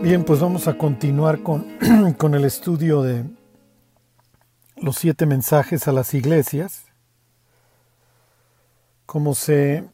Bien, 0.00 0.24
pues 0.24 0.38
vamos 0.38 0.68
a 0.68 0.78
continuar 0.78 1.42
con, 1.42 1.66
con, 2.18 2.36
el 2.36 2.44
estudio 2.44 3.02
de 3.02 3.24
los 4.76 4.94
siete 4.94 5.26
mensajes 5.26 5.88
a 5.88 5.92
las 5.92 6.14
iglesias. 6.14 6.84
Como 9.06 9.34
se, 9.34 9.88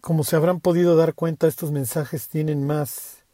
como 0.00 0.24
se 0.24 0.36
habrán 0.36 0.60
podido 0.60 0.96
dar 0.96 1.12
cuenta, 1.12 1.46
estos 1.46 1.70
mensajes 1.70 2.30
tienen 2.30 2.66
más, 2.66 3.24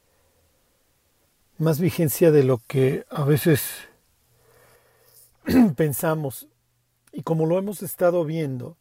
más 1.56 1.78
vigencia 1.78 2.32
de 2.32 2.42
lo 2.42 2.58
que 2.58 3.06
a 3.10 3.22
veces 3.22 3.62
pensamos. 5.76 6.48
Y 7.12 7.22
como 7.22 7.46
lo 7.46 7.58
hemos 7.58 7.84
estado 7.84 8.24
viendo, 8.24 8.76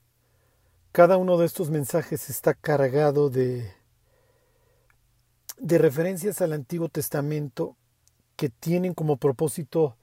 cada 0.92 1.18
uno 1.18 1.38
de 1.38 1.46
estos 1.46 1.70
mensajes 1.70 2.32
está 2.32 2.56
cargado 2.56 3.30
de 3.30 3.77
de 5.58 5.78
referencias 5.78 6.42
al 6.42 6.54
Antiguo 6.54 6.90
Testamento 6.90 7.76
que 8.36 8.50
tienen 8.50 8.94
como 8.94 9.18
propósito 9.18 9.98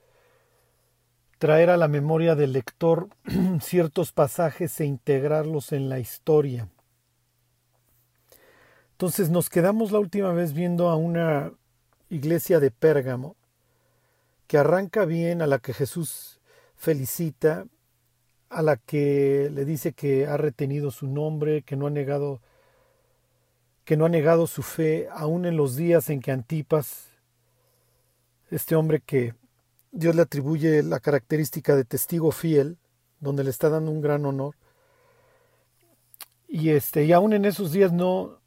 traer 1.39 1.71
a 1.71 1.77
la 1.77 1.89
memoria 1.89 2.35
del 2.35 2.53
lector 2.53 3.09
ciertos 3.61 4.13
pasajes 4.13 4.81
e 4.81 4.87
integrarlos 4.87 5.73
en 5.73 5.89
la 5.89 5.99
historia. 5.99 6.69
Entonces 8.93 9.31
nos 9.31 9.51
quedamos 9.51 9.93
la 9.93 9.99
última 9.99 10.33
vez 10.33 10.53
viendo 10.53 10.89
a 10.89 10.97
una 10.97 11.53
iglesia 12.09 12.61
de 12.61 12.71
Pérgamo 12.71 13.37
que 14.47 14.59
arranca 14.59 15.05
bien, 15.05 15.43
a 15.43 15.47
la 15.47 15.59
que 15.59 15.73
Jesús 15.73 16.41
felicita, 16.77 17.67
a 18.51 18.63
la 18.63 18.77
que 18.77 19.51
le 19.53 19.65
dice 19.65 19.93
que 19.93 20.27
ha 20.27 20.37
retenido 20.37 20.91
su 20.91 21.07
nombre, 21.07 21.63
que 21.63 21.77
no 21.77 21.87
ha 21.87 21.91
negado 21.91 22.41
que 23.85 23.97
no 23.97 24.07
ha 24.07 24.09
negado 24.09 24.47
su 24.47 24.63
fe 24.63 25.09
aún 25.13 25.45
en 25.45 25.57
los 25.57 25.77
días 25.77 26.09
en 26.09 26.21
que 26.21 26.33
Antipas, 26.33 27.11
este 28.51 28.75
hombre 28.77 29.01
que 29.01 29.35
Dios 29.93 30.15
le 30.15 30.23
atribuye 30.23 30.83
la 30.83 31.01
característica 31.01 31.77
de 31.77 31.85
testigo 31.85 32.33
fiel, 32.33 32.79
donde 33.21 33.45
le 33.45 33.51
está 33.51 33.69
dando 33.69 33.91
un 33.91 34.01
gran 34.01 34.25
honor, 34.25 34.57
y 36.49 36.71
este, 36.71 37.05
y 37.05 37.13
aún 37.13 37.33
en 37.33 37.45
esos 37.45 37.73
días 37.73 37.93
no, 37.93 38.41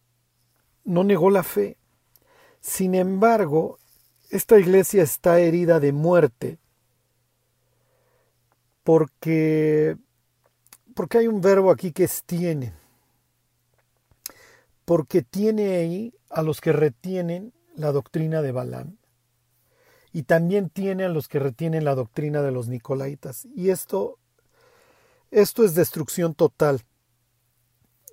no 0.84 1.04
negó 1.04 1.30
la 1.30 1.44
fe. 1.44 1.78
Sin 2.62 2.96
embargo, 2.96 3.80
esta 4.30 4.58
iglesia 4.58 5.04
está 5.04 5.40
herida 5.40 5.80
de 5.80 5.92
muerte 5.92 6.58
porque, 8.84 9.98
porque 10.96 11.18
hay 11.18 11.28
un 11.28 11.42
verbo 11.42 11.70
aquí 11.70 11.92
que 11.92 12.06
es 12.06 12.24
tiene 12.24 12.74
porque 14.88 15.22
tiene 15.22 15.76
ahí 15.76 16.14
a 16.30 16.42
los 16.42 16.62
que 16.62 16.72
retienen 16.72 17.54
la 17.76 17.92
doctrina 17.92 18.42
de 18.42 18.54
Balaam 18.54 18.96
y 20.14 20.24
también 20.24 20.70
tiene 20.70 21.04
a 21.04 21.10
los 21.10 21.28
que 21.28 21.40
retienen 21.40 21.84
la 21.84 21.94
doctrina 21.94 22.42
de 22.42 22.54
los 22.54 22.70
Nicolaitas. 22.70 23.50
Y 23.54 23.70
esto, 23.70 24.18
esto 25.30 25.66
es 25.66 25.76
destrucción 25.76 26.36
total. 26.36 26.84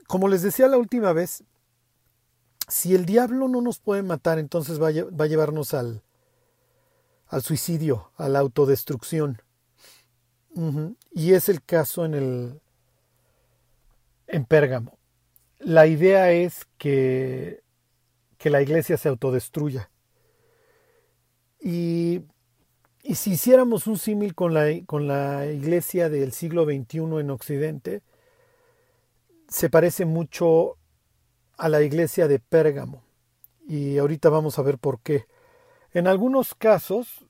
Como 0.08 0.26
les 0.26 0.42
decía 0.42 0.66
la 0.66 0.76
última 0.76 1.12
vez, 1.12 1.44
si 2.66 2.96
el 2.96 3.06
diablo 3.06 3.46
no 3.46 3.60
nos 3.60 3.78
puede 3.78 4.02
matar, 4.02 4.40
entonces 4.40 4.82
va 4.82 4.88
a, 4.88 5.04
va 5.14 5.26
a 5.26 5.28
llevarnos 5.28 5.74
al, 5.74 6.02
al 7.28 7.42
suicidio, 7.42 8.10
a 8.16 8.28
la 8.28 8.40
autodestrucción. 8.40 9.40
Y 11.12 11.34
es 11.34 11.48
el 11.48 11.62
caso 11.62 12.04
en 12.04 12.14
el 12.14 12.60
en 14.26 14.44
Pérgamo 14.44 14.98
la 15.58 15.86
idea 15.86 16.32
es 16.32 16.66
que, 16.78 17.62
que 18.38 18.50
la 18.50 18.62
iglesia 18.62 18.96
se 18.96 19.08
autodestruya. 19.08 19.90
Y, 21.60 22.22
y 23.02 23.14
si 23.14 23.32
hiciéramos 23.32 23.86
un 23.86 23.98
símil 23.98 24.34
con 24.34 24.54
la, 24.54 24.66
con 24.86 25.08
la 25.08 25.46
iglesia 25.46 26.08
del 26.08 26.32
siglo 26.32 26.64
XXI 26.64 26.98
en 27.20 27.30
Occidente, 27.30 28.02
se 29.48 29.70
parece 29.70 30.04
mucho 30.04 30.76
a 31.56 31.68
la 31.68 31.82
iglesia 31.82 32.28
de 32.28 32.38
Pérgamo. 32.38 33.02
Y 33.66 33.98
ahorita 33.98 34.28
vamos 34.28 34.58
a 34.58 34.62
ver 34.62 34.78
por 34.78 35.00
qué. 35.00 35.26
En 35.92 36.06
algunos 36.06 36.54
casos, 36.54 37.24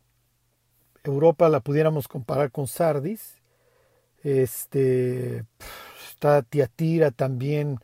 Europa 1.05 1.49
la 1.49 1.61
pudiéramos 1.61 2.09
comparar 2.09 2.51
con 2.51 2.67
Sardis. 2.67 3.35
Este, 4.23 5.45
está 6.09 6.43
Tiatira 6.43 7.11
también 7.11 7.79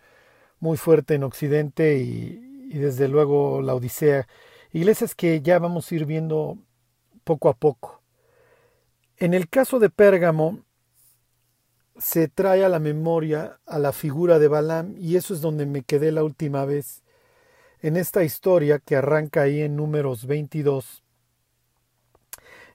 muy 0.60 0.76
fuerte 0.76 1.14
en 1.14 1.24
Occidente 1.24 1.96
y, 1.98 2.46
desde 2.70 3.08
luego 3.08 3.60
la 3.62 3.74
Odisea. 3.74 4.28
Iglesias 4.72 5.14
que 5.14 5.40
ya 5.40 5.58
vamos 5.58 5.90
a 5.90 5.94
ir 5.94 6.06
viendo 6.06 6.58
poco 7.24 7.48
a 7.48 7.54
poco. 7.54 8.02
En 9.16 9.34
el 9.34 9.48
caso 9.48 9.80
de 9.80 9.90
Pérgamo, 9.90 10.60
se 11.98 12.28
trae 12.28 12.64
a 12.64 12.68
la 12.68 12.78
memoria 12.78 13.58
a 13.66 13.78
la 13.78 13.92
figura 13.92 14.38
de 14.38 14.48
Balaam 14.48 14.94
y 14.96 15.16
eso 15.16 15.34
es 15.34 15.40
donde 15.40 15.66
me 15.66 15.82
quedé 15.82 16.12
la 16.12 16.24
última 16.24 16.64
vez 16.64 17.02
en 17.82 17.96
esta 17.96 18.24
historia 18.24 18.78
que 18.78 18.96
arranca 18.96 19.42
ahí 19.42 19.60
en 19.60 19.76
números 19.76 20.26
22 20.26 21.02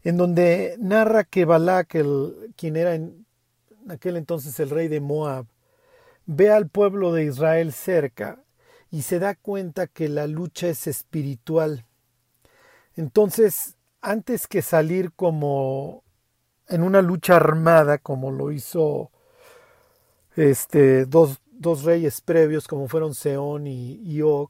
en 0.05 0.17
donde 0.17 0.77
narra 0.79 1.23
que 1.23 1.45
Balak, 1.45 1.95
el, 1.95 2.53
quien 2.55 2.75
era 2.77 2.93
en 2.93 3.25
aquel 3.89 4.17
entonces 4.17 4.57
el 4.59 4.69
rey 4.69 4.87
de 4.87 5.01
Moab, 5.01 5.47
ve 6.25 6.51
al 6.51 6.69
pueblo 6.69 7.13
de 7.13 7.25
Israel 7.25 7.73
cerca 7.73 8.43
y 8.91 9.03
se 9.03 9.19
da 9.19 9.35
cuenta 9.35 9.87
que 9.87 10.09
la 10.09 10.27
lucha 10.27 10.67
es 10.67 10.87
espiritual. 10.87 11.85
Entonces, 12.95 13.75
antes 14.01 14.47
que 14.47 14.61
salir 14.61 15.11
como 15.11 16.03
en 16.67 16.83
una 16.83 17.01
lucha 17.01 17.35
armada, 17.35 17.97
como 17.97 18.31
lo 18.31 18.51
hizo 18.51 19.11
este, 20.35 21.05
dos, 21.05 21.41
dos 21.51 21.83
reyes 21.83 22.21
previos, 22.21 22.67
como 22.67 22.87
fueron 22.87 23.13
Seón 23.13 23.67
y, 23.67 23.95
y 24.01 24.21
Og, 24.21 24.49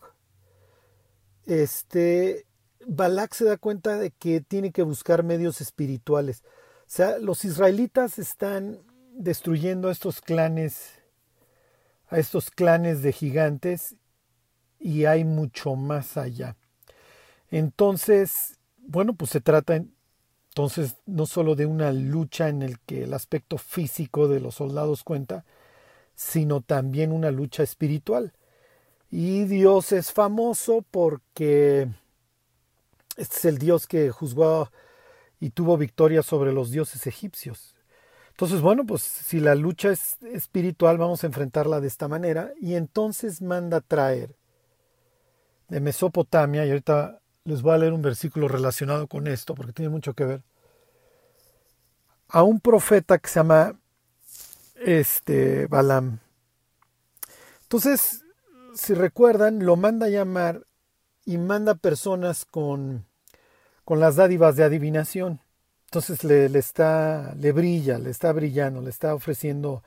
este, 1.45 2.45
Balak 2.87 3.33
se 3.33 3.45
da 3.45 3.57
cuenta 3.57 3.97
de 3.97 4.11
que 4.11 4.41
tiene 4.41 4.71
que 4.71 4.83
buscar 4.83 5.23
medios 5.23 5.61
espirituales. 5.61 6.43
O 6.81 6.87
sea, 6.87 7.17
los 7.17 7.45
israelitas 7.45 8.19
están 8.19 8.79
destruyendo 9.13 9.89
a 9.89 9.91
estos 9.91 10.21
clanes 10.21 11.04
a 12.07 12.17
estos 12.19 12.51
clanes 12.51 13.01
de 13.01 13.11
gigantes 13.11 13.95
y 14.79 15.05
hay 15.05 15.23
mucho 15.23 15.75
más 15.75 16.17
allá. 16.17 16.55
Entonces, 17.49 18.59
bueno, 18.77 19.13
pues 19.13 19.31
se 19.31 19.41
trata 19.41 19.83
entonces 20.55 20.95
no 21.05 21.25
solo 21.25 21.55
de 21.55 21.65
una 21.65 21.91
lucha 21.91 22.47
en 22.47 22.61
el 22.61 22.79
que 22.79 23.03
el 23.03 23.13
aspecto 23.13 23.57
físico 23.57 24.29
de 24.29 24.39
los 24.39 24.55
soldados 24.55 25.03
cuenta, 25.03 25.43
sino 26.15 26.61
también 26.61 27.11
una 27.11 27.29
lucha 27.29 27.61
espiritual. 27.61 28.31
Y 29.11 29.43
Dios 29.43 29.91
es 29.91 30.13
famoso 30.13 30.85
porque 30.91 31.89
este 33.17 33.35
es 33.35 33.45
el 33.45 33.57
Dios 33.57 33.85
que 33.85 34.11
juzgó 34.11 34.71
y 35.41 35.49
tuvo 35.49 35.75
victoria 35.77 36.23
sobre 36.23 36.53
los 36.53 36.71
dioses 36.71 37.05
egipcios. 37.05 37.74
Entonces, 38.35 38.59
bueno, 38.59 38.85
pues 38.85 39.01
si 39.01 39.39
la 39.39 39.55
lucha 39.55 39.91
es 39.91 40.17
espiritual, 40.23 40.97
vamos 40.97 41.23
a 41.23 41.27
enfrentarla 41.27 41.79
de 41.79 41.87
esta 41.87 42.09
manera. 42.09 42.51
Y 42.59 42.75
entonces 42.75 43.41
manda 43.41 43.79
traer 43.79 44.35
de 45.69 45.79
Mesopotamia, 45.79 46.65
y 46.65 46.69
ahorita 46.69 47.21
les 47.45 47.61
voy 47.61 47.73
a 47.73 47.77
leer 47.77 47.93
un 47.93 48.01
versículo 48.01 48.49
relacionado 48.49 49.07
con 49.07 49.27
esto, 49.27 49.55
porque 49.55 49.71
tiene 49.71 49.87
mucho 49.87 50.13
que 50.13 50.25
ver, 50.25 50.43
a 52.27 52.43
un 52.43 52.59
profeta 52.59 53.19
que 53.19 53.29
se 53.29 53.39
llama 53.39 53.79
este 54.75 55.67
Balaam. 55.67 56.19
Entonces, 57.61 58.25
si 58.73 58.95
recuerdan, 58.95 59.65
lo 59.65 59.77
manda 59.77 60.07
a 60.07 60.09
llamar 60.09 60.67
y 61.23 61.37
manda 61.37 61.75
personas 61.75 62.43
con, 62.43 63.05
con 63.85 64.01
las 64.01 64.17
dádivas 64.17 64.57
de 64.57 64.65
adivinación. 64.65 65.39
Entonces 65.95 66.25
le, 66.25 66.59
está, 66.59 67.33
le 67.39 67.53
brilla, 67.53 67.97
le 67.99 68.09
está 68.09 68.33
brillando, 68.33 68.81
le 68.81 68.89
está 68.89 69.15
ofreciendo, 69.15 69.81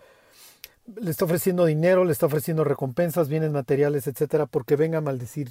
le 0.99 1.11
está 1.11 1.27
ofreciendo 1.27 1.67
dinero, 1.67 2.03
le 2.07 2.13
está 2.13 2.25
ofreciendo 2.25 2.65
recompensas, 2.65 3.29
bienes 3.29 3.51
materiales, 3.51 4.07
etcétera, 4.07 4.47
porque 4.47 4.75
venga 4.75 4.97
a 4.99 5.03
maldecir 5.03 5.51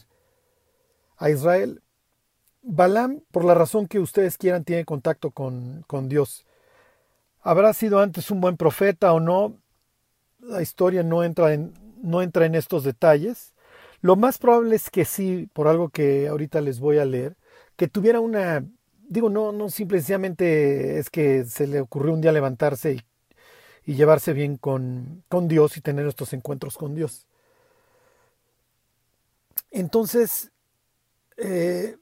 a 1.18 1.30
Israel. 1.30 1.84
Balaam, 2.64 3.22
por 3.30 3.46
la 3.46 3.54
razón 3.54 3.86
que 3.86 4.00
ustedes 4.00 4.40
quieran, 4.40 4.64
tiene 4.64 4.84
contacto 4.84 5.30
con, 5.30 5.84
con 5.86 6.10
Dios. 6.10 6.44
¿Habrá 7.44 7.72
sido 7.74 8.00
antes 8.00 8.32
un 8.32 8.42
buen 8.42 8.58
profeta 8.58 9.14
o 9.14 9.20
no? 9.20 9.60
La 10.40 10.64
historia 10.64 11.04
no 11.04 11.24
entra 11.24 11.54
en, 11.54 11.72
no 12.02 12.24
entra 12.24 12.48
en 12.48 12.56
estos 12.56 12.84
detalles. 12.84 13.54
Lo 14.02 14.16
más 14.16 14.40
probable 14.40 14.76
es 14.76 14.90
que 14.90 15.06
sí, 15.06 15.52
por 15.54 15.68
algo 15.68 15.90
que 15.90 16.28
ahorita 16.28 16.62
les 16.62 16.80
voy 16.80 16.98
a 16.98 17.06
leer, 17.06 17.38
que 17.76 17.88
tuviera 17.88 18.22
una 18.22 18.66
digo, 19.08 19.30
no, 19.30 19.52
no 19.52 19.70
simplemente 19.70 21.00
es 21.00 21.10
que 21.10 21.46
se 21.46 21.68
le 21.68 21.82
ocurrió 21.82 22.14
un 22.14 22.22
día 22.22 22.32
levantarse 22.32 22.94
y, 23.86 23.94
llevarse 23.94 24.34
bien 24.34 24.58
con, 24.58 25.24
con 25.30 25.48
Dios 25.48 25.78
y 25.78 25.82
tener 25.82 26.06
estos 26.08 26.34
encuentros 26.34 26.78
con 26.78 26.94
Dios. 26.94 27.26
Entonces, 29.72 30.52
eh, 31.38 31.98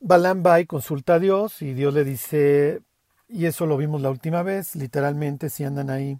Balaam 0.00 0.44
va 0.46 0.60
y 0.60 0.66
consulta 0.66 1.14
a 1.14 1.18
Dios 1.18 1.60
y 1.62 1.74
Dios 1.74 1.92
le 1.92 2.04
dice, 2.04 2.82
y 3.28 3.46
eso 3.46 3.66
lo 3.66 3.76
vimos 3.76 4.00
la 4.00 4.10
última 4.10 4.42
vez, 4.42 4.76
literalmente 4.76 5.48
si 5.50 5.64
andan 5.64 5.90
ahí 5.90 6.18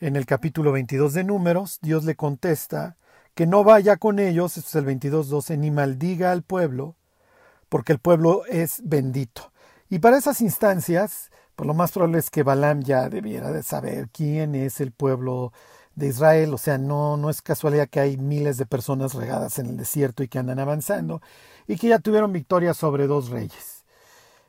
en 0.00 0.16
el 0.16 0.26
capítulo 0.26 0.72
22 0.72 1.14
de 1.14 1.24
Números, 1.24 1.78
Dios 1.80 2.04
le 2.04 2.16
contesta 2.16 2.96
que 3.34 3.46
no 3.46 3.64
vaya 3.64 3.96
con 3.96 4.18
ellos, 4.18 4.56
esto 4.56 4.78
es 4.78 4.84
el 4.84 5.00
22.12, 5.00 5.58
ni 5.58 5.70
maldiga 5.70 6.32
al 6.32 6.42
pueblo, 6.42 6.95
porque 7.68 7.92
el 7.92 7.98
pueblo 7.98 8.44
es 8.46 8.80
bendito. 8.84 9.52
Y 9.88 9.98
para 10.00 10.18
esas 10.18 10.40
instancias, 10.40 11.30
por 11.54 11.66
lo 11.66 11.74
más 11.74 11.92
probable 11.92 12.18
es 12.18 12.30
que 12.30 12.42
Balaam 12.42 12.82
ya 12.82 13.08
debiera 13.08 13.50
de 13.52 13.62
saber 13.62 14.08
quién 14.10 14.54
es 14.54 14.80
el 14.80 14.92
pueblo 14.92 15.52
de 15.94 16.08
Israel, 16.08 16.52
o 16.52 16.58
sea, 16.58 16.76
no, 16.78 17.16
no 17.16 17.30
es 17.30 17.40
casualidad 17.40 17.88
que 17.88 18.00
hay 18.00 18.16
miles 18.18 18.58
de 18.58 18.66
personas 18.66 19.14
regadas 19.14 19.58
en 19.58 19.66
el 19.66 19.76
desierto 19.78 20.22
y 20.22 20.28
que 20.28 20.38
andan 20.38 20.58
avanzando, 20.58 21.22
y 21.66 21.76
que 21.76 21.88
ya 21.88 21.98
tuvieron 21.98 22.32
victoria 22.32 22.74
sobre 22.74 23.06
dos 23.06 23.30
reyes. 23.30 23.84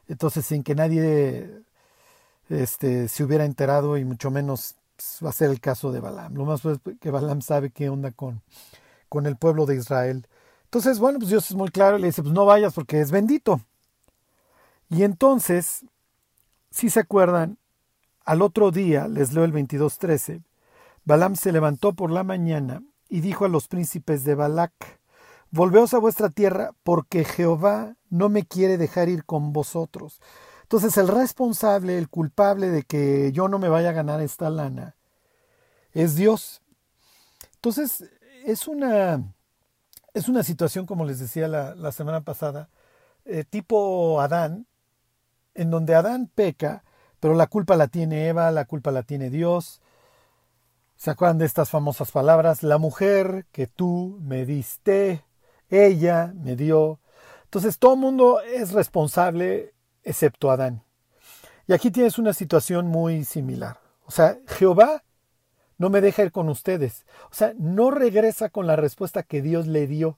Entonces, 0.10 0.46
sin 0.46 0.64
que 0.64 0.76
nadie 0.76 1.64
este, 2.50 3.08
se 3.08 3.24
hubiera 3.24 3.46
enterado, 3.46 3.98
y 3.98 4.06
mucho 4.06 4.30
menos 4.32 4.76
pues, 4.98 5.20
va 5.24 5.30
a 5.30 5.34
ser 5.34 5.50
el 5.52 5.62
caso 5.62 5.92
de 5.92 6.00
Balaam. 6.02 6.34
Lo 6.36 6.46
más 6.46 6.66
es 6.66 6.80
que 7.00 7.12
Balaam 7.12 7.42
sabe 7.42 7.70
qué 7.70 7.90
onda 7.90 8.12
con, 8.12 8.42
con 9.10 9.26
el 9.26 9.38
pueblo 9.38 9.66
de 9.66 9.76
Israel. 9.76 10.28
Entonces, 10.68 11.00
bueno, 11.00 11.18
pues 11.20 11.30
Dios 11.30 11.50
es 11.50 11.56
muy 11.56 11.70
claro, 11.70 11.98
le 11.98 12.08
dice, 12.08 12.22
pues 12.22 12.34
no 12.34 12.46
vayas 12.46 12.74
porque 12.74 13.00
es 13.00 13.10
bendito. 13.10 13.62
Y 14.90 15.04
entonces, 15.04 15.86
si 16.72 16.90
se 16.90 17.00
acuerdan, 17.00 17.58
al 18.26 18.42
otro 18.42 18.72
día, 18.72 19.08
les 19.08 19.34
leo 19.34 19.46
el 19.46 19.54
22.13, 19.54 20.44
Balaam 21.06 21.38
se 21.38 21.54
levantó 21.54 21.94
por 21.94 22.12
la 22.12 22.24
mañana 22.24 22.84
y 23.08 23.22
dijo 23.22 23.46
a 23.46 23.50
los 23.50 23.70
príncipes 23.70 24.26
de 24.26 24.36
Balac, 24.36 25.00
Volveos 25.50 25.94
a 25.94 26.00
vuestra 26.00 26.30
tierra, 26.30 26.74
porque 26.84 27.24
Jehová 27.24 27.96
no 28.10 28.28
me 28.28 28.44
quiere 28.44 28.78
dejar 28.78 29.08
ir 29.08 29.24
con 29.24 29.54
vosotros. 29.54 30.20
Entonces 30.64 30.98
el 30.98 31.08
responsable, 31.08 31.98
el 31.98 32.10
culpable 32.10 32.70
de 32.70 32.84
que 32.84 33.32
yo 33.32 33.48
no 33.48 33.58
me 33.58 33.70
vaya 33.70 33.90
a 33.90 33.94
ganar 33.94 34.20
esta 34.20 34.50
lana, 34.50 34.98
es 35.94 36.16
Dios. 36.16 36.62
Entonces 37.56 38.04
es 38.46 38.68
una, 38.68 39.24
es 40.18 40.28
una 40.28 40.44
situación, 40.44 40.86
como 40.86 41.06
les 41.06 41.20
decía 41.20 41.48
la, 41.48 41.92
semana 41.92 42.22
pasada, 42.22 42.70
eh, 43.26 43.44
tipo 43.44 44.20
Adán, 44.20 44.66
en 45.54 45.70
donde 45.70 45.96
Adán 45.96 46.30
peca, 46.34 46.84
pero 47.20 47.36
la 47.36 47.48
culpa 47.48 47.76
la 47.76 47.88
tiene 47.88 48.28
Eva, 48.28 48.52
la 48.52 48.66
culpa 48.66 48.92
la 48.92 49.04
tiene 49.04 49.30
Dios. 49.30 49.82
¿Se 50.96 51.12
acuerdan 51.12 51.38
de 51.38 51.46
estas 51.46 51.70
famosas 51.70 52.12
palabras? 52.12 52.64
La 52.64 52.80
mujer 52.80 53.46
que 53.52 53.68
tú 53.68 54.18
me 54.22 54.46
diste, 54.46 55.24
ella 55.70 56.34
me 56.36 56.56
dio. 56.56 57.00
Entonces 57.44 57.78
todo 57.78 57.94
el 57.94 58.00
mundo 58.00 58.42
es 58.42 58.72
responsable 58.72 59.74
excepto 60.04 60.50
Adán. 60.50 60.84
Y 61.68 61.74
aquí 61.74 61.92
tienes 61.92 62.18
una 62.18 62.34
situación 62.34 62.88
muy 62.88 63.24
similar. 63.24 63.80
O 64.06 64.12
sea, 64.12 64.40
Jehová 64.48 65.04
no 65.78 65.90
me 65.90 66.02
deja 66.02 66.24
ir 66.24 66.32
con 66.32 66.50
ustedes. 66.50 67.06
O 67.32 67.34
sea, 67.34 67.54
no 67.58 67.92
regresa 67.92 68.50
con 68.50 68.68
la 68.68 68.76
respuesta 68.76 69.24
que 69.24 69.42
Dios 69.42 69.68
le 69.68 69.88
dio. 69.88 70.18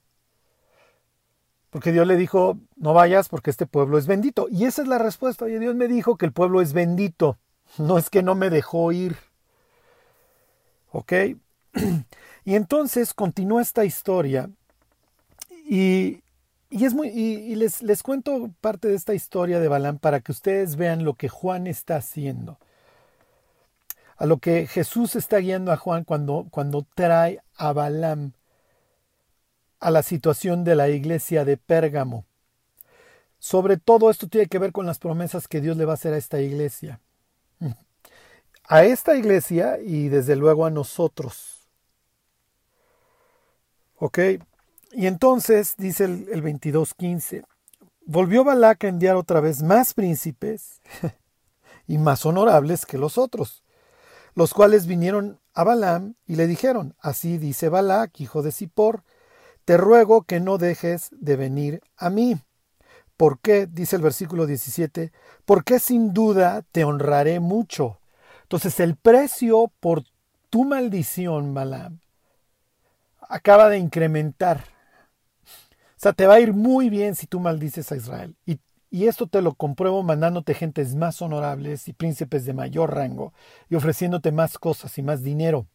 Porque 1.70 1.92
Dios 1.92 2.06
le 2.06 2.16
dijo, 2.16 2.58
no 2.76 2.94
vayas 2.94 3.28
porque 3.28 3.50
este 3.50 3.66
pueblo 3.66 3.98
es 3.98 4.06
bendito. 4.06 4.48
Y 4.50 4.64
esa 4.64 4.82
es 4.82 4.88
la 4.88 4.98
respuesta. 4.98 5.44
Oye, 5.44 5.58
Dios 5.58 5.74
me 5.74 5.86
dijo 5.86 6.16
que 6.16 6.26
el 6.26 6.32
pueblo 6.32 6.60
es 6.60 6.72
bendito. 6.72 7.38
No 7.78 7.98
es 7.98 8.10
que 8.10 8.22
no 8.22 8.34
me 8.34 8.50
dejó 8.50 8.90
ir. 8.92 9.16
¿Ok? 10.92 11.12
Y 12.42 12.54
entonces 12.54 13.12
continúa 13.12 13.60
esta 13.60 13.84
historia 13.84 14.48
y, 15.70 16.22
es 16.70 16.94
muy, 16.94 17.08
y, 17.08 17.54
les, 17.54 17.82
les, 17.82 18.02
cuento 18.02 18.50
parte 18.60 18.88
de 18.88 18.94
esta 18.94 19.14
historia 19.14 19.60
de 19.60 19.68
Balaam 19.68 19.98
para 19.98 20.20
que 20.20 20.32
ustedes 20.32 20.74
vean 20.74 21.04
lo 21.04 21.14
que 21.14 21.28
Juan 21.28 21.68
está 21.68 21.96
haciendo. 21.96 22.58
A 24.20 24.26
lo 24.26 24.36
que 24.36 24.66
Jesús 24.66 25.16
está 25.16 25.38
guiando 25.38 25.72
a 25.72 25.78
Juan 25.78 26.04
cuando, 26.04 26.46
cuando 26.50 26.86
trae 26.94 27.40
a 27.56 27.72
Balaam 27.72 28.34
a 29.78 29.90
la 29.90 30.02
situación 30.02 30.62
de 30.62 30.76
la 30.76 30.90
iglesia 30.90 31.46
de 31.46 31.56
Pérgamo. 31.56 32.26
Sobre 33.38 33.78
todo 33.78 34.10
esto 34.10 34.28
tiene 34.28 34.46
que 34.46 34.58
ver 34.58 34.72
con 34.72 34.84
las 34.84 34.98
promesas 34.98 35.48
que 35.48 35.62
Dios 35.62 35.78
le 35.78 35.86
va 35.86 35.92
a 35.92 35.94
hacer 35.94 36.12
a 36.12 36.18
esta 36.18 36.38
iglesia. 36.38 37.00
A 38.64 38.84
esta 38.84 39.16
iglesia 39.16 39.78
y 39.82 40.08
desde 40.10 40.36
luego 40.36 40.66
a 40.66 40.70
nosotros. 40.70 41.66
¿Ok? 43.96 44.18
Y 44.92 45.06
entonces, 45.06 45.74
dice 45.76 46.04
el, 46.04 46.28
el 46.30 46.44
22.15, 46.44 47.42
volvió 48.04 48.44
Balac 48.44 48.84
a 48.84 48.88
enviar 48.88 49.16
otra 49.16 49.40
vez 49.40 49.62
más 49.62 49.94
príncipes 49.94 50.80
y 51.88 51.98
más 51.98 52.24
honorables 52.24 52.86
que 52.86 52.96
los 52.96 53.18
otros, 53.18 53.64
los 54.34 54.54
cuales 54.54 54.86
vinieron 54.86 55.40
a 55.54 55.64
Balaam 55.64 56.14
y 56.26 56.36
le 56.36 56.46
dijeron, 56.46 56.94
así 57.00 57.38
dice 57.38 57.68
Balac, 57.68 58.20
hijo 58.20 58.42
de 58.42 58.52
Zippor, 58.52 59.02
te 59.64 59.76
ruego 59.76 60.22
que 60.22 60.40
no 60.40 60.58
dejes 60.58 61.10
de 61.12 61.36
venir 61.36 61.80
a 61.96 62.10
mí. 62.10 62.40
¿Por 63.16 63.38
qué? 63.40 63.66
Dice 63.66 63.96
el 63.96 64.02
versículo 64.02 64.46
17, 64.46 65.12
porque 65.44 65.78
sin 65.78 66.14
duda 66.14 66.62
te 66.72 66.84
honraré 66.84 67.38
mucho. 67.40 68.00
Entonces 68.42 68.80
el 68.80 68.96
precio 68.96 69.70
por 69.80 70.04
tu 70.48 70.64
maldición, 70.64 71.54
Balaam, 71.54 72.00
acaba 73.20 73.68
de 73.68 73.78
incrementar. 73.78 74.64
O 75.46 76.02
sea, 76.02 76.12
te 76.14 76.26
va 76.26 76.34
a 76.34 76.40
ir 76.40 76.54
muy 76.54 76.88
bien 76.88 77.14
si 77.14 77.26
tú 77.26 77.40
maldices 77.40 77.92
a 77.92 77.96
Israel. 77.96 78.34
Esto 79.06 79.26
te 79.26 79.40
lo 79.40 79.54
compruebo 79.54 80.02
mandándote 80.02 80.54
gentes 80.54 80.94
más 80.94 81.22
honorables 81.22 81.86
y 81.88 81.92
príncipes 81.92 82.44
de 82.44 82.52
mayor 82.52 82.94
rango 82.94 83.32
y 83.68 83.76
ofreciéndote 83.76 84.32
más 84.32 84.58
cosas 84.58 84.98
y 84.98 85.02
más 85.02 85.22
dinero. 85.22 85.66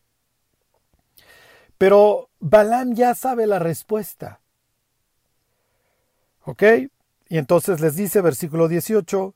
Pero 1.77 2.29
Balaam 2.39 2.93
ya 2.93 3.15
sabe 3.15 3.47
la 3.47 3.59
respuesta. 3.59 4.41
¿Ok? 6.43 6.63
Y 7.27 7.37
entonces 7.37 7.79
les 7.81 7.95
dice, 7.95 8.21
versículo 8.21 8.67
18, 8.67 9.33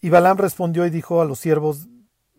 y 0.00 0.10
Balaam 0.10 0.38
respondió 0.38 0.86
y 0.86 0.90
dijo 0.90 1.20
a 1.20 1.24
los 1.24 1.38
siervos 1.38 1.88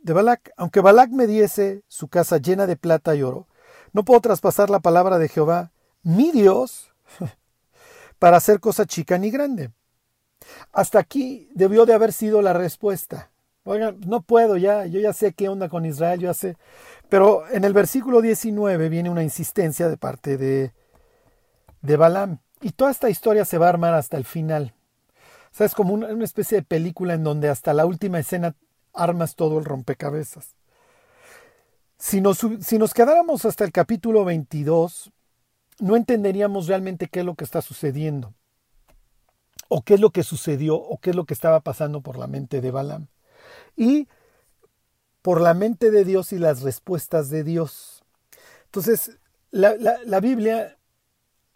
de 0.03 0.13
Balac, 0.13 0.51
aunque 0.55 0.81
Balac 0.81 1.09
me 1.09 1.25
diese 1.25 1.83
su 1.87 2.07
casa 2.07 2.37
llena 2.37 2.67
de 2.67 2.77
plata 2.77 3.15
y 3.15 3.23
oro, 3.23 3.47
no 3.91 4.05
puedo 4.05 4.21
traspasar 4.21 4.69
la 4.69 4.79
palabra 4.79 5.17
de 5.17 5.29
Jehová 5.29 5.71
mi 6.03 6.31
Dios 6.31 6.93
para 8.19 8.37
hacer 8.37 8.59
cosa 8.59 8.85
chica 8.85 9.17
ni 9.17 9.31
grande. 9.31 9.71
Hasta 10.71 10.99
aquí 10.99 11.49
debió 11.53 11.85
de 11.85 11.93
haber 11.93 12.13
sido 12.13 12.41
la 12.41 12.53
respuesta. 12.53 13.31
Oigan, 13.63 13.99
no 14.05 14.21
puedo 14.21 14.57
ya, 14.57 14.85
yo 14.85 14.99
ya 14.99 15.11
sé 15.11 15.33
qué 15.33 15.49
onda 15.49 15.69
con 15.69 15.85
Israel, 15.85 16.19
yo 16.19 16.27
ya 16.29 16.33
sé. 16.33 16.57
Pero 17.09 17.47
en 17.49 17.63
el 17.63 17.73
versículo 17.73 18.21
19 18.21 18.89
viene 18.89 19.09
una 19.09 19.23
insistencia 19.23 19.87
de 19.89 19.97
parte 19.97 20.37
de, 20.37 20.73
de 21.81 21.97
Balaam. 21.97 22.39
Y 22.61 22.71
toda 22.71 22.91
esta 22.91 23.09
historia 23.09 23.43
se 23.45 23.57
va 23.57 23.67
a 23.67 23.69
armar 23.69 23.93
hasta 23.93 24.17
el 24.17 24.25
final. 24.25 24.75
O 25.51 25.57
sea, 25.57 25.65
es 25.65 25.73
como 25.73 25.93
una, 25.93 26.07
una 26.07 26.25
especie 26.25 26.59
de 26.59 26.63
película 26.63 27.13
en 27.13 27.23
donde 27.23 27.49
hasta 27.49 27.73
la 27.73 27.85
última 27.85 28.19
escena 28.19 28.55
armas 28.93 29.35
todo 29.35 29.57
el 29.57 29.65
rompecabezas. 29.65 30.55
Si 31.97 32.21
nos, 32.21 32.45
si 32.61 32.77
nos 32.77 32.93
quedáramos 32.93 33.45
hasta 33.45 33.63
el 33.63 33.71
capítulo 33.71 34.25
22, 34.25 35.11
no 35.79 35.95
entenderíamos 35.95 36.67
realmente 36.67 37.07
qué 37.07 37.19
es 37.19 37.25
lo 37.25 37.35
que 37.35 37.43
está 37.43 37.61
sucediendo, 37.61 38.33
o 39.67 39.81
qué 39.81 39.95
es 39.95 39.99
lo 39.99 40.11
que 40.11 40.23
sucedió, 40.23 40.75
o 40.75 40.99
qué 40.99 41.11
es 41.11 41.15
lo 41.15 41.25
que 41.25 41.33
estaba 41.33 41.59
pasando 41.61 42.01
por 42.01 42.17
la 42.17 42.27
mente 42.27 42.61
de 42.61 42.71
Balaam. 42.71 43.07
Y 43.75 44.07
por 45.21 45.41
la 45.41 45.53
mente 45.53 45.91
de 45.91 46.05
Dios 46.05 46.33
y 46.33 46.37
las 46.37 46.61
respuestas 46.61 47.29
de 47.29 47.43
Dios. 47.43 48.03
Entonces, 48.65 49.17
la, 49.51 49.75
la 50.05 50.19
Biblia 50.19 50.77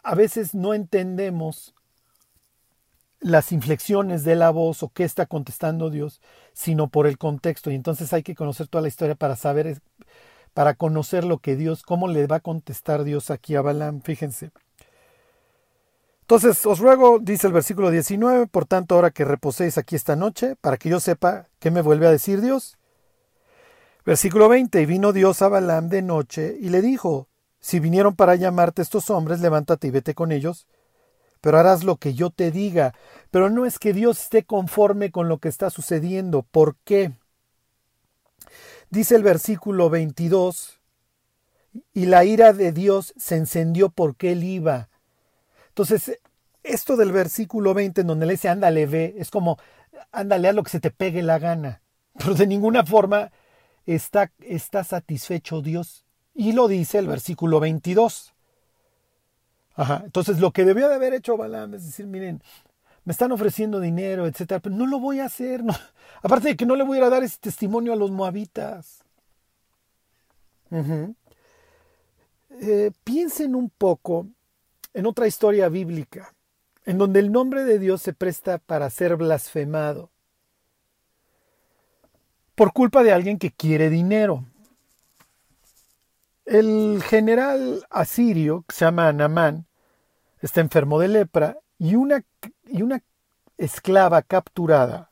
a 0.02 0.14
veces 0.14 0.54
no 0.54 0.74
entendemos 0.74 1.74
las 3.20 3.52
inflexiones 3.52 4.24
de 4.24 4.34
la 4.34 4.50
voz 4.50 4.82
o 4.82 4.88
qué 4.88 5.04
está 5.04 5.26
contestando 5.26 5.90
Dios, 5.90 6.20
sino 6.52 6.88
por 6.88 7.06
el 7.06 7.18
contexto. 7.18 7.70
Y 7.70 7.74
entonces 7.74 8.12
hay 8.12 8.22
que 8.22 8.34
conocer 8.34 8.66
toda 8.66 8.82
la 8.82 8.88
historia 8.88 9.14
para 9.14 9.36
saber 9.36 9.80
para 10.60 10.74
conocer 10.74 11.24
lo 11.24 11.38
que 11.38 11.56
Dios, 11.56 11.82
cómo 11.82 12.06
le 12.06 12.26
va 12.26 12.36
a 12.36 12.40
contestar 12.40 13.02
Dios 13.02 13.30
aquí 13.30 13.56
a 13.56 13.62
Balaam, 13.62 14.02
fíjense. 14.02 14.50
Entonces 16.20 16.66
os 16.66 16.80
ruego, 16.80 17.18
dice 17.18 17.46
el 17.46 17.54
versículo 17.54 17.90
19, 17.90 18.46
por 18.46 18.66
tanto 18.66 18.94
ahora 18.94 19.10
que 19.10 19.24
reposéis 19.24 19.78
aquí 19.78 19.96
esta 19.96 20.16
noche, 20.16 20.56
para 20.60 20.76
que 20.76 20.90
yo 20.90 21.00
sepa 21.00 21.46
qué 21.60 21.70
me 21.70 21.80
vuelve 21.80 22.06
a 22.06 22.10
decir 22.10 22.42
Dios. 22.42 22.76
Versículo 24.04 24.50
20, 24.50 24.82
y 24.82 24.84
vino 24.84 25.14
Dios 25.14 25.40
a 25.40 25.48
Balaam 25.48 25.88
de 25.88 26.02
noche 26.02 26.58
y 26.60 26.68
le 26.68 26.82
dijo, 26.82 27.28
si 27.58 27.80
vinieron 27.80 28.14
para 28.14 28.34
llamarte 28.34 28.82
estos 28.82 29.08
hombres, 29.08 29.40
levántate 29.40 29.86
y 29.86 29.90
vete 29.92 30.12
con 30.12 30.30
ellos, 30.30 30.66
pero 31.40 31.56
harás 31.56 31.84
lo 31.84 31.96
que 31.96 32.12
yo 32.12 32.28
te 32.28 32.50
diga. 32.50 32.92
Pero 33.30 33.48
no 33.48 33.64
es 33.64 33.78
que 33.78 33.94
Dios 33.94 34.24
esté 34.24 34.44
conforme 34.44 35.10
con 35.10 35.26
lo 35.30 35.38
que 35.38 35.48
está 35.48 35.70
sucediendo. 35.70 36.42
¿Por 36.42 36.76
qué? 36.84 37.12
Dice 38.90 39.14
el 39.16 39.22
versículo 39.22 39.88
22, 39.88 40.80
y 41.92 42.06
la 42.06 42.24
ira 42.24 42.52
de 42.52 42.72
Dios 42.72 43.14
se 43.16 43.36
encendió 43.36 43.90
porque 43.90 44.32
él 44.32 44.44
iba. 44.44 44.88
Entonces, 45.68 46.20
esto 46.62 46.96
del 46.96 47.12
versículo 47.12 47.74
20 47.74 48.02
en 48.02 48.06
donde 48.06 48.26
le 48.26 48.32
dice 48.32 48.48
ándale 48.48 48.86
ve, 48.86 49.14
es 49.18 49.30
como 49.30 49.58
ándale 50.12 50.48
a 50.48 50.52
lo 50.52 50.62
que 50.62 50.70
se 50.70 50.80
te 50.80 50.90
pegue 50.90 51.22
la 51.22 51.38
gana. 51.38 51.82
Pero 52.18 52.34
de 52.34 52.46
ninguna 52.46 52.84
forma 52.84 53.30
está, 53.86 54.32
está 54.40 54.84
satisfecho 54.84 55.62
Dios. 55.62 56.04
Y 56.34 56.52
lo 56.52 56.68
dice 56.68 56.98
el 56.98 57.06
versículo 57.06 57.60
22. 57.60 58.34
Ajá. 59.74 60.02
Entonces 60.04 60.40
lo 60.40 60.52
que 60.52 60.64
debió 60.64 60.88
de 60.88 60.96
haber 60.96 61.14
hecho 61.14 61.36
Balaam 61.36 61.74
es 61.74 61.86
decir, 61.86 62.06
miren, 62.06 62.42
me 63.04 63.12
están 63.12 63.32
ofreciendo 63.32 63.80
dinero, 63.80 64.26
etcétera, 64.26 64.60
pero 64.60 64.74
no 64.74 64.86
lo 64.86 64.98
voy 65.00 65.20
a 65.20 65.26
hacer. 65.26 65.62
Aparte 66.22 66.48
de 66.48 66.56
que 66.56 66.66
no 66.66 66.76
le 66.76 66.84
voy 66.84 66.98
a 66.98 67.08
dar 67.08 67.22
ese 67.22 67.38
testimonio 67.38 67.92
a 67.92 67.96
los 67.96 68.10
moabitas. 68.10 69.04
Eh, 72.60 72.92
piensen 73.04 73.54
un 73.54 73.70
poco 73.70 74.28
en 74.94 75.06
otra 75.06 75.26
historia 75.26 75.68
bíblica, 75.68 76.34
en 76.84 76.98
donde 76.98 77.20
el 77.20 77.32
nombre 77.32 77.64
de 77.64 77.78
Dios 77.78 78.02
se 78.02 78.12
presta 78.12 78.58
para 78.58 78.90
ser 78.90 79.16
blasfemado 79.16 80.10
por 82.60 82.74
culpa 82.74 83.02
de 83.02 83.10
alguien 83.10 83.38
que 83.38 83.50
quiere 83.50 83.88
dinero. 83.88 84.44
El 86.44 87.02
general 87.02 87.86
asirio, 87.88 88.66
que 88.68 88.74
se 88.74 88.84
llama 88.84 89.10
Namán, 89.14 89.66
está 90.42 90.60
enfermo 90.60 90.98
de 90.98 91.08
lepra 91.08 91.56
y 91.80 91.94
una, 91.94 92.22
y 92.66 92.82
una 92.82 93.02
esclava 93.56 94.20
capturada. 94.20 95.10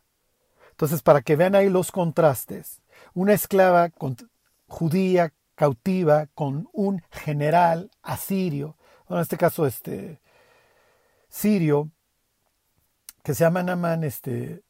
Entonces, 0.70 1.00
para 1.00 1.22
que 1.22 1.34
vean 1.34 1.54
ahí 1.54 1.70
los 1.70 1.90
contrastes, 1.90 2.82
una 3.14 3.32
esclava 3.32 3.90
judía 4.66 5.32
cautiva 5.54 6.26
con 6.34 6.68
un 6.72 7.02
general 7.10 7.90
asirio, 8.02 8.76
en 9.08 9.16
este 9.16 9.38
caso 9.38 9.66
este 9.66 10.20
sirio, 11.30 11.90
que 13.24 13.32
se 13.34 13.44
llama 13.44 13.62
Namán, 13.62 14.04
este, 14.04 14.62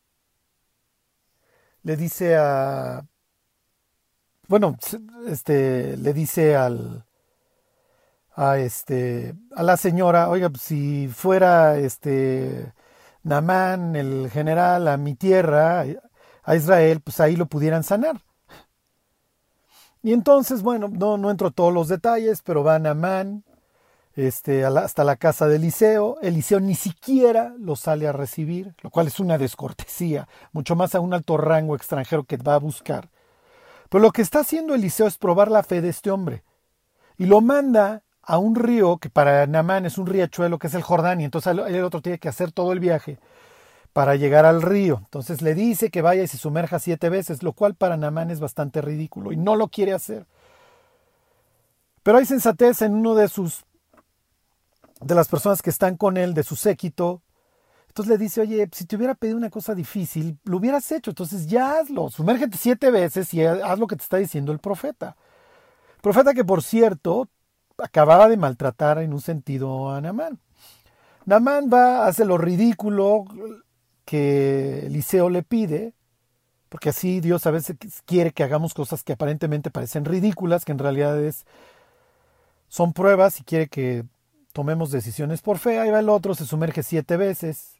le 1.82 1.96
dice 1.96 2.36
a, 2.36 3.04
bueno, 4.46 4.78
este, 5.26 5.96
le 5.96 6.12
dice 6.12 6.54
al, 6.54 7.07
a 8.38 8.56
este, 8.58 9.34
a 9.56 9.64
la 9.64 9.76
señora, 9.76 10.30
oiga, 10.30 10.48
pues, 10.48 10.62
si 10.62 11.08
fuera 11.08 11.76
este 11.76 12.72
Namán, 13.24 13.96
el 13.96 14.30
general, 14.30 14.86
a 14.86 14.96
mi 14.96 15.16
tierra, 15.16 15.84
a 16.44 16.54
Israel, 16.54 17.00
pues 17.00 17.18
ahí 17.18 17.34
lo 17.34 17.46
pudieran 17.46 17.82
sanar. 17.82 18.22
Y 20.04 20.12
entonces, 20.12 20.62
bueno, 20.62 20.88
no, 20.88 21.18
no 21.18 21.32
entro 21.32 21.50
todos 21.50 21.74
los 21.74 21.88
detalles, 21.88 22.42
pero 22.42 22.62
va 22.62 22.78
Namán 22.78 23.42
este, 24.14 24.64
hasta 24.64 25.02
la 25.02 25.16
casa 25.16 25.48
de 25.48 25.56
Eliseo. 25.56 26.18
Eliseo 26.22 26.60
ni 26.60 26.76
siquiera 26.76 27.56
lo 27.58 27.74
sale 27.74 28.06
a 28.06 28.12
recibir, 28.12 28.72
lo 28.82 28.90
cual 28.90 29.08
es 29.08 29.18
una 29.18 29.36
descortesía, 29.36 30.28
mucho 30.52 30.76
más 30.76 30.94
a 30.94 31.00
un 31.00 31.12
alto 31.12 31.38
rango 31.38 31.74
extranjero 31.74 32.22
que 32.22 32.36
va 32.36 32.54
a 32.54 32.58
buscar. 32.58 33.10
Pero 33.90 34.00
lo 34.00 34.12
que 34.12 34.22
está 34.22 34.40
haciendo 34.40 34.76
Eliseo 34.76 35.08
es 35.08 35.18
probar 35.18 35.50
la 35.50 35.64
fe 35.64 35.80
de 35.80 35.88
este 35.88 36.12
hombre. 36.12 36.44
Y 37.16 37.26
lo 37.26 37.40
manda 37.40 38.04
a 38.28 38.36
un 38.36 38.54
río 38.54 38.98
que 38.98 39.08
para 39.08 39.46
Namán 39.46 39.86
es 39.86 39.96
un 39.96 40.06
riachuelo 40.06 40.58
que 40.58 40.66
es 40.66 40.74
el 40.74 40.82
Jordán, 40.82 41.22
y 41.22 41.24
entonces 41.24 41.50
el 41.50 41.82
otro 41.82 42.02
tiene 42.02 42.18
que 42.18 42.28
hacer 42.28 42.52
todo 42.52 42.72
el 42.72 42.78
viaje 42.78 43.18
para 43.94 44.16
llegar 44.16 44.44
al 44.44 44.60
río. 44.60 45.00
Entonces 45.02 45.40
le 45.40 45.54
dice 45.54 45.90
que 45.90 46.02
vaya 46.02 46.22
y 46.22 46.28
se 46.28 46.36
sumerja 46.36 46.78
siete 46.78 47.08
veces, 47.08 47.42
lo 47.42 47.54
cual 47.54 47.74
para 47.74 47.96
Namán 47.96 48.30
es 48.30 48.38
bastante 48.38 48.82
ridículo 48.82 49.32
y 49.32 49.38
no 49.38 49.56
lo 49.56 49.68
quiere 49.68 49.94
hacer. 49.94 50.26
Pero 52.02 52.18
hay 52.18 52.26
sensatez 52.26 52.82
en 52.82 52.94
uno 52.94 53.14
de 53.14 53.28
sus 53.28 53.64
de 55.00 55.14
las 55.14 55.28
personas 55.28 55.62
que 55.62 55.70
están 55.70 55.96
con 55.96 56.18
él, 56.18 56.34
de 56.34 56.42
su 56.42 56.54
séquito. 56.54 57.22
Entonces 57.86 58.10
le 58.10 58.18
dice, 58.18 58.42
oye, 58.42 58.68
si 58.72 58.84
te 58.84 58.96
hubiera 58.96 59.14
pedido 59.14 59.38
una 59.38 59.48
cosa 59.48 59.74
difícil, 59.74 60.38
lo 60.44 60.58
hubieras 60.58 60.92
hecho. 60.92 61.12
Entonces 61.12 61.46
ya 61.46 61.78
hazlo, 61.78 62.10
sumérgete 62.10 62.58
siete 62.58 62.90
veces 62.90 63.32
y 63.32 63.42
haz 63.42 63.78
lo 63.78 63.86
que 63.86 63.96
te 63.96 64.02
está 64.02 64.18
diciendo 64.18 64.52
el 64.52 64.58
profeta. 64.58 65.16
Profeta 66.02 66.34
que, 66.34 66.44
por 66.44 66.62
cierto, 66.62 67.28
acababa 67.78 68.28
de 68.28 68.36
maltratar 68.36 68.98
en 68.98 69.12
un 69.12 69.20
sentido 69.20 69.90
a 69.90 70.00
Namán. 70.00 70.38
Namán 71.26 71.70
va, 71.72 72.06
hace 72.06 72.24
lo 72.24 72.38
ridículo 72.38 73.24
que 74.04 74.86
Eliseo 74.86 75.28
le 75.28 75.42
pide, 75.42 75.92
porque 76.68 76.90
así 76.90 77.20
Dios 77.20 77.46
a 77.46 77.50
veces 77.50 77.76
quiere 78.04 78.32
que 78.32 78.42
hagamos 78.42 78.74
cosas 78.74 79.02
que 79.04 79.12
aparentemente 79.12 79.70
parecen 79.70 80.04
ridículas, 80.04 80.64
que 80.64 80.72
en 80.72 80.78
realidad 80.78 81.22
es, 81.22 81.44
son 82.68 82.92
pruebas 82.92 83.40
y 83.40 83.44
quiere 83.44 83.68
que 83.68 84.04
tomemos 84.52 84.90
decisiones 84.90 85.42
por 85.42 85.58
fe, 85.58 85.78
ahí 85.78 85.90
va 85.90 86.00
el 86.00 86.08
otro, 86.08 86.34
se 86.34 86.46
sumerge 86.46 86.82
siete 86.82 87.16
veces 87.16 87.74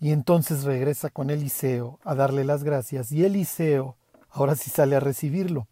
y 0.00 0.10
entonces 0.10 0.64
regresa 0.64 1.10
con 1.10 1.30
Eliseo 1.30 2.00
a 2.04 2.14
darle 2.14 2.44
las 2.44 2.64
gracias 2.64 3.12
y 3.12 3.24
Eliseo 3.24 3.96
ahora 4.30 4.56
sí 4.56 4.70
sale 4.70 4.96
a 4.96 5.00
recibirlo. 5.00 5.68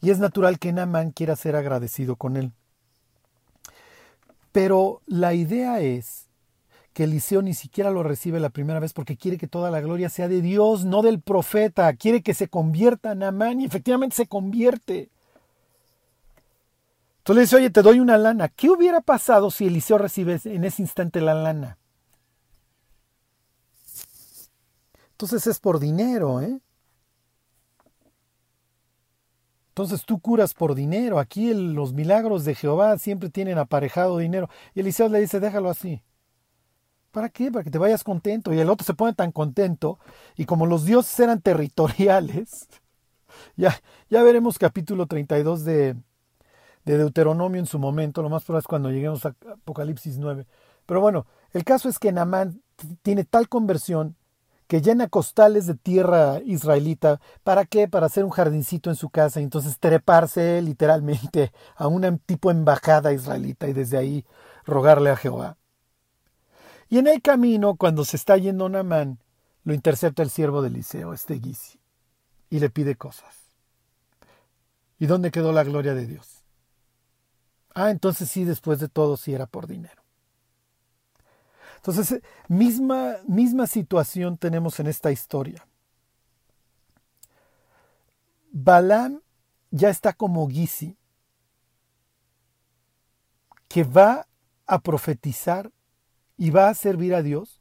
Y 0.00 0.10
es 0.10 0.18
natural 0.18 0.58
que 0.58 0.72
Naamán 0.72 1.12
quiera 1.12 1.36
ser 1.36 1.54
agradecido 1.56 2.16
con 2.16 2.36
él. 2.36 2.52
Pero 4.54 5.02
la 5.06 5.34
idea 5.34 5.80
es 5.80 6.28
que 6.92 7.02
Eliseo 7.02 7.42
ni 7.42 7.54
siquiera 7.54 7.90
lo 7.90 8.04
recibe 8.04 8.38
la 8.38 8.50
primera 8.50 8.78
vez 8.78 8.92
porque 8.92 9.16
quiere 9.16 9.36
que 9.36 9.48
toda 9.48 9.68
la 9.68 9.80
gloria 9.80 10.08
sea 10.08 10.28
de 10.28 10.40
Dios, 10.40 10.84
no 10.84 11.02
del 11.02 11.20
profeta. 11.20 11.92
Quiere 11.94 12.22
que 12.22 12.34
se 12.34 12.46
convierta 12.46 13.16
Naamán 13.16 13.60
y 13.60 13.64
efectivamente 13.64 14.14
se 14.14 14.28
convierte. 14.28 15.10
Entonces 17.18 17.34
le 17.36 17.40
dice, 17.40 17.56
oye, 17.56 17.70
te 17.70 17.82
doy 17.82 17.98
una 17.98 18.16
lana. 18.16 18.48
¿Qué 18.48 18.70
hubiera 18.70 19.00
pasado 19.00 19.50
si 19.50 19.66
Eliseo 19.66 19.98
recibe 19.98 20.40
en 20.44 20.62
ese 20.62 20.82
instante 20.82 21.20
la 21.20 21.34
lana? 21.34 21.76
Entonces 25.10 25.48
es 25.48 25.58
por 25.58 25.80
dinero, 25.80 26.40
¿eh? 26.40 26.60
Entonces 29.74 30.04
tú 30.04 30.20
curas 30.20 30.54
por 30.54 30.76
dinero. 30.76 31.18
Aquí 31.18 31.52
los 31.52 31.92
milagros 31.94 32.44
de 32.44 32.54
Jehová 32.54 32.96
siempre 32.96 33.28
tienen 33.28 33.58
aparejado 33.58 34.18
dinero. 34.18 34.48
Y 34.72 34.80
Eliseo 34.80 35.08
le 35.08 35.20
dice, 35.20 35.40
déjalo 35.40 35.68
así. 35.68 36.00
¿Para 37.10 37.28
qué? 37.28 37.50
Para 37.50 37.64
que 37.64 37.72
te 37.72 37.78
vayas 37.78 38.04
contento. 38.04 38.54
Y 38.54 38.60
el 38.60 38.70
otro 38.70 38.84
se 38.84 38.94
pone 38.94 39.14
tan 39.14 39.32
contento. 39.32 39.98
Y 40.36 40.44
como 40.44 40.66
los 40.66 40.84
dioses 40.84 41.18
eran 41.18 41.40
territoriales, 41.40 42.68
ya, 43.56 43.74
ya 44.08 44.22
veremos 44.22 44.60
capítulo 44.60 45.06
32 45.08 45.64
de, 45.64 45.96
de 46.84 46.98
Deuteronomio 46.98 47.58
en 47.58 47.66
su 47.66 47.80
momento, 47.80 48.22
lo 48.22 48.30
más 48.30 48.44
probable 48.44 48.60
es 48.60 48.68
cuando 48.68 48.92
lleguemos 48.92 49.26
a 49.26 49.34
Apocalipsis 49.54 50.18
9. 50.18 50.46
Pero 50.86 51.00
bueno, 51.00 51.26
el 51.52 51.64
caso 51.64 51.88
es 51.88 51.98
que 51.98 52.12
Namán 52.12 52.62
tiene 53.02 53.24
tal 53.24 53.48
conversión 53.48 54.14
que 54.66 54.80
llena 54.80 55.08
costales 55.08 55.66
de 55.66 55.74
tierra 55.74 56.40
israelita. 56.44 57.20
¿Para 57.42 57.64
qué? 57.64 57.88
Para 57.88 58.06
hacer 58.06 58.24
un 58.24 58.30
jardincito 58.30 58.90
en 58.90 58.96
su 58.96 59.10
casa 59.10 59.40
y 59.40 59.44
entonces 59.44 59.78
treparse 59.78 60.60
literalmente 60.62 61.52
a 61.76 61.86
una 61.86 62.16
tipo 62.18 62.50
embajada 62.50 63.12
israelita 63.12 63.68
y 63.68 63.72
desde 63.72 63.98
ahí 63.98 64.24
rogarle 64.64 65.10
a 65.10 65.16
Jehová. 65.16 65.56
Y 66.88 66.98
en 66.98 67.06
el 67.06 67.22
camino, 67.22 67.76
cuando 67.76 68.04
se 68.04 68.16
está 68.16 68.36
yendo 68.36 68.68
Namán, 68.68 69.18
lo 69.64 69.74
intercepta 69.74 70.22
el 70.22 70.30
siervo 70.30 70.62
de 70.62 70.68
Eliseo, 70.68 71.12
este 71.12 71.40
Gisi, 71.40 71.80
y 72.50 72.60
le 72.60 72.70
pide 72.70 72.94
cosas. 72.94 73.34
¿Y 74.98 75.06
dónde 75.06 75.30
quedó 75.30 75.52
la 75.52 75.64
gloria 75.64 75.94
de 75.94 76.06
Dios? 76.06 76.44
Ah, 77.74 77.90
entonces 77.90 78.30
sí, 78.30 78.44
después 78.44 78.78
de 78.78 78.88
todo, 78.88 79.16
sí 79.16 79.34
era 79.34 79.46
por 79.46 79.66
dinero. 79.66 80.03
Entonces, 81.86 82.22
misma, 82.48 83.16
misma 83.28 83.66
situación 83.66 84.38
tenemos 84.38 84.80
en 84.80 84.86
esta 84.86 85.12
historia. 85.12 85.66
Balaam 88.50 89.20
ya 89.70 89.90
está 89.90 90.14
como 90.14 90.48
Gisi, 90.48 90.96
que 93.68 93.84
va 93.84 94.26
a 94.66 94.78
profetizar 94.78 95.70
y 96.38 96.48
va 96.48 96.70
a 96.70 96.74
servir 96.74 97.14
a 97.14 97.20
Dios 97.20 97.60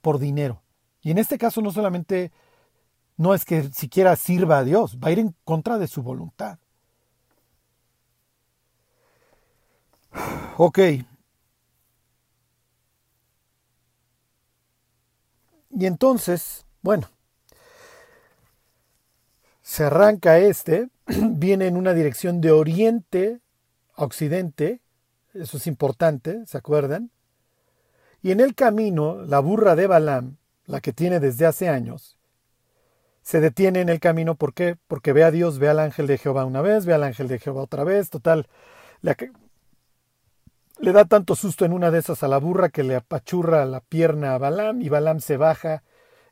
por 0.00 0.18
dinero. 0.18 0.62
Y 1.02 1.10
en 1.10 1.18
este 1.18 1.36
caso 1.36 1.60
no 1.60 1.70
solamente 1.70 2.32
no 3.18 3.34
es 3.34 3.44
que 3.44 3.64
siquiera 3.72 4.16
sirva 4.16 4.60
a 4.60 4.64
Dios, 4.64 4.96
va 4.96 5.08
a 5.08 5.12
ir 5.12 5.18
en 5.18 5.36
contra 5.44 5.76
de 5.76 5.86
su 5.86 6.02
voluntad. 6.02 6.58
Ok. 10.56 10.78
Y 15.70 15.86
entonces, 15.86 16.66
bueno, 16.82 17.08
se 19.62 19.84
arranca 19.84 20.38
este, 20.38 20.88
viene 21.06 21.66
en 21.66 21.76
una 21.76 21.94
dirección 21.94 22.40
de 22.40 22.50
oriente 22.50 23.40
a 23.94 24.04
occidente, 24.04 24.80
eso 25.32 25.58
es 25.58 25.66
importante, 25.66 26.44
¿se 26.46 26.58
acuerdan? 26.58 27.10
Y 28.22 28.32
en 28.32 28.40
el 28.40 28.54
camino, 28.54 29.22
la 29.22 29.38
burra 29.40 29.76
de 29.76 29.86
Balaam, 29.86 30.36
la 30.66 30.80
que 30.80 30.92
tiene 30.92 31.20
desde 31.20 31.46
hace 31.46 31.68
años, 31.68 32.18
se 33.22 33.40
detiene 33.40 33.80
en 33.80 33.88
el 33.88 34.00
camino, 34.00 34.34
¿por 34.34 34.54
qué? 34.54 34.76
Porque 34.88 35.12
ve 35.12 35.24
a 35.24 35.30
Dios, 35.30 35.58
ve 35.58 35.68
al 35.68 35.78
ángel 35.78 36.06
de 36.06 36.18
Jehová 36.18 36.44
una 36.44 36.62
vez, 36.62 36.84
ve 36.84 36.94
al 36.94 37.04
ángel 37.04 37.28
de 37.28 37.38
Jehová 37.38 37.62
otra 37.62 37.84
vez, 37.84 38.10
total, 38.10 38.48
le 40.80 40.92
da 40.92 41.04
tanto 41.04 41.34
susto 41.34 41.64
en 41.64 41.72
una 41.72 41.90
de 41.90 41.98
esas 41.98 42.22
a 42.22 42.28
la 42.28 42.38
burra 42.38 42.70
que 42.70 42.82
le 42.82 42.96
apachurra 42.96 43.64
la 43.66 43.80
pierna 43.80 44.34
a 44.34 44.38
Balam 44.38 44.80
y 44.80 44.88
Balam 44.88 45.20
se 45.20 45.36
baja 45.36 45.82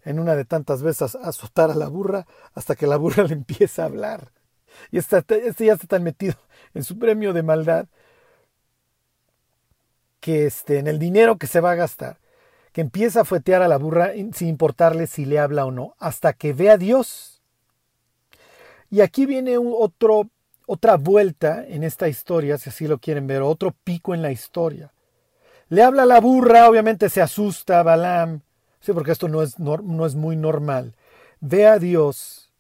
en 0.05 0.19
una 0.19 0.37
de 0.37 0.45
tantas 0.45 0.83
veces 0.83 1.14
a 1.14 1.28
azotar 1.28 1.71
a 1.71 1.75
la 1.75 1.88
burra 1.88 2.26
hasta 2.55 2.75
que 2.75 2.87
la 2.87 2.97
burra 2.97 3.25
le 3.28 3.35
empieza 3.35 3.83
a 3.83 3.87
hablar. 3.87 4.33
Y 4.90 4.99
este 4.99 5.25
ya 5.59 5.75
está 5.75 5.87
tan 5.87 6.02
metido 6.02 6.37
en 6.75 6.85
su 6.85 6.99
premio 6.99 7.33
de 7.33 7.43
maldad 7.43 7.87
que 10.21 10.47
este, 10.47 10.78
en 10.78 10.87
el 10.87 10.99
dinero 10.99 11.37
que 11.37 11.47
se 11.47 11.61
va 11.61 11.73
a 11.73 11.76
gastar, 11.76 12.19
que 12.73 12.81
empieza 12.81 13.21
a 13.21 13.25
fuetear 13.25 13.62
a 13.62 13.69
la 13.69 13.76
burra 13.76 14.12
sin 14.33 14.49
importarle 14.49 15.07
si 15.07 15.25
le 15.25 15.38
habla 15.38 15.64
o 15.64 15.71
no, 15.71 15.95
hasta 15.99 16.33
que 16.33 16.52
ve 16.52 16.71
a 16.71 16.76
Dios. 16.76 17.43
Y 18.90 19.00
aquí 19.00 19.26
viene 19.26 19.59
otro, 19.59 20.31
otra 20.70 20.98
vuelta 20.98 21.64
en 21.66 21.82
esta 21.82 22.08
historia, 22.08 22.58
si 22.58 22.68
así 22.68 22.87
lo 22.87 22.98
quieren 22.98 23.26
ver, 23.26 23.40
otro 23.40 23.75
pico 23.84 24.14
en 24.14 24.20
la 24.20 24.30
historia. 24.30 24.92
Le 25.70 25.82
habla 25.82 26.04
la 26.04 26.20
burra, 26.20 26.68
obviamente 26.68 27.08
se 27.08 27.22
asusta 27.22 27.82
Balaam, 27.82 28.42
sí, 28.78 28.92
porque 28.92 29.12
esto 29.12 29.28
no 29.28 29.42
es, 29.42 29.58
no, 29.58 30.04
es 30.04 30.14
muy 30.14 30.37
normal. 30.37 30.94
Ve 31.40 31.66
a 31.66 31.78
Dios. 31.78 32.50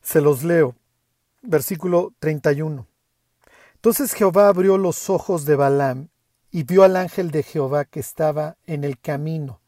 Se 0.00 0.20
los 0.20 0.44
leo. 0.44 0.76
Versículo 1.42 2.12
31. 2.20 2.86
Entonces 3.74 4.12
Jehová 4.12 4.46
abrió 4.46 4.78
los 4.78 5.10
ojos 5.10 5.44
de 5.44 5.56
Balaam 5.56 6.06
y 6.52 6.62
vio 6.62 6.84
al 6.84 6.94
ángel 6.94 7.32
de 7.32 7.42
Jehová 7.42 7.84
que 7.84 7.98
estaba 7.98 8.56
en 8.66 8.84
el 8.84 8.96
camino, 9.00 9.58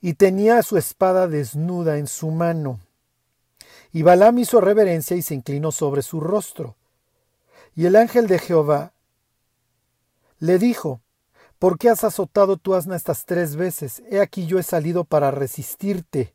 y 0.00 0.14
tenía 0.14 0.62
su 0.62 0.78
espada 0.78 1.28
desnuda 1.28 1.98
en 1.98 2.06
su 2.06 2.30
mano. 2.30 2.80
Y 3.92 4.02
Balaam 4.02 4.38
hizo 4.38 4.60
reverencia 4.60 5.16
y 5.16 5.22
se 5.22 5.34
inclinó 5.34 5.72
sobre 5.72 6.02
su 6.02 6.20
rostro. 6.20 6.76
Y 7.74 7.86
el 7.86 7.96
ángel 7.96 8.26
de 8.26 8.38
Jehová 8.38 8.92
le 10.38 10.58
dijo, 10.58 11.00
¿Por 11.58 11.76
qué 11.76 11.90
has 11.90 12.04
azotado 12.04 12.56
tu 12.56 12.74
asna 12.74 12.96
estas 12.96 13.26
tres 13.26 13.56
veces? 13.56 14.02
He 14.10 14.20
aquí 14.20 14.46
yo 14.46 14.58
he 14.58 14.62
salido 14.62 15.04
para 15.04 15.30
resistirte, 15.30 16.34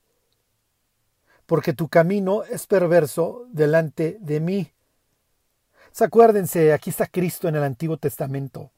porque 1.45 1.74
tu 1.74 1.88
camino 1.88 2.43
es 2.43 2.67
perverso 2.67 3.47
delante 3.51 4.17
de 4.19 4.39
mí 4.39 4.75
acuérdense, 6.03 6.74
aquí 6.74 6.89
está 6.89 7.07
Cristo 7.07 7.47
en 7.47 7.55
el 7.55 7.63
Antiguo 7.63 7.97
Testamento. 7.97 8.71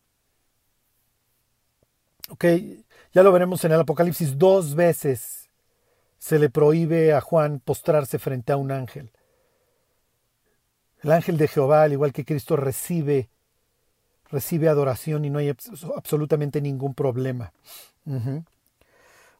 Ya 3.13 3.23
lo 3.23 3.31
veremos 3.31 3.63
en 3.65 3.71
el 3.71 3.79
Apocalipsis 3.79 4.37
dos 4.37 4.75
veces. 4.75 5.36
Se 6.19 6.39
le 6.39 6.49
prohíbe 6.49 7.13
a 7.13 7.21
Juan 7.21 7.59
postrarse 7.59 8.19
frente 8.19 8.51
a 8.51 8.57
un 8.57 8.71
ángel. 8.71 9.11
El 11.01 11.11
ángel 11.11 11.37
de 11.37 11.47
Jehová, 11.47 11.83
al 11.83 11.93
igual 11.93 12.11
que 12.11 12.25
Cristo, 12.25 12.55
recibe, 12.55 13.29
recibe 14.29 14.67
adoración 14.67 15.25
y 15.25 15.29
no 15.29 15.39
hay 15.39 15.49
absolutamente 15.49 16.61
ningún 16.61 16.93
problema. 16.93 17.53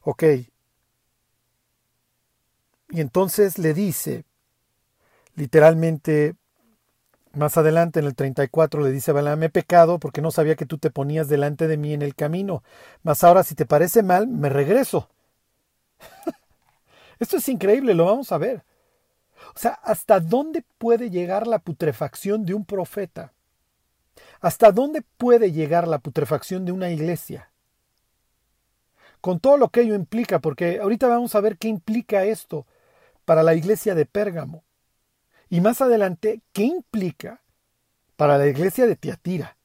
Ok. 0.02 0.22
Y 2.90 3.00
entonces 3.00 3.58
le 3.58 3.74
dice, 3.74 4.24
literalmente, 5.34 6.36
más 7.34 7.56
adelante, 7.56 8.00
en 8.00 8.06
el 8.06 8.14
34, 8.14 8.82
le 8.82 8.90
dice 8.90 9.10
a 9.10 9.14
Balaam, 9.14 9.42
he 9.42 9.50
pecado 9.50 9.98
porque 9.98 10.22
no 10.22 10.30
sabía 10.30 10.56
que 10.56 10.66
tú 10.66 10.78
te 10.78 10.90
ponías 10.90 11.28
delante 11.28 11.68
de 11.68 11.76
mí 11.76 11.92
en 11.92 12.02
el 12.02 12.14
camino, 12.14 12.62
mas 13.02 13.24
ahora 13.24 13.42
si 13.42 13.54
te 13.54 13.66
parece 13.66 14.02
mal, 14.02 14.26
me 14.26 14.48
regreso. 14.48 15.08
Esto 17.18 17.36
es 17.38 17.48
increíble, 17.48 17.94
lo 17.94 18.06
vamos 18.06 18.32
a 18.32 18.38
ver. 18.38 18.64
O 19.54 19.58
sea, 19.58 19.72
¿hasta 19.82 20.20
dónde 20.20 20.64
puede 20.78 21.10
llegar 21.10 21.46
la 21.46 21.58
putrefacción 21.58 22.44
de 22.44 22.54
un 22.54 22.64
profeta? 22.64 23.32
¿Hasta 24.40 24.72
dónde 24.72 25.02
puede 25.16 25.52
llegar 25.52 25.88
la 25.88 25.98
putrefacción 25.98 26.64
de 26.64 26.72
una 26.72 26.90
iglesia? 26.90 27.50
Con 29.20 29.40
todo 29.40 29.56
lo 29.56 29.68
que 29.70 29.80
ello 29.80 29.94
implica, 29.94 30.38
porque 30.38 30.78
ahorita 30.80 31.08
vamos 31.08 31.34
a 31.34 31.40
ver 31.40 31.58
qué 31.58 31.68
implica 31.68 32.24
esto 32.24 32.66
para 33.24 33.42
la 33.42 33.54
iglesia 33.54 33.94
de 33.94 34.06
Pérgamo. 34.06 34.64
Y 35.50 35.60
más 35.60 35.80
adelante, 35.80 36.40
¿qué 36.52 36.64
implica 36.64 37.42
para 38.16 38.38
la 38.38 38.46
iglesia 38.46 38.86
de 38.86 38.96
Tiatira? 38.96 39.56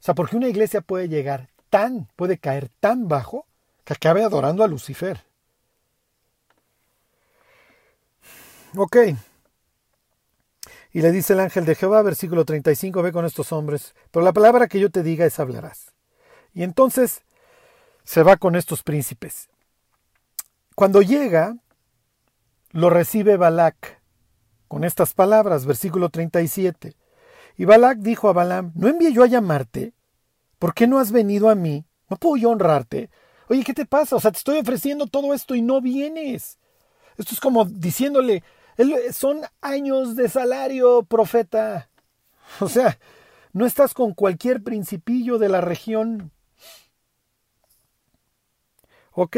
O 0.00 0.02
sea, 0.02 0.14
porque 0.14 0.36
una 0.36 0.48
iglesia 0.48 0.80
puede 0.80 1.08
llegar 1.08 1.50
tan, 1.70 2.08
puede 2.16 2.38
caer 2.38 2.70
tan 2.80 3.08
bajo 3.08 3.46
que 3.84 3.94
acabe 3.94 4.24
adorando 4.24 4.64
a 4.64 4.68
Lucifer. 4.68 5.27
Ok. 8.76 8.96
Y 10.92 11.02
le 11.02 11.12
dice 11.12 11.34
el 11.34 11.40
ángel 11.40 11.64
de 11.64 11.74
Jehová, 11.74 12.02
versículo 12.02 12.44
35, 12.44 13.02
ve 13.02 13.12
con 13.12 13.24
estos 13.24 13.52
hombres, 13.52 13.94
pero 14.10 14.24
la 14.24 14.32
palabra 14.32 14.68
que 14.68 14.80
yo 14.80 14.90
te 14.90 15.02
diga 15.02 15.26
es 15.26 15.38
hablarás. 15.38 15.92
Y 16.54 16.62
entonces 16.62 17.22
se 18.04 18.22
va 18.22 18.36
con 18.36 18.56
estos 18.56 18.82
príncipes. 18.82 19.48
Cuando 20.74 21.02
llega, 21.02 21.56
lo 22.72 22.90
recibe 22.90 23.36
Balac, 23.36 24.00
con 24.66 24.84
estas 24.84 25.14
palabras, 25.14 25.66
versículo 25.66 26.08
37. 26.08 26.96
Y 27.56 27.64
Balac 27.64 27.98
dijo 27.98 28.28
a 28.28 28.32
Balaam, 28.32 28.72
¿no 28.74 28.88
envié 28.88 29.12
yo 29.12 29.22
a 29.22 29.26
llamarte? 29.26 29.92
¿Por 30.58 30.74
qué 30.74 30.86
no 30.86 30.98
has 30.98 31.12
venido 31.12 31.48
a 31.48 31.54
mí? 31.54 31.84
¿No 32.08 32.16
puedo 32.16 32.36
yo 32.36 32.50
honrarte? 32.50 33.10
Oye, 33.48 33.64
¿qué 33.64 33.74
te 33.74 33.86
pasa? 33.86 34.16
O 34.16 34.20
sea, 34.20 34.30
te 34.30 34.38
estoy 34.38 34.58
ofreciendo 34.58 35.06
todo 35.06 35.34
esto 35.34 35.54
y 35.54 35.62
no 35.62 35.80
vienes. 35.80 36.58
Esto 37.16 37.34
es 37.34 37.40
como 37.40 37.64
diciéndole, 37.64 38.44
son 39.12 39.42
años 39.60 40.16
de 40.16 40.28
salario, 40.28 41.02
profeta. 41.02 41.90
O 42.60 42.68
sea, 42.68 42.98
no 43.52 43.66
estás 43.66 43.92
con 43.92 44.14
cualquier 44.14 44.62
principillo 44.62 45.38
de 45.38 45.48
la 45.48 45.60
región. 45.60 46.32
Ok, 49.12 49.36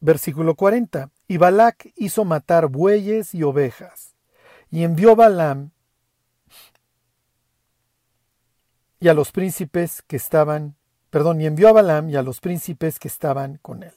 versículo 0.00 0.54
40. 0.54 1.10
Y 1.28 1.36
Balac 1.36 1.92
hizo 1.96 2.24
matar 2.24 2.66
bueyes 2.66 3.34
y 3.34 3.42
ovejas 3.44 4.10
y 4.70 4.84
envió 4.84 5.16
Balaam 5.16 5.70
y 9.00 9.08
a 9.08 9.14
los 9.14 9.32
príncipes 9.32 10.02
que 10.02 10.16
estaban, 10.16 10.76
perdón, 11.10 11.40
y 11.40 11.46
envió 11.46 11.68
a 11.68 11.72
Balaam 11.72 12.10
y 12.10 12.16
a 12.16 12.22
los 12.22 12.40
príncipes 12.40 12.98
que 12.98 13.08
estaban 13.08 13.58
con 13.62 13.82
él. 13.82 13.94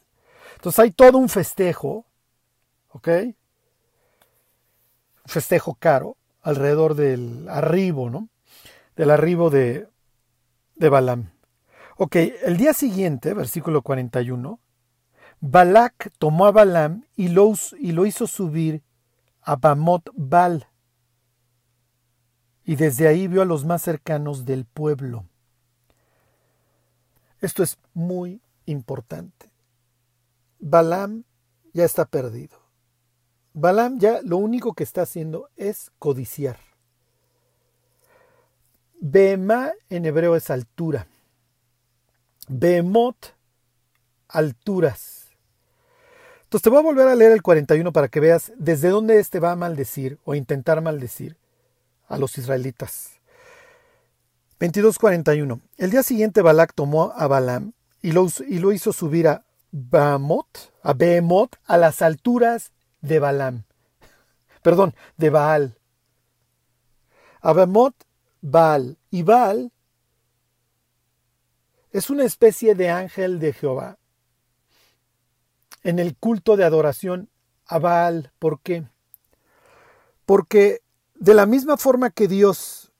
Entonces 0.55 0.79
hay 0.79 0.91
todo 0.91 1.17
un 1.17 1.29
festejo, 1.29 2.05
¿ok? 2.89 3.09
Festejo 5.25 5.75
caro 5.75 6.17
alrededor 6.41 6.95
del 6.95 7.47
arribo, 7.49 8.09
¿no? 8.09 8.29
Del 8.95 9.11
arribo 9.11 9.49
de, 9.49 9.87
de 10.75 10.89
Balaam. 10.89 11.31
Ok, 11.97 12.15
el 12.15 12.57
día 12.57 12.73
siguiente, 12.73 13.33
versículo 13.33 13.81
41, 13.81 14.59
Balac 15.39 16.11
tomó 16.17 16.45
a 16.45 16.51
Balaam 16.51 17.05
y 17.15 17.27
lo, 17.27 17.53
y 17.79 17.91
lo 17.91 18.05
hizo 18.05 18.27
subir 18.27 18.81
a 19.41 19.57
Bamot 19.57 20.09
Bal, 20.15 20.67
y 22.65 22.75
desde 22.77 23.07
ahí 23.07 23.27
vio 23.27 23.41
a 23.41 23.45
los 23.45 23.65
más 23.65 23.81
cercanos 23.81 24.45
del 24.45 24.65
pueblo. 24.65 25.25
Esto 27.41 27.61
es 27.61 27.77
muy 27.93 28.41
importante. 28.65 29.51
Balaam 30.59 31.25
ya 31.73 31.83
está 31.83 32.05
perdido. 32.05 32.62
Balaam 33.53 33.99
ya 33.99 34.21
lo 34.23 34.37
único 34.37 34.73
que 34.73 34.83
está 34.83 35.03
haciendo 35.03 35.49
es 35.57 35.91
codiciar. 35.99 36.57
Behemá 38.99 39.73
en 39.89 40.05
hebreo 40.05 40.35
es 40.35 40.49
altura. 40.49 41.07
Behemot, 42.47 43.35
alturas. 44.27 45.27
Entonces 46.43 46.63
te 46.63 46.69
voy 46.69 46.79
a 46.79 46.83
volver 46.83 47.07
a 47.07 47.15
leer 47.15 47.31
el 47.31 47.41
41 47.41 47.91
para 47.91 48.07
que 48.07 48.19
veas 48.19 48.51
desde 48.57 48.89
dónde 48.89 49.19
éste 49.19 49.39
va 49.39 49.51
a 49.51 49.55
maldecir 49.55 50.19
o 50.23 50.35
intentar 50.35 50.81
maldecir 50.81 51.37
a 52.07 52.17
los 52.17 52.37
israelitas. 52.37 53.19
22.41. 54.59 55.59
El 55.77 55.91
día 55.91 56.03
siguiente 56.03 56.41
Balac 56.41 56.73
tomó 56.73 57.11
a 57.15 57.27
Balaam 57.27 57.73
y 58.01 58.11
lo, 58.11 58.27
y 58.47 58.59
lo 58.59 58.71
hizo 58.71 58.93
subir 58.93 59.27
a 59.27 59.43
Baamot, 59.71 60.71
a 60.81 60.93
Behemot, 60.93 61.57
a 61.65 61.77
las 61.77 62.01
alturas 62.01 62.71
de 63.03 63.19
Balaam. 63.19 63.65
Perdón, 64.63 64.95
de 65.17 65.29
Baal. 65.29 65.77
A 67.41 67.53
Baamot, 67.53 67.93
Baal. 68.41 68.97
Y 69.11 69.21
Baal 69.21 69.71
es 71.91 72.09
una 72.09 72.23
especie 72.23 72.73
de 72.73 72.89
ángel 72.89 73.39
de 73.39 73.53
Jehová 73.53 73.99
en 75.83 75.99
el 75.99 76.15
culto 76.15 76.55
de 76.55 76.63
adoración 76.63 77.29
a 77.67 77.77
Baal. 77.77 78.31
¿Por 78.39 78.61
qué? 78.61 78.87
Porque 80.25 80.81
de 81.15 81.33
la 81.33 81.45
misma 81.45 81.77
forma 81.77 82.09
que 82.09 82.29
Dios 82.29 82.91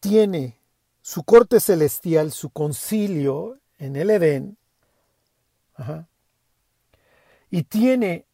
tiene 0.00 0.60
su 1.00 1.24
corte 1.24 1.60
celestial, 1.60 2.30
su 2.30 2.50
concilio 2.50 3.58
en 3.78 3.96
el 3.96 4.10
Edén, 4.10 4.58
y 7.50 7.62
tiene 7.62 8.25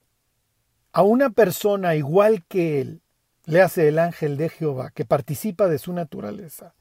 a 0.93 1.03
una 1.03 1.31
persona 1.31 1.95
igual 1.95 2.45
que 2.45 2.81
él 2.81 3.03
le 3.45 3.61
hace 3.61 3.89
el 3.89 3.99
ángel 3.99 4.37
de 4.37 4.49
Jehová, 4.49 4.91
que 4.91 5.05
participa 5.05 5.69
de 5.69 5.79
su 5.79 5.93
naturaleza. 5.93 6.75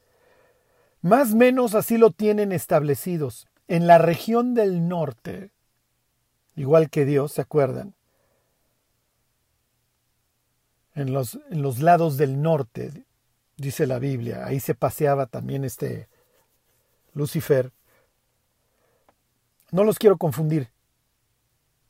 Más 1.00 1.34
menos 1.34 1.74
así 1.74 1.96
lo 1.96 2.10
tienen 2.10 2.52
establecidos. 2.52 3.48
En 3.66 3.86
la 3.86 3.98
región 3.98 4.54
del 4.54 4.86
norte, 4.86 5.50
igual 6.54 6.90
que 6.90 7.04
Dios, 7.04 7.32
¿se 7.32 7.40
acuerdan? 7.40 7.94
En 10.94 11.12
los, 11.12 11.40
en 11.50 11.62
los 11.62 11.80
lados 11.80 12.18
del 12.18 12.42
norte, 12.42 13.04
dice 13.56 13.86
la 13.86 13.98
Biblia, 13.98 14.44
ahí 14.44 14.60
se 14.60 14.74
paseaba 14.74 15.26
también 15.26 15.64
este 15.64 16.08
Lucifer. 17.14 17.72
No 19.70 19.84
los 19.84 19.98
quiero 19.98 20.18
confundir. 20.18 20.68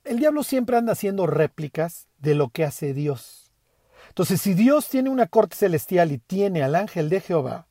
El 0.04 0.18
diablo 0.18 0.44
siempre 0.44 0.76
anda 0.76 0.92
haciendo 0.92 1.26
réplicas 1.26 2.06
de 2.22 2.34
lo 2.34 2.48
que 2.48 2.64
hace 2.64 2.94
Dios. 2.94 3.52
Entonces, 4.08 4.40
si 4.40 4.54
Dios 4.54 4.88
tiene 4.88 5.10
una 5.10 5.26
corte 5.26 5.56
celestial 5.56 6.12
y 6.12 6.18
tiene 6.18 6.62
al 6.62 6.74
ángel 6.74 7.08
de 7.08 7.20
Jehová, 7.20 7.66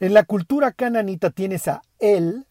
en 0.00 0.14
la 0.14 0.24
cultura 0.24 0.72
cananita 0.72 1.30
tienes 1.30 1.68
a 1.68 1.82
él 1.98 2.46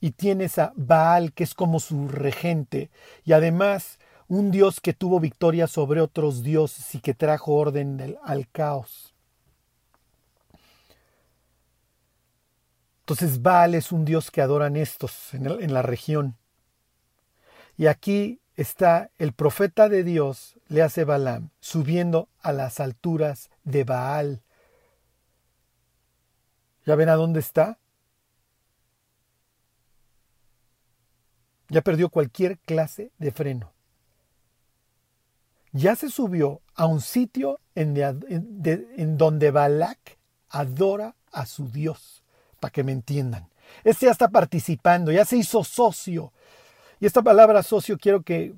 y 0.00 0.12
tienes 0.12 0.58
a 0.58 0.72
Baal, 0.76 1.32
que 1.32 1.44
es 1.44 1.54
como 1.54 1.80
su 1.80 2.08
regente, 2.08 2.90
y 3.24 3.32
además 3.32 3.98
un 4.28 4.50
dios 4.50 4.80
que 4.80 4.92
tuvo 4.92 5.20
victoria 5.20 5.66
sobre 5.66 6.00
otros 6.00 6.42
dioses 6.42 6.94
y 6.94 7.00
que 7.00 7.14
trajo 7.14 7.52
orden 7.52 8.16
al 8.22 8.48
caos. 8.48 9.14
Entonces 13.00 13.42
Baal 13.42 13.74
es 13.74 13.90
un 13.90 14.04
dios 14.04 14.30
que 14.30 14.40
adoran 14.40 14.76
estos 14.76 15.34
en, 15.34 15.74
la 15.74 15.82
región. 15.82 16.36
Y 17.76 17.86
aquí 17.88 18.40
está 18.60 19.10
el 19.18 19.32
profeta 19.32 19.88
de 19.88 20.04
Dios, 20.04 20.58
le 20.68 20.82
hace 20.82 21.04
Balaam, 21.04 21.48
subiendo 21.60 22.28
a 22.40 22.52
las 22.52 22.78
alturas 22.78 23.48
de 23.64 23.84
Baal. 23.84 24.42
¿Ya 26.84 26.94
ven 26.94 27.08
a 27.08 27.14
dónde 27.14 27.40
está? 27.40 27.78
Ya 31.68 31.80
perdió 31.80 32.10
cualquier 32.10 32.58
clase 32.58 33.12
de 33.18 33.30
freno. 33.30 33.72
Ya 35.72 35.96
se 35.96 36.10
subió 36.10 36.60
a 36.74 36.84
un 36.84 37.00
sitio 37.00 37.60
en, 37.74 37.96
en 37.96 39.16
donde 39.16 39.50
Balak 39.52 40.18
adora 40.50 41.14
a 41.32 41.46
su 41.46 41.70
Dios, 41.70 42.24
para 42.58 42.72
que 42.72 42.84
me 42.84 42.92
entiendan. 42.92 43.48
Este 43.84 44.06
ya 44.06 44.12
está 44.12 44.28
participando, 44.28 45.12
ya 45.12 45.24
se 45.24 45.38
hizo 45.38 45.64
socio. 45.64 46.32
Y 47.00 47.06
esta 47.06 47.22
palabra 47.22 47.62
socio 47.62 47.98
quiero 47.98 48.22
que, 48.22 48.54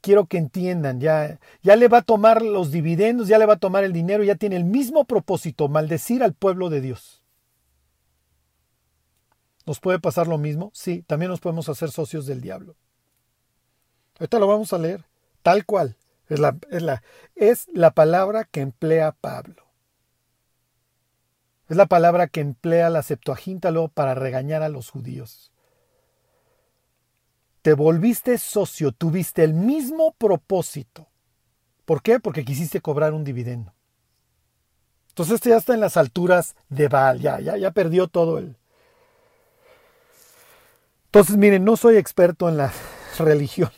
quiero 0.00 0.26
que 0.26 0.38
entiendan, 0.38 1.00
ya, 1.00 1.38
ya 1.62 1.76
le 1.76 1.88
va 1.88 1.98
a 1.98 2.02
tomar 2.02 2.42
los 2.42 2.70
dividendos, 2.70 3.28
ya 3.28 3.38
le 3.38 3.46
va 3.46 3.54
a 3.54 3.58
tomar 3.58 3.84
el 3.84 3.92
dinero, 3.92 4.22
ya 4.22 4.36
tiene 4.36 4.56
el 4.56 4.64
mismo 4.64 5.04
propósito, 5.04 5.68
maldecir 5.68 6.22
al 6.22 6.32
pueblo 6.32 6.70
de 6.70 6.80
Dios. 6.80 7.22
¿Nos 9.66 9.80
puede 9.80 9.98
pasar 9.98 10.26
lo 10.26 10.38
mismo? 10.38 10.70
Sí, 10.72 11.02
también 11.06 11.30
nos 11.30 11.40
podemos 11.40 11.68
hacer 11.68 11.90
socios 11.90 12.26
del 12.26 12.40
diablo. 12.40 12.76
Ahorita 14.18 14.38
lo 14.38 14.46
vamos 14.46 14.72
a 14.72 14.78
leer, 14.78 15.04
tal 15.42 15.64
cual. 15.66 15.96
Es 16.28 16.38
la, 16.38 16.56
es 16.70 16.82
la, 16.82 17.02
es 17.34 17.66
la 17.72 17.90
palabra 17.90 18.44
que 18.44 18.60
emplea 18.60 19.12
Pablo. 19.12 19.64
Es 21.68 21.76
la 21.76 21.86
palabra 21.86 22.28
que 22.28 22.40
emplea 22.40 22.88
la 22.88 23.02
Septuaginta 23.02 23.72
para 23.88 24.14
regañar 24.14 24.62
a 24.62 24.68
los 24.68 24.90
judíos. 24.90 25.50
Te 27.62 27.74
volviste 27.74 28.38
socio, 28.38 28.92
tuviste 28.92 29.44
el 29.44 29.54
mismo 29.54 30.12
propósito. 30.12 31.08
¿Por 31.84 32.02
qué? 32.02 32.20
Porque 32.20 32.44
quisiste 32.44 32.80
cobrar 32.80 33.12
un 33.12 33.24
dividendo. 33.24 33.74
Entonces 35.08 35.34
este 35.34 35.50
ya 35.50 35.56
está 35.56 35.74
en 35.74 35.80
las 35.80 35.96
alturas 35.96 36.54
de 36.68 36.88
Baal, 36.88 37.20
ya, 37.20 37.40
ya, 37.40 37.56
ya 37.56 37.72
perdió 37.72 38.08
todo 38.08 38.38
el, 38.38 38.56
entonces, 41.10 41.36
miren, 41.36 41.64
no 41.64 41.76
soy 41.76 41.96
experto 41.96 42.48
en 42.48 42.56
la 42.56 42.72
religión 43.18 43.72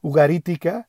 ugarítica, 0.00 0.88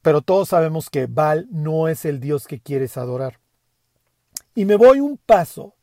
pero 0.00 0.22
todos 0.22 0.50
sabemos 0.50 0.90
que 0.90 1.06
Baal 1.06 1.48
no 1.50 1.88
es 1.88 2.04
el 2.04 2.20
Dios 2.20 2.46
que 2.46 2.60
quieres 2.60 2.96
adorar. 2.96 3.40
Y 4.54 4.64
me 4.64 4.76
voy 4.76 5.00
un 5.00 5.18
paso 5.18 5.74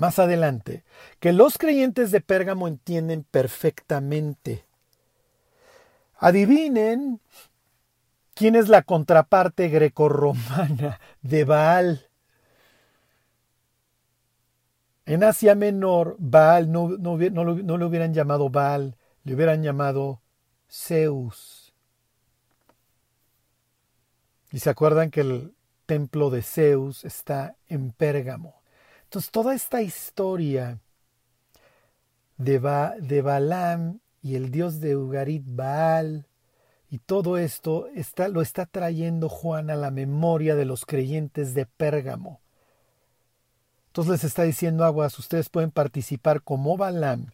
más 0.00 0.18
adelante, 0.18 0.82
que 1.20 1.34
los 1.34 1.58
creyentes 1.58 2.10
de 2.10 2.22
Pérgamo 2.22 2.66
entienden 2.66 3.22
perfectamente. 3.22 4.64
Adivinen 6.16 7.20
quién 8.32 8.56
es 8.56 8.68
la 8.70 8.82
contraparte 8.82 9.68
grecorromana 9.68 10.98
de 11.20 11.44
Baal. 11.44 12.08
En 15.04 15.22
Asia 15.22 15.54
Menor, 15.54 16.16
Baal 16.18 16.72
no, 16.72 16.88
no, 16.88 17.18
no, 17.18 17.76
le 17.76 17.84
hubieran 17.84 18.14
llamado 18.14 18.48
Baal, 18.48 18.96
le 19.24 19.34
hubieran 19.34 19.62
llamado 19.62 20.22
Zeus. 20.70 21.74
Y 24.50 24.60
se 24.60 24.70
acuerdan 24.70 25.10
que 25.10 25.20
el 25.20 25.54
templo 25.84 26.30
de 26.30 26.40
Zeus 26.40 27.04
está 27.04 27.56
en 27.68 27.90
Pérgamo. 27.92 28.59
Entonces 29.10 29.32
toda 29.32 29.56
esta 29.56 29.82
historia 29.82 30.78
de, 32.36 32.60
de 33.00 33.22
Balaam 33.22 33.98
y 34.22 34.36
el 34.36 34.52
dios 34.52 34.78
de 34.78 34.96
Ugarit 34.96 35.42
Baal 35.44 36.28
y 36.92 36.98
todo 36.98 37.36
esto 37.36 37.88
está, 37.88 38.28
lo 38.28 38.40
está 38.40 38.66
trayendo 38.66 39.28
Juan 39.28 39.68
a 39.68 39.74
la 39.74 39.90
memoria 39.90 40.54
de 40.54 40.64
los 40.64 40.86
creyentes 40.86 41.54
de 41.54 41.66
Pérgamo. 41.66 42.40
Entonces 43.88 44.12
les 44.12 44.22
está 44.22 44.44
diciendo 44.44 44.84
aguas, 44.84 45.18
ustedes 45.18 45.48
pueden 45.48 45.72
participar 45.72 46.40
como 46.42 46.76
Balaam 46.76 47.32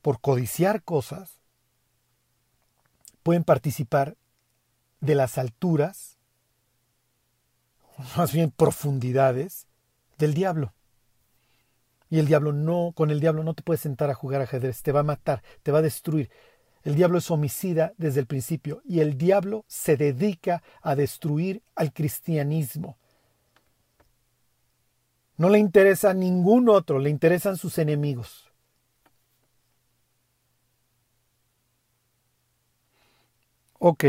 por 0.00 0.18
codiciar 0.18 0.82
cosas, 0.82 1.40
pueden 3.22 3.44
participar 3.44 4.16
de 5.02 5.14
las 5.14 5.36
alturas, 5.36 6.16
más 8.16 8.32
bien 8.32 8.50
profundidades 8.50 9.66
del 10.18 10.34
diablo. 10.34 10.72
Y 12.10 12.18
el 12.18 12.26
diablo 12.26 12.52
no, 12.52 12.92
con 12.94 13.10
el 13.10 13.20
diablo 13.20 13.42
no 13.42 13.54
te 13.54 13.62
puedes 13.62 13.80
sentar 13.80 14.10
a 14.10 14.14
jugar 14.14 14.42
ajedrez, 14.42 14.82
te 14.82 14.92
va 14.92 15.00
a 15.00 15.04
matar, 15.04 15.42
te 15.62 15.72
va 15.72 15.78
a 15.78 15.82
destruir. 15.82 16.30
El 16.84 16.94
diablo 16.94 17.18
es 17.18 17.30
homicida 17.30 17.94
desde 17.96 18.20
el 18.20 18.26
principio 18.26 18.82
y 18.84 19.00
el 19.00 19.16
diablo 19.16 19.64
se 19.66 19.96
dedica 19.96 20.62
a 20.82 20.94
destruir 20.94 21.62
al 21.74 21.92
cristianismo. 21.92 22.98
No 25.36 25.48
le 25.48 25.58
interesa 25.58 26.10
a 26.10 26.14
ningún 26.14 26.68
otro, 26.68 26.98
le 26.98 27.10
interesan 27.10 27.56
sus 27.56 27.78
enemigos. 27.78 28.52
Ok. 33.78 34.04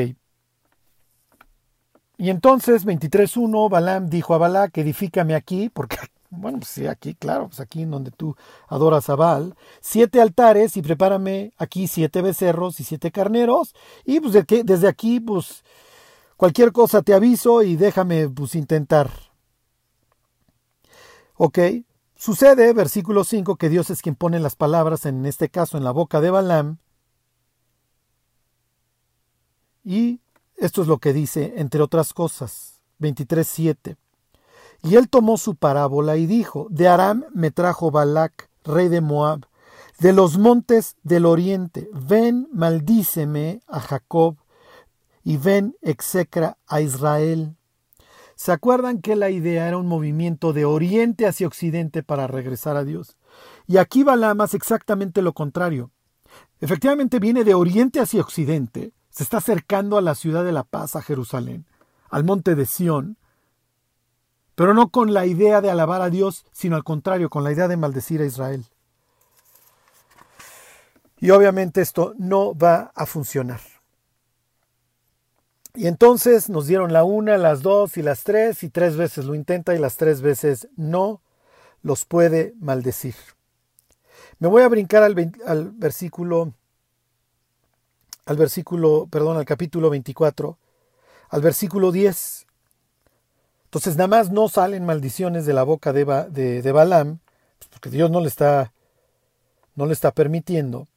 Y 2.17 2.29
entonces, 2.29 2.85
23.1, 2.85 3.69
Balaam 3.69 4.07
dijo 4.07 4.33
a 4.33 4.37
Balac, 4.37 4.77
edifícame 4.77 5.35
aquí, 5.35 5.69
porque, 5.69 5.97
bueno, 6.29 6.59
pues 6.59 6.69
sí, 6.69 6.87
aquí, 6.87 7.15
claro, 7.15 7.47
pues 7.47 7.59
aquí 7.59 7.81
en 7.83 7.91
donde 7.91 8.11
tú 8.11 8.35
adoras 8.67 9.09
a 9.09 9.15
Baal, 9.15 9.55
siete 9.81 10.21
altares 10.21 10.77
y 10.77 10.81
prepárame 10.81 11.53
aquí 11.57 11.87
siete 11.87 12.21
becerros 12.21 12.79
y 12.79 12.83
siete 12.83 13.11
carneros, 13.11 13.75
y 14.05 14.19
pues 14.19 14.33
desde 14.33 14.87
aquí, 14.87 15.19
pues, 15.19 15.63
cualquier 16.37 16.71
cosa 16.71 17.01
te 17.01 17.13
aviso 17.13 17.63
y 17.63 17.75
déjame, 17.75 18.29
pues, 18.29 18.55
intentar 18.55 19.09
Ok, 21.37 21.59
sucede, 22.15 22.71
versículo 22.73 23.23
5, 23.25 23.57
que 23.57 23.69
Dios 23.69 23.89
es 23.89 24.01
quien 24.01 24.15
pone 24.15 24.39
las 24.39 24.55
palabras, 24.55 25.05
en 25.05 25.25
este 25.25 25.49
caso 25.49 25.77
en 25.77 25.83
la 25.83 25.91
boca 25.91 26.21
de 26.21 26.29
Balaam. 26.29 26.77
Y 29.83 30.21
esto 30.57 30.81
es 30.81 30.87
lo 30.87 30.99
que 30.99 31.13
dice, 31.13 31.53
entre 31.57 31.81
otras 31.81 32.13
cosas, 32.13 32.81
23.7. 32.99 33.97
Y 34.83 34.95
él 34.95 35.09
tomó 35.09 35.37
su 35.37 35.55
parábola 35.55 36.17
y 36.17 36.25
dijo, 36.25 36.67
de 36.69 36.87
Aram 36.87 37.25
me 37.33 37.51
trajo 37.51 37.91
Balac, 37.91 38.49
rey 38.63 38.87
de 38.87 39.01
Moab, 39.01 39.47
de 39.99 40.13
los 40.13 40.37
montes 40.37 40.95
del 41.03 41.25
oriente, 41.25 41.89
ven, 41.93 42.47
maldíceme 42.51 43.61
a 43.67 43.79
Jacob, 43.79 44.37
y 45.23 45.37
ven, 45.37 45.75
execra 45.81 46.57
a 46.67 46.81
Israel. 46.81 47.55
¿Se 48.35 48.51
acuerdan 48.51 49.01
que 49.01 49.15
la 49.15 49.29
idea 49.29 49.67
era 49.67 49.77
un 49.77 49.87
movimiento 49.87 50.53
de 50.53 50.65
oriente 50.65 51.25
hacia 51.25 51.47
occidente 51.47 52.03
para 52.03 52.27
regresar 52.27 52.75
a 52.75 52.83
Dios? 52.83 53.17
Y 53.65 53.77
aquí 53.77 54.03
Balaam 54.03 54.41
hace 54.41 54.57
exactamente 54.57 55.21
lo 55.21 55.33
contrario. 55.33 55.91
Efectivamente 56.59 57.19
viene 57.19 57.43
de 57.43 57.53
oriente 57.53 57.99
hacia 57.99 58.21
occidente, 58.21 58.91
se 59.15 59.23
está 59.23 59.37
acercando 59.37 59.97
a 59.97 60.01
la 60.01 60.13
ciudad 60.13 60.43
de 60.43 60.51
la 60.51 60.63
paz, 60.63 60.97
a 60.97 61.01
Jerusalén, 61.01 61.65
al 62.09 62.25
monte 62.25 62.53
de 62.53 62.65
Sión, 62.65 63.15
pero 64.55 64.73
no 64.73 64.89
con 64.89 65.13
la 65.13 65.25
idea 65.25 65.61
de 65.61 65.71
alabar 65.71 66.01
a 66.01 66.09
Dios, 66.09 66.45
sino 66.51 66.75
al 66.75 66.83
contrario, 66.83 67.29
con 67.29 67.45
la 67.45 67.53
idea 67.53 67.69
de 67.69 67.77
maldecir 67.77 68.19
a 68.19 68.25
Israel. 68.25 68.65
Y 71.17 71.29
obviamente 71.29 71.79
esto 71.79 72.13
no 72.17 72.53
va 72.57 72.91
a 72.93 73.05
funcionar. 73.05 73.61
Y 75.75 75.87
entonces 75.87 76.49
nos 76.49 76.67
dieron 76.67 76.91
la 76.91 77.05
una, 77.05 77.37
las 77.37 77.61
dos 77.61 77.95
y 77.95 78.01
las 78.01 78.25
tres, 78.25 78.63
y 78.63 78.69
tres 78.69 78.97
veces 78.97 79.23
lo 79.23 79.33
intenta 79.33 79.73
y 79.73 79.79
las 79.79 79.95
tres 79.95 80.21
veces 80.21 80.67
no 80.75 81.21
los 81.83 82.03
puede 82.03 82.53
maldecir. 82.59 83.15
Me 84.39 84.49
voy 84.49 84.63
a 84.63 84.67
brincar 84.67 85.03
al, 85.03 85.31
al 85.45 85.71
versículo, 85.71 86.53
al 88.25 88.37
versículo, 88.37 89.07
perdón, 89.09 89.37
al 89.37 89.45
capítulo 89.45 89.89
24, 89.89 90.57
al 91.29 91.41
versículo 91.41 91.91
10. 91.91 92.45
Entonces 93.65 93.95
nada 93.97 94.07
más 94.07 94.31
no 94.31 94.49
salen 94.49 94.85
maldiciones 94.85 95.45
de 95.45 95.53
la 95.53 95.63
boca 95.63 95.93
de, 95.93 96.05
de, 96.61 96.71
Balaam, 96.71 97.19
porque 97.69 97.89
Dios 97.89 98.09
no 98.09 98.21
le 98.21 98.27
está, 98.27 98.73
no 99.75 99.85
le 99.85 99.93
está 99.93 100.11
permitiendo. 100.11 100.87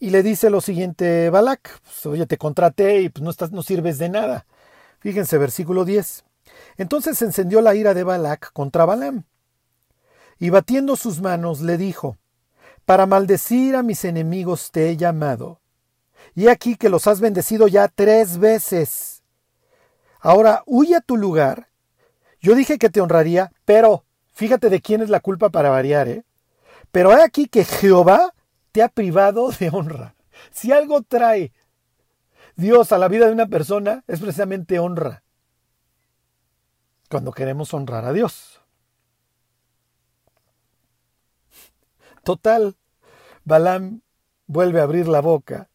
Y 0.00 0.10
le 0.10 0.22
dice 0.22 0.48
lo 0.48 0.60
siguiente 0.60 1.28
Balac, 1.28 1.80
pues, 1.82 2.06
oye, 2.06 2.26
te 2.26 2.38
contraté 2.38 3.00
y 3.00 3.08
pues 3.08 3.22
no, 3.22 3.30
estás, 3.30 3.50
no 3.50 3.62
sirves 3.62 3.98
de 3.98 4.08
nada. 4.08 4.46
Fíjense, 5.00 5.36
versículo 5.38 5.84
10. 5.84 6.24
Entonces 6.76 7.18
se 7.18 7.24
encendió 7.24 7.60
la 7.60 7.74
ira 7.74 7.94
de 7.94 8.04
Balac 8.04 8.52
contra 8.52 8.84
Balaam. 8.84 9.24
Y 10.38 10.50
batiendo 10.50 10.94
sus 10.94 11.20
manos 11.20 11.60
le 11.60 11.76
dijo, 11.76 12.16
Para 12.88 13.04
maldecir 13.04 13.76
a 13.76 13.82
mis 13.82 14.06
enemigos 14.06 14.70
te 14.70 14.88
he 14.88 14.96
llamado. 14.96 15.60
Y 16.34 16.48
aquí 16.48 16.74
que 16.74 16.88
los 16.88 17.06
has 17.06 17.20
bendecido 17.20 17.68
ya 17.68 17.86
tres 17.86 18.38
veces. 18.38 19.22
Ahora 20.20 20.62
huye 20.64 20.96
a 20.96 21.02
tu 21.02 21.18
lugar. 21.18 21.68
Yo 22.40 22.54
dije 22.54 22.78
que 22.78 22.88
te 22.88 23.02
honraría, 23.02 23.52
pero 23.66 24.06
fíjate 24.32 24.70
de 24.70 24.80
quién 24.80 25.02
es 25.02 25.10
la 25.10 25.20
culpa 25.20 25.50
para 25.50 25.68
variar, 25.68 26.08
¿eh? 26.08 26.24
Pero 26.90 27.12
he 27.12 27.22
aquí 27.22 27.46
que 27.46 27.66
Jehová 27.66 28.32
te 28.72 28.82
ha 28.82 28.88
privado 28.88 29.50
de 29.50 29.68
honra. 29.68 30.14
Si 30.50 30.72
algo 30.72 31.02
trae 31.02 31.52
Dios 32.56 32.90
a 32.92 32.96
la 32.96 33.08
vida 33.08 33.26
de 33.26 33.32
una 33.32 33.48
persona 33.48 34.02
es 34.06 34.18
precisamente 34.18 34.78
honra. 34.78 35.22
Cuando 37.10 37.32
queremos 37.32 37.74
honrar 37.74 38.06
a 38.06 38.14
Dios. 38.14 38.57
Total, 42.28 42.76
Balaam 43.46 44.02
vuelve 44.46 44.80
a 44.80 44.82
abrir 44.82 45.08
la 45.08 45.22
boca. 45.22 45.70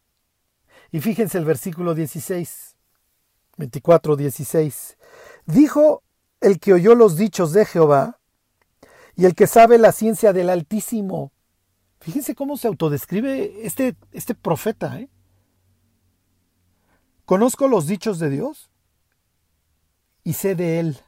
Y 0.91 1.01
fíjense 1.01 1.39
el 1.39 1.45
versículo 1.45 1.95
16, 1.95 2.77
24, 3.57 4.15
16. 4.15 4.97
Dijo 5.47 6.03
el 6.41 6.59
que 6.59 6.73
oyó 6.73 6.93
los 6.93 7.17
dichos 7.17 7.53
de 7.53 7.65
Jehová 7.65 8.19
y 9.15 9.25
el 9.25 9.33
que 9.33 9.47
sabe 9.47 9.79
la 9.79 9.91
ciencia 9.91 10.31
del 10.31 10.51
Altísimo. 10.51 11.31
Fíjense 11.99 12.35
cómo 12.35 12.55
se 12.55 12.67
autodescribe 12.67 13.65
este, 13.65 13.95
este 14.11 14.35
profeta. 14.35 14.99
¿eh? 14.99 15.09
Conozco 17.25 17.67
los 17.67 17.87
dichos 17.87 18.19
de 18.19 18.29
Dios 18.29 18.69
y 20.23 20.33
sé 20.33 20.53
de 20.53 20.79
Él. 20.79 20.99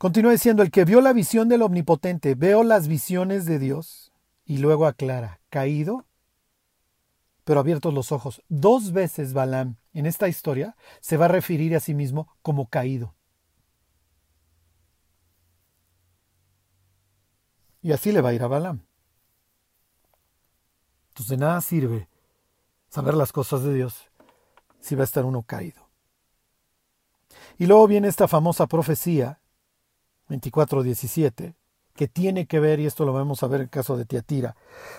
Continúa 0.00 0.32
diciendo, 0.32 0.62
el 0.62 0.70
que 0.70 0.86
vio 0.86 1.02
la 1.02 1.12
visión 1.12 1.50
del 1.50 1.60
Omnipotente, 1.60 2.34
veo 2.34 2.64
las 2.64 2.88
visiones 2.88 3.44
de 3.44 3.58
Dios 3.58 4.14
y 4.46 4.56
luego 4.56 4.86
aclara, 4.86 5.42
caído, 5.50 6.06
pero 7.44 7.60
abiertos 7.60 7.92
los 7.92 8.10
ojos. 8.10 8.42
Dos 8.48 8.92
veces 8.92 9.34
Balaam 9.34 9.76
en 9.92 10.06
esta 10.06 10.26
historia 10.26 10.74
se 11.02 11.18
va 11.18 11.26
a 11.26 11.28
referir 11.28 11.76
a 11.76 11.80
sí 11.80 11.92
mismo 11.92 12.34
como 12.40 12.70
caído. 12.70 13.14
Y 17.82 17.92
así 17.92 18.10
le 18.10 18.22
va 18.22 18.30
a 18.30 18.32
ir 18.32 18.42
a 18.42 18.48
Balaam. 18.48 18.86
Entonces 21.08 21.28
de 21.28 21.36
nada 21.36 21.60
sirve 21.60 22.08
saber 22.88 23.12
las 23.12 23.32
cosas 23.32 23.64
de 23.64 23.74
Dios 23.74 24.08
si 24.80 24.94
va 24.94 25.02
a 25.02 25.04
estar 25.04 25.26
uno 25.26 25.42
caído. 25.42 25.90
Y 27.58 27.66
luego 27.66 27.86
viene 27.86 28.08
esta 28.08 28.28
famosa 28.28 28.66
profecía, 28.66 29.40
24.17, 30.30 31.54
que 31.94 32.08
tiene 32.08 32.46
que 32.46 32.60
ver, 32.60 32.80
y 32.80 32.86
esto 32.86 33.04
lo 33.04 33.12
vamos 33.12 33.42
a 33.42 33.48
ver 33.48 33.60
en 33.60 33.64
el 33.64 33.70
caso 33.70 33.96
de 33.96 34.06
Tiatira, 34.06 34.56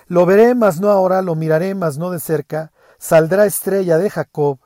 lo 0.07 0.25
veré, 0.25 0.53
mas 0.53 0.79
no 0.79 0.89
ahora, 0.89 1.21
lo 1.23 1.35
miraré, 1.35 1.73
mas 1.73 1.97
no 1.97 2.11
de 2.11 2.19
cerca, 2.19 2.71
saldrá 2.99 3.45
estrella 3.45 3.97
de 3.97 4.09
Jacob, 4.09 4.59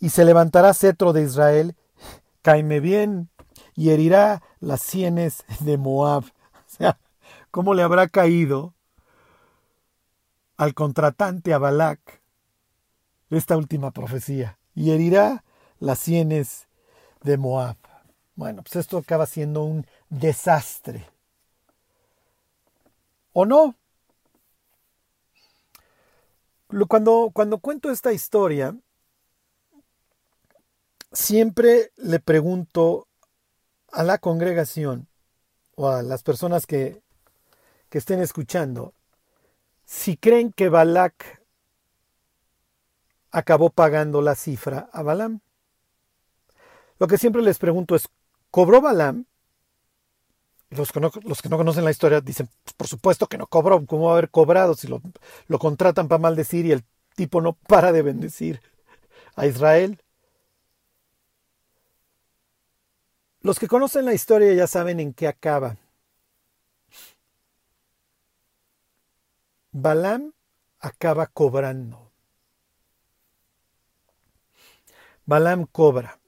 y 0.00 0.10
se 0.10 0.24
levantará 0.24 0.74
cetro 0.74 1.12
de 1.12 1.22
Israel, 1.22 1.76
caime 2.42 2.80
bien, 2.80 3.30
y 3.74 3.90
herirá 3.90 4.42
las 4.60 4.82
sienes 4.82 5.44
de 5.60 5.78
Moab. 5.78 6.24
O 6.70 6.70
sea, 6.78 6.98
¿Cómo 7.50 7.74
le 7.74 7.82
habrá 7.82 8.08
caído 8.08 8.74
al 10.56 10.74
contratante 10.74 11.54
a 11.54 11.58
Balac 11.58 12.22
esta 13.30 13.56
última 13.56 13.90
profecía? 13.90 14.58
Y 14.74 14.90
herirá 14.90 15.44
las 15.80 15.98
sienes 15.98 16.68
de 17.22 17.38
Moab. 17.38 17.76
Bueno, 18.36 18.62
pues 18.62 18.76
esto 18.76 18.98
acaba 18.98 19.26
siendo 19.26 19.64
un 19.64 19.86
desastre. 20.10 21.08
¿O 23.32 23.44
no? 23.46 23.74
Cuando, 26.88 27.30
cuando 27.32 27.58
cuento 27.58 27.90
esta 27.90 28.12
historia, 28.12 28.76
siempre 31.12 31.92
le 31.96 32.20
pregunto 32.20 33.08
a 33.90 34.02
la 34.02 34.18
congregación 34.18 35.08
o 35.76 35.88
a 35.88 36.02
las 36.02 36.22
personas 36.22 36.66
que 36.66 37.00
que 37.88 37.98
estén 37.98 38.20
escuchando, 38.20 38.94
si 39.84 40.16
creen 40.16 40.52
que 40.52 40.68
Balak 40.68 41.42
acabó 43.30 43.70
pagando 43.70 44.20
la 44.20 44.34
cifra 44.34 44.88
a 44.92 45.02
Balaam. 45.02 45.40
Lo 46.98 47.06
que 47.06 47.18
siempre 47.18 47.42
les 47.42 47.58
pregunto 47.58 47.94
es, 47.94 48.08
¿cobró 48.50 48.80
Balaam? 48.80 49.26
Los 50.70 50.92
que, 50.92 51.00
no, 51.00 51.10
los 51.24 51.40
que 51.40 51.48
no 51.48 51.56
conocen 51.56 51.84
la 51.84 51.90
historia 51.90 52.20
dicen, 52.20 52.48
por 52.76 52.86
supuesto 52.88 53.26
que 53.26 53.38
no 53.38 53.46
cobró, 53.46 53.84
¿cómo 53.86 54.06
va 54.06 54.10
a 54.10 54.12
haber 54.18 54.30
cobrado 54.30 54.74
si 54.74 54.86
lo, 54.86 55.00
lo 55.46 55.58
contratan 55.58 56.08
para 56.08 56.20
maldecir 56.20 56.66
y 56.66 56.72
el 56.72 56.84
tipo 57.16 57.40
no 57.40 57.54
para 57.54 57.90
de 57.90 58.02
bendecir 58.02 58.60
a 59.34 59.46
Israel? 59.46 59.98
Los 63.40 63.58
que 63.58 63.68
conocen 63.68 64.04
la 64.04 64.12
historia 64.12 64.52
ya 64.52 64.66
saben 64.66 65.00
en 65.00 65.14
qué 65.14 65.26
acaba. 65.26 65.76
Balaam 69.72 70.32
acaba 70.80 71.26
cobrando. 71.28 72.12
Balaam 75.24 75.66
cobra. 75.66 76.18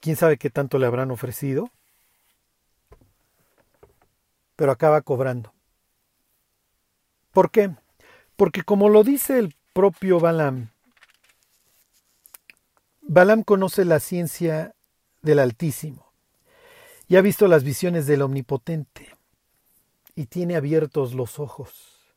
¿Quién 0.00 0.16
sabe 0.16 0.38
qué 0.38 0.50
tanto 0.50 0.78
le 0.78 0.86
habrán 0.86 1.10
ofrecido? 1.10 1.70
Pero 4.56 4.72
acaba 4.72 5.02
cobrando. 5.02 5.52
¿Por 7.32 7.50
qué? 7.50 7.74
Porque 8.36 8.62
como 8.62 8.88
lo 8.88 9.02
dice 9.02 9.38
el 9.38 9.56
propio 9.72 10.20
Balaam, 10.20 10.70
Balaam 13.02 13.42
conoce 13.42 13.84
la 13.84 14.00
ciencia 14.00 14.74
del 15.22 15.38
Altísimo 15.38 16.12
y 17.06 17.16
ha 17.16 17.20
visto 17.20 17.48
las 17.48 17.64
visiones 17.64 18.06
del 18.06 18.22
Omnipotente 18.22 19.16
y 20.14 20.26
tiene 20.26 20.56
abiertos 20.56 21.14
los 21.14 21.38
ojos. 21.38 22.14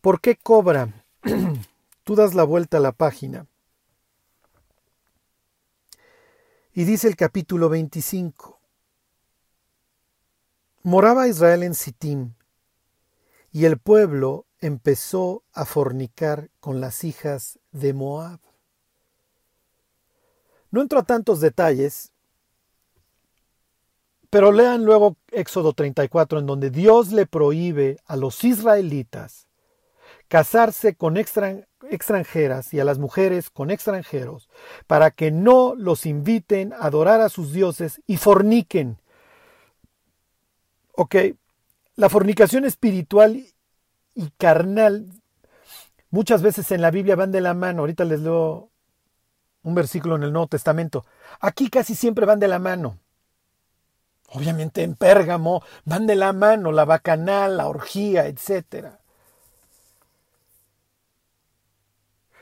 ¿Por 0.00 0.20
qué 0.20 0.36
cobra? 0.36 1.04
Tú 2.04 2.14
das 2.14 2.34
la 2.34 2.44
vuelta 2.44 2.78
a 2.78 2.80
la 2.80 2.92
página. 2.92 3.46
Y 6.72 6.84
dice 6.84 7.08
el 7.08 7.16
capítulo 7.16 7.68
25. 7.68 8.59
Moraba 10.82 11.28
Israel 11.28 11.62
en 11.62 11.74
Sittim, 11.74 12.32
y 13.52 13.66
el 13.66 13.78
pueblo 13.78 14.46
empezó 14.60 15.44
a 15.52 15.66
fornicar 15.66 16.48
con 16.58 16.80
las 16.80 17.04
hijas 17.04 17.58
de 17.70 17.92
Moab. 17.92 18.40
No 20.70 20.80
entro 20.80 20.98
a 20.98 21.02
tantos 21.02 21.40
detalles, 21.40 22.12
pero 24.30 24.52
lean 24.52 24.86
luego 24.86 25.18
Éxodo 25.32 25.74
34, 25.74 26.38
en 26.38 26.46
donde 26.46 26.70
Dios 26.70 27.12
le 27.12 27.26
prohíbe 27.26 27.98
a 28.06 28.16
los 28.16 28.42
israelitas 28.42 29.48
casarse 30.28 30.94
con 30.94 31.18
extranjeras 31.18 32.72
y 32.72 32.80
a 32.80 32.84
las 32.84 32.98
mujeres 32.98 33.50
con 33.50 33.70
extranjeros, 33.70 34.48
para 34.86 35.10
que 35.10 35.30
no 35.30 35.74
los 35.74 36.06
inviten 36.06 36.72
a 36.72 36.86
adorar 36.86 37.20
a 37.20 37.28
sus 37.28 37.52
dioses 37.52 38.00
y 38.06 38.16
forniquen. 38.16 38.99
Ok, 41.02 41.16
la 41.96 42.10
fornicación 42.10 42.66
espiritual 42.66 43.46
y 44.14 44.30
carnal 44.32 45.08
muchas 46.10 46.42
veces 46.42 46.70
en 46.72 46.82
la 46.82 46.90
Biblia 46.90 47.16
van 47.16 47.32
de 47.32 47.40
la 47.40 47.54
mano. 47.54 47.80
Ahorita 47.80 48.04
les 48.04 48.20
leo 48.20 48.70
un 49.62 49.74
versículo 49.74 50.16
en 50.16 50.24
el 50.24 50.32
Nuevo 50.34 50.48
Testamento. 50.48 51.06
Aquí 51.40 51.70
casi 51.70 51.94
siempre 51.94 52.26
van 52.26 52.38
de 52.38 52.48
la 52.48 52.58
mano. 52.58 52.98
Obviamente 54.28 54.82
en 54.82 54.94
Pérgamo 54.94 55.62
van 55.86 56.06
de 56.06 56.16
la 56.16 56.34
mano 56.34 56.70
la 56.70 56.84
bacanal, 56.84 57.56
la 57.56 57.68
orgía, 57.68 58.26
etc. 58.26 58.88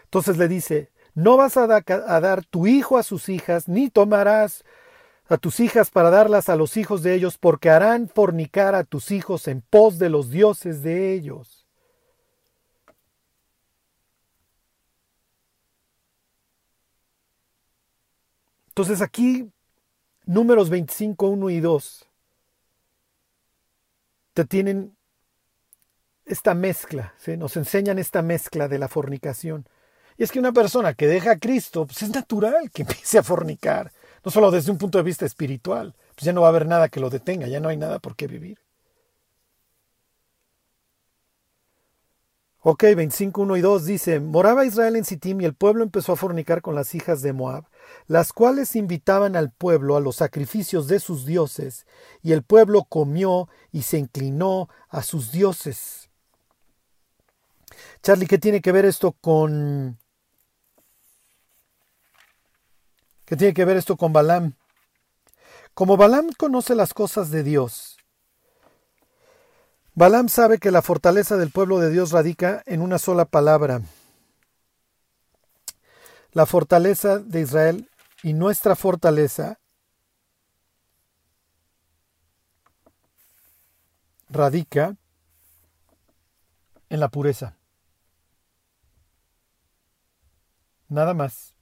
Entonces 0.02 0.36
le 0.36 0.48
dice, 0.48 0.90
no 1.14 1.36
vas 1.36 1.56
a, 1.56 1.62
a 1.62 2.20
dar 2.20 2.44
tu 2.44 2.66
hijo 2.66 2.98
a 2.98 3.04
sus 3.04 3.28
hijas, 3.28 3.68
ni 3.68 3.88
tomarás 3.88 4.64
a 5.28 5.36
tus 5.36 5.60
hijas 5.60 5.90
para 5.90 6.10
darlas 6.10 6.48
a 6.48 6.56
los 6.56 6.76
hijos 6.76 7.02
de 7.02 7.14
ellos, 7.14 7.36
porque 7.38 7.70
harán 7.70 8.08
fornicar 8.08 8.74
a 8.74 8.84
tus 8.84 9.10
hijos 9.10 9.46
en 9.46 9.60
pos 9.60 9.98
de 9.98 10.08
los 10.08 10.30
dioses 10.30 10.82
de 10.82 11.12
ellos. 11.12 11.66
Entonces 18.68 19.02
aquí, 19.02 19.50
números 20.24 20.70
25, 20.70 21.28
1 21.28 21.50
y 21.50 21.60
2, 21.60 22.06
te 24.34 24.44
tienen 24.44 24.96
esta 26.24 26.54
mezcla, 26.54 27.12
nos 27.38 27.56
enseñan 27.56 27.98
esta 27.98 28.22
mezcla 28.22 28.68
de 28.68 28.78
la 28.78 28.86
fornicación. 28.86 29.66
Y 30.16 30.22
es 30.22 30.30
que 30.30 30.38
una 30.38 30.52
persona 30.52 30.94
que 30.94 31.08
deja 31.08 31.32
a 31.32 31.38
Cristo, 31.38 31.86
pues 31.86 32.02
es 32.02 32.10
natural 32.10 32.70
que 32.70 32.82
empiece 32.88 33.18
a 33.18 33.22
fornicar, 33.22 33.92
no 34.24 34.30
solo 34.30 34.50
desde 34.50 34.70
un 34.70 34.78
punto 34.78 34.98
de 34.98 35.04
vista 35.04 35.26
espiritual, 35.26 35.94
pues 36.14 36.24
ya 36.24 36.32
no 36.32 36.42
va 36.42 36.48
a 36.48 36.50
haber 36.50 36.66
nada 36.66 36.88
que 36.88 37.00
lo 37.00 37.10
detenga, 37.10 37.46
ya 37.46 37.60
no 37.60 37.68
hay 37.68 37.76
nada 37.76 37.98
por 37.98 38.16
qué 38.16 38.26
vivir. 38.26 38.58
Ok, 42.60 42.82
25, 42.82 43.42
1 43.42 43.56
y 43.56 43.60
2 43.60 43.84
dice, 43.84 44.20
moraba 44.20 44.66
Israel 44.66 44.96
en 44.96 45.04
Sittim 45.04 45.40
y 45.40 45.44
el 45.44 45.54
pueblo 45.54 45.84
empezó 45.84 46.12
a 46.12 46.16
fornicar 46.16 46.60
con 46.60 46.74
las 46.74 46.92
hijas 46.94 47.22
de 47.22 47.32
Moab, 47.32 47.64
las 48.08 48.32
cuales 48.32 48.74
invitaban 48.74 49.36
al 49.36 49.52
pueblo 49.52 49.96
a 49.96 50.00
los 50.00 50.16
sacrificios 50.16 50.88
de 50.88 50.98
sus 50.98 51.24
dioses, 51.24 51.86
y 52.20 52.32
el 52.32 52.42
pueblo 52.42 52.82
comió 52.82 53.48
y 53.70 53.82
se 53.82 53.98
inclinó 53.98 54.68
a 54.88 55.02
sus 55.02 55.30
dioses. 55.30 56.10
Charlie, 58.02 58.26
¿qué 58.26 58.38
tiene 58.38 58.60
que 58.60 58.72
ver 58.72 58.84
esto 58.84 59.12
con 59.12 59.98
¿Qué 63.28 63.36
tiene 63.36 63.52
que 63.52 63.66
ver 63.66 63.76
esto 63.76 63.98
con 63.98 64.14
Balaam? 64.14 64.54
Como 65.74 65.98
Balaam 65.98 66.30
conoce 66.32 66.74
las 66.74 66.94
cosas 66.94 67.30
de 67.30 67.42
Dios, 67.42 67.98
Balaam 69.94 70.30
sabe 70.30 70.56
que 70.58 70.70
la 70.70 70.80
fortaleza 70.80 71.36
del 71.36 71.50
pueblo 71.50 71.78
de 71.78 71.90
Dios 71.90 72.10
radica 72.12 72.62
en 72.64 72.80
una 72.80 72.98
sola 72.98 73.26
palabra. 73.26 73.82
La 76.32 76.46
fortaleza 76.46 77.18
de 77.18 77.42
Israel 77.42 77.90
y 78.22 78.32
nuestra 78.32 78.74
fortaleza 78.76 79.58
radica 84.30 84.96
en 86.88 87.00
la 87.00 87.08
pureza. 87.08 87.58
Nada 90.88 91.12
más. 91.12 91.57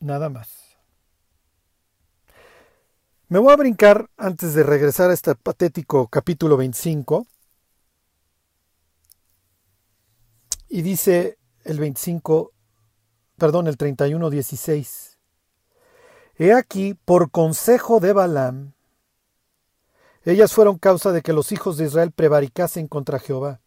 Nada 0.00 0.28
más. 0.28 0.78
Me 3.28 3.38
voy 3.38 3.52
a 3.52 3.56
brincar 3.56 4.10
antes 4.16 4.54
de 4.54 4.64
regresar 4.64 5.10
a 5.10 5.14
este 5.14 5.34
patético 5.36 6.08
capítulo 6.08 6.56
25. 6.56 7.26
Y 10.68 10.82
dice 10.82 11.38
el 11.62 11.78
25, 11.78 12.52
perdón, 13.38 13.68
el 13.68 13.76
31, 13.76 14.30
16. 14.30 15.18
He 16.36 16.52
aquí, 16.52 16.94
por 16.94 17.30
consejo 17.30 18.00
de 18.00 18.12
Balaam, 18.12 18.72
ellas 20.24 20.52
fueron 20.52 20.78
causa 20.78 21.12
de 21.12 21.22
que 21.22 21.32
los 21.32 21.52
hijos 21.52 21.76
de 21.76 21.86
Israel 21.86 22.12
prevaricasen 22.12 22.88
contra 22.88 23.18
Jehová, 23.18 23.60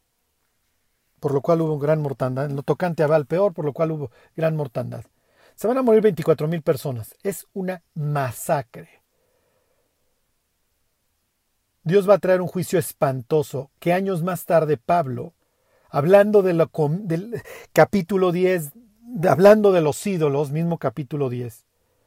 por 1.19 1.33
lo 1.33 1.41
cual 1.41 1.61
hubo 1.61 1.79
gran 1.79 2.01
mortandad. 2.01 2.45
En 2.45 2.55
lo 2.55 2.63
tocante 2.63 3.01
a 3.03 3.07
Baal 3.07 3.25
peor, 3.25 3.53
por 3.53 3.65
lo 3.65 3.73
cual 3.73 3.91
hubo 3.91 4.11
gran 4.35 4.55
mortandad. 4.55 5.05
Se 5.55 5.67
van 5.67 5.77
a 5.77 5.83
morir 5.83 6.01
24 6.01 6.47
mil 6.47 6.61
personas. 6.61 7.15
Es 7.23 7.47
una 7.53 7.83
masacre. 7.93 9.03
Dios 11.83 12.09
va 12.09 12.15
a 12.15 12.19
traer 12.19 12.41
un 12.41 12.47
juicio 12.47 12.79
espantoso 12.79 13.69
que 13.79 13.91
años 13.91 14.23
más 14.23 14.45
tarde 14.45 14.77
Pablo, 14.77 15.33
hablando 15.89 16.41
de 16.41 16.53
del 16.53 17.41
capítulo 17.73 18.31
10, 18.31 18.71
hablando 19.27 19.73
de 19.73 19.81
los 19.81 20.05
ídolos, 20.07 20.51
mismo 20.51 20.77
capítulo 20.77 21.29
10, 21.29 21.65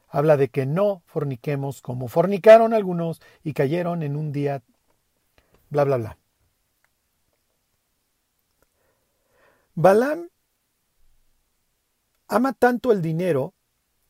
habla 0.09 0.35
de 0.35 0.49
que 0.49 0.65
no 0.65 1.03
forniquemos 1.05 1.81
como 1.81 2.07
fornicaron 2.07 2.73
algunos 2.73 3.21
y 3.43 3.53
cayeron 3.53 4.01
en 4.01 4.15
un 4.15 4.31
día, 4.31 4.63
bla, 5.69 5.83
bla, 5.83 5.97
bla. 5.97 6.17
Balaam 9.75 10.29
ama 12.27 12.53
tanto 12.53 12.91
el 12.91 13.01
dinero 13.01 13.53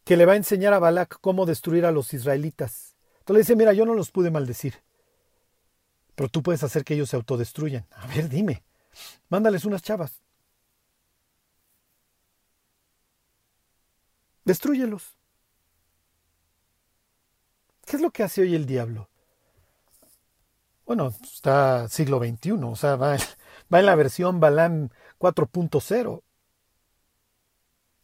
que 0.03 0.17
le 0.17 0.25
va 0.25 0.33
a 0.33 0.37
enseñar 0.37 0.73
a 0.73 0.79
Balak 0.79 1.19
cómo 1.21 1.45
destruir 1.45 1.85
a 1.85 1.91
los 1.91 2.13
israelitas. 2.13 2.95
Entonces 3.19 3.33
le 3.33 3.39
dice, 3.39 3.55
mira, 3.55 3.73
yo 3.73 3.85
no 3.85 3.93
los 3.93 4.11
pude 4.11 4.31
maldecir, 4.31 4.75
pero 6.15 6.29
tú 6.29 6.41
puedes 6.41 6.63
hacer 6.63 6.83
que 6.83 6.93
ellos 6.93 7.09
se 7.09 7.15
autodestruyan. 7.15 7.85
A 7.91 8.07
ver, 8.07 8.29
dime, 8.29 8.63
mándales 9.29 9.65
unas 9.65 9.81
chavas. 9.81 10.21
Destruyelos. 14.45 15.17
¿Qué 17.85 17.97
es 17.97 18.01
lo 18.01 18.11
que 18.11 18.23
hace 18.23 18.41
hoy 18.41 18.55
el 18.55 18.65
diablo? 18.65 19.09
Bueno, 20.85 21.13
está 21.21 21.89
siglo 21.89 22.19
XXI, 22.19 22.51
o 22.63 22.75
sea, 22.77 22.95
va, 22.95 23.17
va 23.73 23.79
en 23.79 23.85
la 23.85 23.95
versión 23.95 24.39
Balam 24.39 24.89
4.0. 25.19 26.23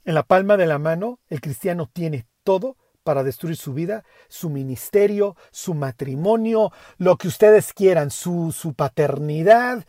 En 0.05 0.15
la 0.15 0.23
palma 0.23 0.57
de 0.57 0.65
la 0.65 0.79
mano, 0.79 1.19
el 1.29 1.39
cristiano 1.39 1.89
tiene 1.91 2.27
todo 2.43 2.77
para 3.03 3.23
destruir 3.23 3.57
su 3.57 3.73
vida, 3.73 4.03
su 4.27 4.49
ministerio, 4.49 5.35
su 5.51 5.73
matrimonio, 5.73 6.71
lo 6.97 7.17
que 7.17 7.27
ustedes 7.27 7.73
quieran, 7.73 8.11
su, 8.11 8.51
su 8.51 8.73
paternidad, 8.73 9.85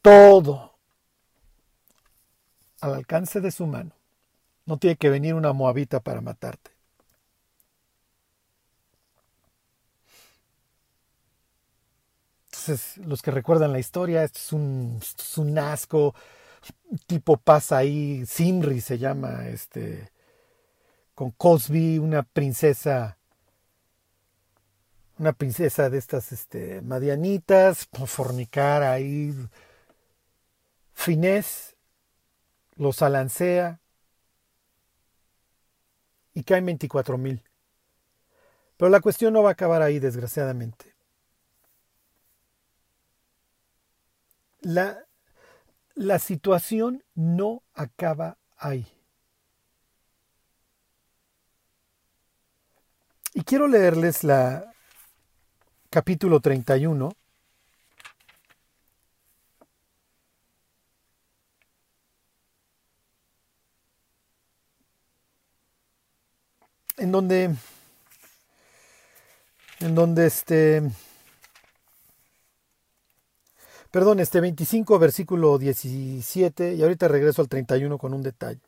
todo 0.00 0.78
al 2.80 2.94
alcance 2.94 3.40
de 3.40 3.50
su 3.50 3.66
mano. 3.66 3.92
No 4.66 4.76
tiene 4.76 4.96
que 4.96 5.10
venir 5.10 5.34
una 5.34 5.52
moabita 5.52 6.00
para 6.00 6.20
matarte. 6.20 6.70
Entonces, 12.46 12.98
los 12.98 13.22
que 13.22 13.32
recuerdan 13.32 13.72
la 13.72 13.80
historia, 13.80 14.22
esto 14.22 14.38
es 14.38 14.52
un, 14.52 15.00
es 15.00 15.38
un 15.38 15.58
asco, 15.58 16.14
tipo 17.06 17.36
pasa 17.36 17.78
ahí, 17.78 18.24
Simri 18.26 18.80
se 18.80 18.98
llama, 18.98 19.48
este, 19.48 20.10
con 21.14 21.30
Cosby, 21.30 21.98
una 21.98 22.22
princesa, 22.22 23.18
una 25.18 25.32
princesa 25.32 25.90
de 25.90 25.98
estas, 25.98 26.32
este, 26.32 26.82
madianitas, 26.82 27.86
por 27.86 28.08
fornicar 28.08 28.82
ahí, 28.82 29.34
Finés 30.94 31.74
los 32.76 33.02
alancea 33.02 33.80
y 36.34 36.42
caen 36.44 36.66
24 36.66 37.18
mil. 37.18 37.42
Pero 38.76 38.90
la 38.90 39.00
cuestión 39.00 39.32
no 39.32 39.42
va 39.42 39.50
a 39.50 39.52
acabar 39.52 39.82
ahí, 39.82 39.98
desgraciadamente. 39.98 40.94
La, 44.60 45.04
la 45.94 46.18
situación 46.18 47.04
no 47.14 47.62
acaba 47.74 48.38
ahí. 48.56 48.86
Y 53.34 53.44
quiero 53.44 53.66
leerles 53.66 54.24
la 54.24 54.72
capítulo 55.90 56.40
31. 56.40 57.12
En 66.98 67.10
donde 67.10 67.54
en 69.80 69.94
donde 69.94 70.26
este 70.26 70.82
Perdón, 73.92 74.20
este 74.20 74.40
25, 74.40 74.98
versículo 74.98 75.58
17, 75.58 76.76
y 76.76 76.82
ahorita 76.82 77.08
regreso 77.08 77.42
al 77.42 77.48
31 77.48 77.98
con 77.98 78.14
un 78.14 78.22
detalle. 78.22 78.62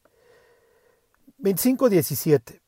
25, 1.38 1.88
17. 1.88 2.60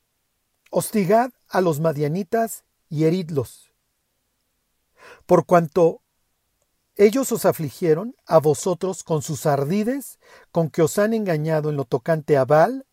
Hostigad 0.71 1.29
a 1.49 1.61
los 1.61 1.79
madianitas 1.79 2.63
y 2.89 3.03
heridlos. 3.03 3.71
Por 5.27 5.45
cuanto 5.45 6.01
ellos 6.95 7.31
os 7.31 7.45
afligieron 7.45 8.15
a 8.25 8.39
vosotros 8.39 9.03
con 9.03 9.21
sus 9.21 9.45
ardides, 9.45 10.17
con 10.51 10.71
que 10.71 10.81
os 10.81 10.97
han 10.97 11.13
engañado 11.13 11.69
en 11.69 11.75
lo 11.75 11.85
tocante 11.85 12.37
a 12.37 12.45
Baal, 12.45 12.86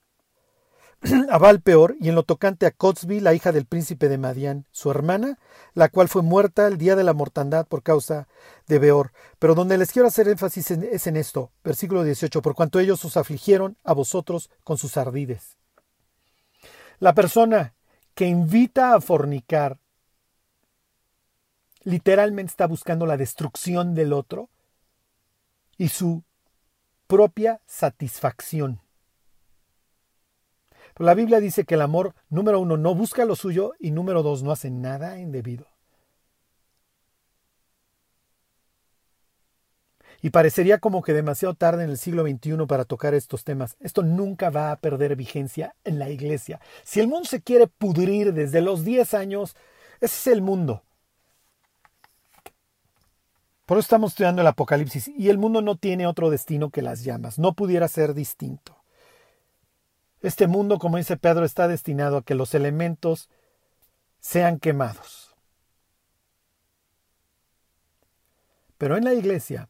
a 1.30 1.38
Baal 1.38 1.60
peor, 1.60 1.96
y 2.00 2.08
en 2.08 2.14
lo 2.14 2.22
tocante 2.22 2.66
a 2.66 2.70
Cotzbi, 2.70 3.20
la 3.20 3.34
hija 3.34 3.52
del 3.52 3.66
príncipe 3.66 4.08
de 4.08 4.18
Madián, 4.18 4.66
su 4.70 4.90
hermana, 4.90 5.38
la 5.74 5.88
cual 5.88 6.08
fue 6.08 6.22
muerta 6.22 6.66
el 6.66 6.78
día 6.78 6.96
de 6.96 7.04
la 7.04 7.12
mortandad 7.12 7.66
por 7.66 7.82
causa 7.82 8.28
de 8.66 8.78
Beor. 8.78 9.12
Pero 9.38 9.54
donde 9.54 9.78
les 9.78 9.92
quiero 9.92 10.08
hacer 10.08 10.28
énfasis 10.28 10.70
es 10.70 11.06
en 11.06 11.16
esto, 11.16 11.50
versículo 11.62 12.04
18, 12.04 12.40
por 12.42 12.54
cuanto 12.54 12.78
ellos 12.78 13.04
os 13.04 13.16
afligieron 13.16 13.76
a 13.84 13.92
vosotros 13.92 14.50
con 14.62 14.78
sus 14.78 14.96
ardides. 14.96 15.56
La 17.00 17.14
persona 17.14 17.74
que 18.14 18.26
invita 18.26 18.94
a 18.94 19.00
fornicar 19.00 19.78
literalmente 21.82 22.50
está 22.50 22.66
buscando 22.66 23.04
la 23.04 23.16
destrucción 23.16 23.94
del 23.94 24.12
otro 24.12 24.48
y 25.76 25.88
su 25.88 26.22
propia 27.06 27.60
satisfacción. 27.66 28.83
Pero 30.94 31.06
la 31.06 31.14
Biblia 31.14 31.40
dice 31.40 31.64
que 31.64 31.74
el 31.74 31.82
amor, 31.82 32.14
número 32.28 32.60
uno, 32.60 32.76
no 32.76 32.94
busca 32.94 33.24
lo 33.24 33.36
suyo 33.36 33.72
y 33.78 33.90
número 33.90 34.22
dos, 34.22 34.42
no 34.42 34.52
hace 34.52 34.70
nada 34.70 35.18
indebido. 35.18 35.66
Y 40.22 40.30
parecería 40.30 40.78
como 40.78 41.02
que 41.02 41.12
demasiado 41.12 41.54
tarde 41.54 41.84
en 41.84 41.90
el 41.90 41.98
siglo 41.98 42.22
XXI 42.22 42.66
para 42.66 42.86
tocar 42.86 43.12
estos 43.12 43.44
temas. 43.44 43.76
Esto 43.80 44.02
nunca 44.02 44.48
va 44.48 44.70
a 44.70 44.76
perder 44.76 45.16
vigencia 45.16 45.74
en 45.84 45.98
la 45.98 46.08
iglesia. 46.08 46.60
Si 46.82 47.00
el 47.00 47.08
mundo 47.08 47.28
se 47.28 47.42
quiere 47.42 47.66
pudrir 47.66 48.32
desde 48.32 48.62
los 48.62 48.84
10 48.84 49.12
años, 49.12 49.54
ese 50.00 50.16
es 50.16 50.26
el 50.28 50.40
mundo. 50.40 50.82
Por 53.66 53.76
eso 53.78 53.84
estamos 53.84 54.12
estudiando 54.12 54.42
el 54.42 54.48
Apocalipsis 54.48 55.08
y 55.08 55.28
el 55.28 55.38
mundo 55.38 55.60
no 55.60 55.76
tiene 55.76 56.06
otro 56.06 56.30
destino 56.30 56.70
que 56.70 56.82
las 56.82 57.02
llamas. 57.04 57.38
No 57.38 57.54
pudiera 57.54 57.88
ser 57.88 58.14
distinto. 58.14 58.83
Este 60.24 60.46
mundo, 60.46 60.78
como 60.78 60.96
dice 60.96 61.18
Pedro, 61.18 61.44
está 61.44 61.68
destinado 61.68 62.16
a 62.16 62.24
que 62.24 62.34
los 62.34 62.54
elementos 62.54 63.28
sean 64.20 64.58
quemados. 64.58 65.34
Pero 68.78 68.96
en 68.96 69.04
la 69.04 69.12
iglesia 69.12 69.68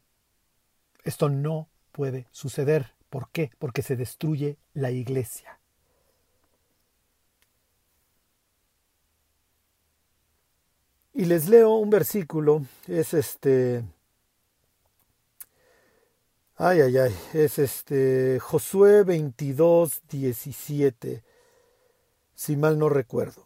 esto 1.03 1.27
no 1.27 1.67
puede 1.91 2.27
suceder. 2.31 2.93
¿Por 3.09 3.27
qué? 3.31 3.51
Porque 3.59 3.81
se 3.81 3.97
destruye 3.97 4.57
la 4.73 4.91
iglesia. 4.91 5.59
Y 11.13 11.25
les 11.25 11.49
leo 11.49 11.73
un 11.73 11.89
versículo, 11.89 12.63
es 12.87 13.13
este 13.13 13.83
Ay, 16.57 16.79
ay, 16.79 16.97
ay, 16.97 17.15
es 17.33 17.59
este 17.59 18.39
Josué 18.39 19.03
22, 19.03 20.03
17, 20.07 21.21
si 22.33 22.55
mal 22.55 22.79
no 22.79 22.87
recuerdo. 22.87 23.45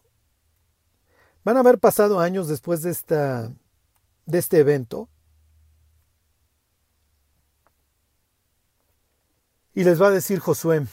Van 1.42 1.56
a 1.56 1.60
haber 1.60 1.80
pasado 1.80 2.20
años 2.20 2.46
después 2.46 2.82
de, 2.82 2.90
esta, 2.90 3.52
de 4.26 4.38
este 4.38 4.58
evento. 4.58 5.08
Y 9.74 9.82
les 9.82 10.00
va 10.00 10.06
a 10.06 10.12
decir 10.12 10.38
Josué 10.38 10.86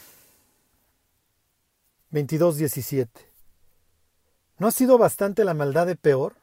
22, 2.09 2.57
17. 2.57 3.32
¿No 4.57 4.65
ha 4.65 4.72
sido 4.72 4.97
bastante 4.97 5.45
la 5.45 5.53
maldad 5.53 5.86
de 5.86 5.95
peor? 5.95 6.34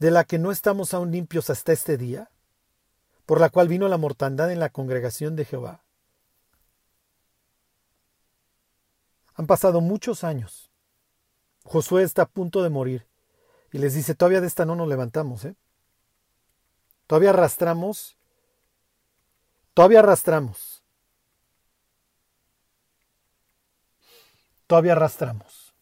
¿De 0.00 0.10
la 0.10 0.24
que 0.24 0.40
no 0.40 0.50
estamos 0.50 0.92
aún 0.92 1.12
limpios 1.12 1.50
hasta 1.50 1.72
este 1.72 1.96
día? 1.96 2.32
Por 3.28 3.40
la 3.40 3.50
cual 3.50 3.68
vino 3.68 3.88
la 3.88 3.98
mortandad 3.98 4.50
en 4.50 4.58
la 4.58 4.70
congregación 4.70 5.36
de 5.36 5.44
Jehová. 5.44 5.84
Han 9.34 9.46
pasado 9.46 9.82
muchos 9.82 10.24
años. 10.24 10.70
Josué 11.62 12.04
está 12.04 12.22
a 12.22 12.26
punto 12.26 12.62
de 12.62 12.70
morir 12.70 13.06
y 13.70 13.76
les 13.76 13.92
dice, 13.92 14.14
todavía 14.14 14.40
de 14.40 14.46
esta 14.46 14.64
no 14.64 14.76
nos 14.76 14.88
levantamos, 14.88 15.44
¿eh? 15.44 15.56
Todavía 17.06 17.28
arrastramos, 17.28 18.16
todavía 19.74 19.98
arrastramos, 19.98 20.82
todavía 24.66 24.92
arrastramos, 24.92 25.74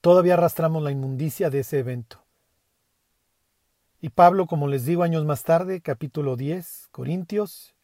todavía 0.00 0.34
arrastramos 0.34 0.82
la 0.82 0.90
inmundicia 0.90 1.48
de 1.48 1.60
ese 1.60 1.78
evento. 1.78 2.23
Y 4.04 4.10
Pablo, 4.10 4.46
como 4.46 4.68
les 4.68 4.84
digo 4.84 5.02
años 5.02 5.24
más 5.24 5.44
tarde, 5.44 5.80
capítulo 5.80 6.36
10, 6.36 6.88
Corintios, 6.90 7.74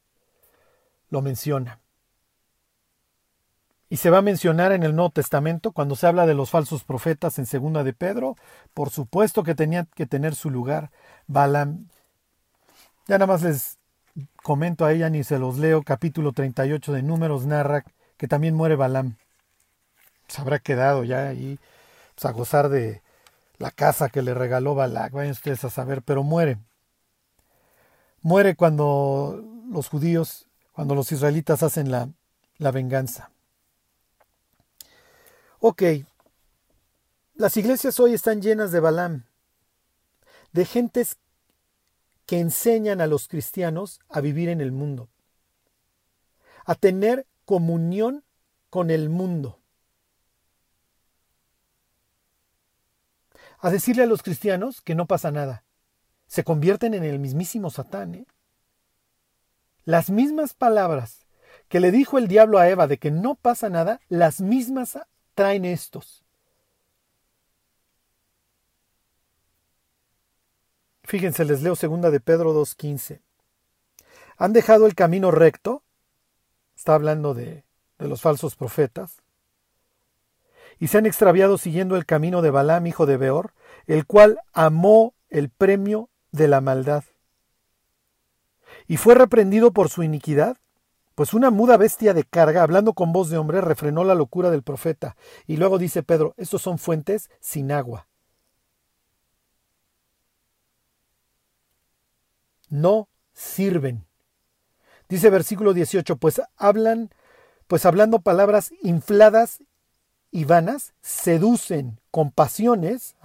lo 1.08 1.22
menciona. 1.22 1.80
Y 3.88 3.96
se 3.96 4.10
va 4.10 4.18
a 4.18 4.20
mencionar 4.22 4.72
en 4.72 4.82
el 4.82 4.94
Nuevo 4.94 5.08
Testamento 5.08 5.72
cuando 5.72 5.96
se 5.96 6.06
habla 6.06 6.26
de 6.26 6.34
los 6.34 6.50
falsos 6.50 6.84
profetas 6.84 7.38
en 7.38 7.46
segunda 7.46 7.84
de 7.84 7.94
Pedro, 7.94 8.36
por 8.74 8.90
supuesto 8.90 9.42
que 9.44 9.54
tenían 9.54 9.88
que 9.94 10.04
tener 10.04 10.34
su 10.34 10.50
lugar. 10.50 10.90
Balaam. 11.26 11.88
Ya 13.08 13.16
nada 13.16 13.26
más 13.26 13.40
les 13.40 13.78
comento 14.42 14.84
a 14.84 14.92
ella 14.92 15.08
ni 15.08 15.24
se 15.24 15.38
los 15.38 15.56
leo, 15.56 15.82
capítulo 15.84 16.32
38 16.32 16.92
de 16.92 17.02
Números 17.02 17.46
narra 17.46 17.82
que 18.18 18.28
también 18.28 18.54
muere 18.54 18.76
Balaam. 18.76 19.16
Se 20.28 20.42
habrá 20.42 20.58
quedado 20.58 21.02
ya 21.02 21.28
ahí 21.28 21.58
pues, 22.14 22.26
a 22.26 22.32
gozar 22.32 22.68
de, 22.68 23.00
la 23.60 23.70
casa 23.70 24.08
que 24.08 24.22
le 24.22 24.32
regaló 24.32 24.74
Balak, 24.74 25.12
vayan 25.12 25.32
ustedes 25.32 25.62
a 25.64 25.70
saber, 25.70 26.00
pero 26.02 26.22
muere. 26.22 26.58
Muere 28.22 28.56
cuando 28.56 29.44
los 29.70 29.88
judíos, 29.88 30.48
cuando 30.72 30.94
los 30.94 31.12
israelitas 31.12 31.62
hacen 31.62 31.90
la, 31.90 32.08
la 32.56 32.70
venganza. 32.70 33.30
Ok, 35.58 35.82
las 37.34 37.54
iglesias 37.58 38.00
hoy 38.00 38.14
están 38.14 38.40
llenas 38.40 38.72
de 38.72 38.80
Balaam, 38.80 39.26
de 40.52 40.64
gentes 40.64 41.18
que 42.24 42.40
enseñan 42.40 43.02
a 43.02 43.06
los 43.06 43.28
cristianos 43.28 44.00
a 44.08 44.22
vivir 44.22 44.48
en 44.48 44.62
el 44.62 44.72
mundo, 44.72 45.10
a 46.64 46.74
tener 46.74 47.26
comunión 47.44 48.24
con 48.70 48.90
el 48.90 49.10
mundo. 49.10 49.59
A 53.60 53.70
decirle 53.70 54.02
a 54.02 54.06
los 54.06 54.22
cristianos 54.22 54.80
que 54.80 54.94
no 54.94 55.06
pasa 55.06 55.30
nada. 55.30 55.64
Se 56.26 56.44
convierten 56.44 56.94
en 56.94 57.04
el 57.04 57.18
mismísimo 57.18 57.70
Satán. 57.70 58.14
¿eh? 58.14 58.26
Las 59.84 60.10
mismas 60.10 60.54
palabras 60.54 61.26
que 61.68 61.80
le 61.80 61.90
dijo 61.90 62.18
el 62.18 62.26
diablo 62.26 62.58
a 62.58 62.68
Eva 62.68 62.86
de 62.86 62.98
que 62.98 63.10
no 63.10 63.34
pasa 63.34 63.68
nada, 63.68 64.00
las 64.08 64.40
mismas 64.40 64.98
traen 65.34 65.64
estos. 65.64 66.24
Fíjense, 71.04 71.44
les 71.44 71.62
leo 71.62 71.76
segunda 71.76 72.10
de 72.10 72.20
Pedro 72.20 72.54
2.15. 72.54 73.20
Han 74.36 74.52
dejado 74.52 74.86
el 74.86 74.94
camino 74.94 75.30
recto, 75.30 75.82
está 76.76 76.94
hablando 76.94 77.34
de, 77.34 77.64
de 77.98 78.08
los 78.08 78.20
falsos 78.20 78.56
profetas, 78.56 79.22
y 80.80 80.88
se 80.88 80.98
han 80.98 81.06
extraviado 81.06 81.58
siguiendo 81.58 81.94
el 81.94 82.06
camino 82.06 82.40
de 82.40 82.50
Balaam, 82.50 82.86
hijo 82.86 83.04
de 83.04 83.18
Beor, 83.18 83.52
el 83.86 84.06
cual 84.06 84.40
amó 84.54 85.14
el 85.28 85.50
premio 85.50 86.08
de 86.32 86.48
la 86.48 86.62
maldad. 86.62 87.04
Y 88.88 88.96
fue 88.96 89.14
reprendido 89.14 89.72
por 89.72 89.90
su 89.90 90.02
iniquidad, 90.02 90.56
pues 91.14 91.34
una 91.34 91.50
muda 91.50 91.76
bestia 91.76 92.14
de 92.14 92.24
carga, 92.24 92.62
hablando 92.62 92.94
con 92.94 93.12
voz 93.12 93.28
de 93.28 93.36
hombre, 93.36 93.60
refrenó 93.60 94.04
la 94.04 94.14
locura 94.14 94.50
del 94.50 94.62
profeta. 94.62 95.16
Y 95.46 95.58
luego 95.58 95.76
dice 95.78 96.02
Pedro, 96.02 96.32
estos 96.38 96.62
son 96.62 96.78
fuentes 96.78 97.28
sin 97.40 97.72
agua. 97.72 98.08
No 102.70 103.08
sirven. 103.34 104.06
Dice 105.10 105.28
versículo 105.28 105.74
18, 105.74 106.16
pues 106.16 106.40
hablan, 106.56 107.10
pues 107.66 107.84
hablando 107.84 108.20
palabras 108.20 108.72
infladas 108.80 109.60
y 110.30 110.44
vanas 110.44 110.92
seducen 111.00 111.98
con 112.10 112.30
pasiones, 112.30 113.16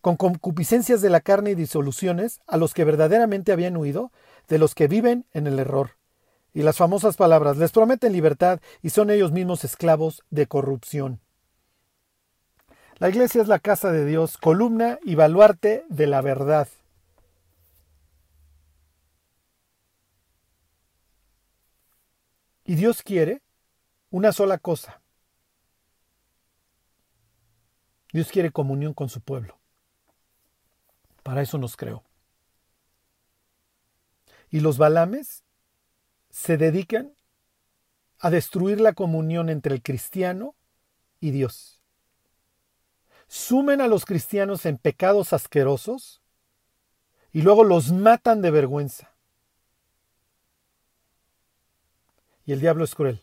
con 0.00 0.16
concupiscencias 0.16 1.00
de 1.00 1.10
la 1.10 1.20
carne 1.20 1.50
y 1.50 1.54
disoluciones 1.54 2.40
a 2.46 2.56
los 2.56 2.74
que 2.74 2.84
verdaderamente 2.84 3.52
habían 3.52 3.76
huido, 3.76 4.12
de 4.48 4.58
los 4.58 4.74
que 4.74 4.88
viven 4.88 5.26
en 5.32 5.46
el 5.46 5.58
error. 5.58 5.92
Y 6.54 6.62
las 6.62 6.76
famosas 6.76 7.16
palabras 7.16 7.56
les 7.56 7.72
prometen 7.72 8.12
libertad 8.12 8.60
y 8.82 8.90
son 8.90 9.10
ellos 9.10 9.32
mismos 9.32 9.64
esclavos 9.64 10.24
de 10.30 10.46
corrupción. 10.46 11.20
La 12.98 13.08
iglesia 13.08 13.40
es 13.42 13.48
la 13.48 13.60
casa 13.60 13.92
de 13.92 14.04
Dios, 14.04 14.38
columna 14.38 14.98
y 15.04 15.14
baluarte 15.14 15.84
de 15.88 16.06
la 16.08 16.20
verdad. 16.20 16.66
Y 22.64 22.74
Dios 22.74 23.02
quiere 23.02 23.40
una 24.10 24.32
sola 24.32 24.58
cosa, 24.58 25.00
Dios 28.12 28.30
quiere 28.30 28.50
comunión 28.50 28.94
con 28.94 29.08
su 29.08 29.20
pueblo. 29.20 29.58
Para 31.22 31.42
eso 31.42 31.58
nos 31.58 31.76
creó. 31.76 32.04
Y 34.50 34.60
los 34.60 34.78
balames 34.78 35.44
se 36.30 36.56
dedican 36.56 37.14
a 38.18 38.30
destruir 38.30 38.80
la 38.80 38.94
comunión 38.94 39.48
entre 39.50 39.74
el 39.74 39.82
cristiano 39.82 40.54
y 41.20 41.30
Dios. 41.30 41.82
Sumen 43.28 43.80
a 43.80 43.88
los 43.88 44.06
cristianos 44.06 44.64
en 44.64 44.78
pecados 44.78 45.32
asquerosos 45.32 46.22
y 47.32 47.42
luego 47.42 47.62
los 47.62 47.92
matan 47.92 48.40
de 48.40 48.50
vergüenza. 48.50 49.12
Y 52.46 52.52
el 52.52 52.60
diablo 52.60 52.84
es 52.84 52.94
cruel, 52.94 53.22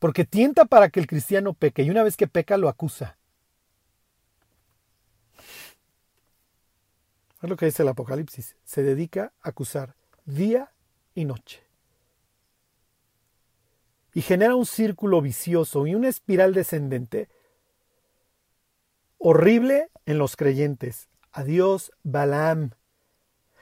porque 0.00 0.24
tienta 0.24 0.64
para 0.64 0.88
que 0.88 0.98
el 0.98 1.06
cristiano 1.06 1.54
peque 1.54 1.84
y 1.84 1.90
una 1.90 2.02
vez 2.02 2.16
que 2.16 2.26
peca 2.26 2.56
lo 2.56 2.68
acusa. 2.68 3.16
Es 7.44 7.50
lo 7.50 7.58
que 7.58 7.66
dice 7.66 7.82
el 7.82 7.90
Apocalipsis. 7.90 8.56
Se 8.64 8.82
dedica 8.82 9.34
a 9.42 9.50
acusar 9.50 9.96
día 10.24 10.72
y 11.14 11.26
noche. 11.26 11.62
Y 14.14 14.22
genera 14.22 14.56
un 14.56 14.64
círculo 14.64 15.20
vicioso 15.20 15.86
y 15.86 15.94
una 15.94 16.08
espiral 16.08 16.54
descendente 16.54 17.28
horrible 19.18 19.90
en 20.06 20.16
los 20.16 20.36
creyentes. 20.36 21.10
Adiós, 21.32 21.92
Balaam. 22.02 22.70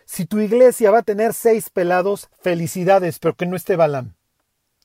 Si 0.04 0.26
tu 0.26 0.38
iglesia 0.38 0.92
va 0.92 0.98
a 0.98 1.02
tener 1.02 1.34
seis 1.34 1.68
pelados, 1.68 2.28
felicidades, 2.40 3.18
pero 3.18 3.34
que 3.34 3.46
no 3.46 3.56
esté 3.56 3.74
Balaam. 3.74 4.14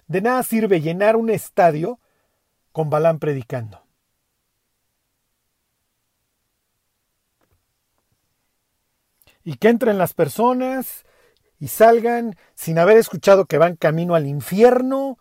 De 0.07 0.21
nada 0.21 0.41
sirve 0.41 0.81
llenar 0.81 1.17
un 1.17 1.29
estadio 1.29 1.99
con 2.71 2.89
Balaam 2.89 3.19
predicando. 3.19 3.86
Y 9.47 9.55
que 9.55 9.69
entren 9.69 9.97
las 9.97 10.13
personas 10.13 11.05
y 11.57 11.69
salgan 11.69 12.35
sin 12.53 12.79
haber 12.79 12.97
escuchado 12.97 13.45
que 13.45 13.57
van 13.57 13.77
camino 13.77 14.13
al 14.13 14.27
infierno, 14.27 15.19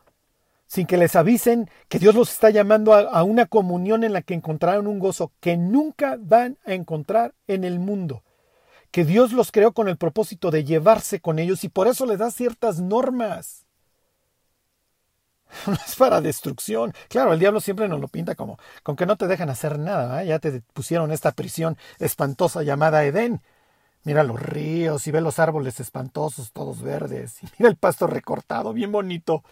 sin 0.67 0.89
que 0.89 0.97
les 0.97 1.15
avisen 1.15 1.71
que 1.89 2.01
Dios 2.01 2.17
los 2.17 2.33
está 2.33 2.51
llamando 2.51 2.93
a, 2.93 3.23
una 3.23 3.47
comunión 3.47 4.03
en 4.03 4.13
la 4.13 4.23
que 4.23 4.35
encontrarán 4.35 4.89
un 4.89 4.99
gozo 4.99 5.31
que 5.39 5.57
nunca 5.57 6.17
van 6.19 6.59
a 6.67 6.75
encontrar 6.75 7.37
en 7.47 7.63
el 7.63 7.79
mundo 7.79 8.25
que 8.91 9.05
Dios 9.05 9.31
los 9.33 9.53
creó 9.53 9.71
con 9.71 9.89
el 9.89 9.97
propósito 9.97 10.51
de 10.51 10.65
llevarse 10.65 11.21
con 11.21 11.39
ellos 11.39 11.63
y 11.63 11.69
por 11.69 11.87
eso 11.87 12.05
les 12.05 12.19
da 12.19 12.33
ciertas 12.33 12.81
normas. 12.81 13.65
No 15.69 15.75
es 15.75 15.95
para 15.95 16.21
destrucción. 16.21 16.93
Claro, 17.09 17.33
el 17.33 17.39
diablo 17.39 17.61
siempre 17.61 17.89
nos 17.89 18.01
lo 18.01 18.09
pinta 18.09 18.35
como 18.35 18.59
con 18.83 18.97
que 18.97 19.07
no 19.07 19.17
te 19.17 19.29
dejan 19.29 19.51
hacer 19.51 19.79
nada. 19.79 20.25
Ya 20.25 20.41
te 20.41 20.63
pusieron 20.73 21.13
esta 21.13 21.31
prisión 21.31 21.79
espantosa 22.01 22.65
llamada 22.65 23.05
Edén. 23.05 23.41
Mira 24.07 24.23
los 24.23 24.41
ríos 24.41 25.05
y 25.09 25.11
ve 25.11 25.21
los 25.21 25.41
árboles 25.41 25.81
espantosos, 25.81 26.53
todos 26.53 26.81
verdes. 26.81 27.43
Y 27.43 27.47
mira 27.59 27.71
el 27.71 27.77
pasto 27.77 28.07
recortado, 28.07 28.73
bien 28.73 28.93
bonito. 28.93 29.43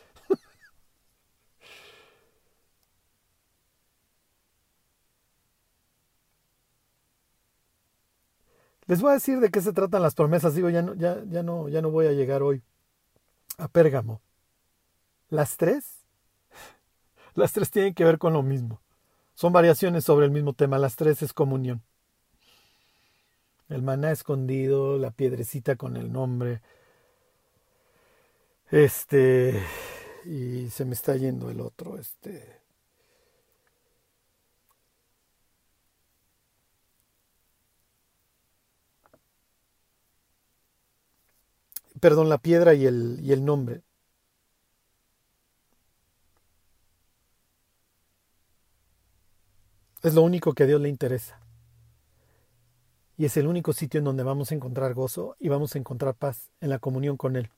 Les 8.87 9.01
voy 9.01 9.11
a 9.11 9.15
decir 9.15 9.41
de 9.41 9.51
qué 9.51 9.61
se 9.61 9.73
tratan 9.73 10.03
las 10.03 10.15
promesas. 10.15 10.55
Digo, 10.55 10.71
ya 10.71 10.83
no, 10.83 10.95
ya, 10.95 11.21
ya 11.27 11.43
no, 11.43 11.69
ya 11.69 11.83
no 11.83 11.91
voy 11.91 12.07
a 12.07 12.13
llegar 12.13 12.45
hoy 12.45 12.63
a 13.59 13.67
Pérgamo. 13.67 14.21
Las 15.31 15.57
tres, 15.57 16.07
las 17.35 17.53
tres 17.53 17.73
tienen 17.73 17.95
que 17.95 18.05
ver 18.05 18.19
con 18.19 18.33
lo 18.33 18.45
mismo. 18.45 18.81
Son 19.35 19.53
variaciones 19.53 20.05
sobre 20.05 20.27
el 20.27 20.31
mismo 20.31 20.53
tema. 20.53 20.79
Las 20.79 20.95
tres 20.95 21.23
es 21.23 21.33
comunión. 21.33 21.83
El 23.69 23.83
maná 23.83 24.11
escondido, 24.13 24.99
la 24.99 25.11
piedrecita 25.11 25.77
con 25.77 25.97
el 25.97 26.13
nombre. 26.13 26.61
Este. 28.71 29.63
Y 30.25 30.69
se 30.71 30.85
me 30.85 30.95
está 30.95 31.17
yendo 31.17 31.51
el 31.51 31.61
otro. 31.61 31.99
Este. 31.99 32.65
perdón, 42.05 42.29
la 42.29 42.37
piedra 42.37 42.75
y 42.75 42.85
el, 42.85 43.19
y 43.23 43.33
el 43.33 43.47
nombre. 43.47 43.81
Es 50.03 50.13
lo 50.13 50.21
único 50.21 50.53
que 50.53 50.65
a 50.65 50.67
Dios 50.67 50.83
le 50.83 50.91
interesa. 50.91 51.44
Y 53.17 53.25
es 53.27 53.37
el 53.37 53.47
único 53.47 53.73
sitio 53.73 53.99
en 53.99 54.05
donde 54.05 54.23
vamos 54.23 54.51
a 54.51 54.55
encontrar 54.55 54.95
gozo 54.95 55.37
y 55.39 55.49
vamos 55.49 55.75
a 55.75 55.79
encontrar 55.79 56.15
paz 56.15 56.51
en 56.61 56.71
la 56.71 56.79
comunión 56.79 57.17
con 57.17 57.37
Él. 57.37 57.51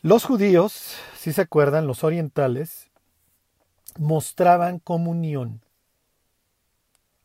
Los 0.00 0.24
judíos, 0.24 0.96
si 1.18 1.32
se 1.32 1.40
acuerdan, 1.40 1.86
los 1.86 2.04
orientales, 2.04 2.90
mostraban 3.98 4.78
comunión 4.78 5.62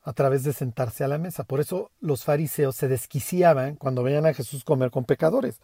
a 0.04 0.14
través 0.14 0.44
de 0.44 0.54
sentarse 0.54 1.04
a 1.04 1.08
la 1.08 1.18
mesa. 1.18 1.44
Por 1.44 1.60
eso 1.60 1.92
los 2.00 2.24
fariseos 2.24 2.76
se 2.76 2.88
desquiciaban 2.88 3.76
cuando 3.76 4.04
veían 4.04 4.26
a 4.26 4.34
Jesús 4.34 4.64
comer 4.64 4.92
con 4.92 5.06
pecadores. 5.06 5.60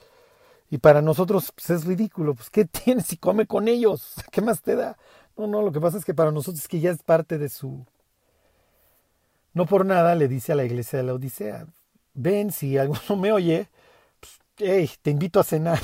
Y 0.70 0.80
para 0.80 1.02
nosotros 1.02 1.52
pues, 1.56 1.70
es 1.70 1.86
ridículo. 1.86 2.36
Pues, 2.36 2.50
¿Qué 2.50 2.66
tienes 2.86 3.06
si 3.06 3.18
come 3.18 3.48
con 3.48 3.68
ellos? 3.68 4.16
¿Qué 4.32 4.42
más 4.42 4.62
te 4.62 4.76
da? 4.76 4.98
No, 5.38 5.48
no, 5.48 5.62
lo 5.62 5.72
que 5.72 5.82
pasa 5.82 5.98
es 5.98 6.06
que 6.06 6.14
para 6.14 6.32
nosotros 6.32 6.62
es 6.62 6.68
que 6.68 6.80
ya 6.80 6.92
es 6.92 7.04
parte 7.04 7.38
de 7.38 7.50
su... 7.50 7.86
No 9.54 9.66
por 9.66 9.86
nada 9.86 10.16
le 10.16 10.28
dice 10.28 10.52
a 10.52 10.56
la 10.56 10.66
iglesia 10.66 10.98
de 10.98 11.04
la 11.04 11.14
Odisea, 11.14 11.68
ven, 12.14 12.52
si 12.52 12.78
alguno 12.78 13.16
me 13.18 13.32
oye, 13.32 13.70
pues, 14.20 14.40
hey, 14.58 14.90
te 15.02 15.12
invito 15.12 15.40
a 15.40 15.44
cenar. 15.44 15.80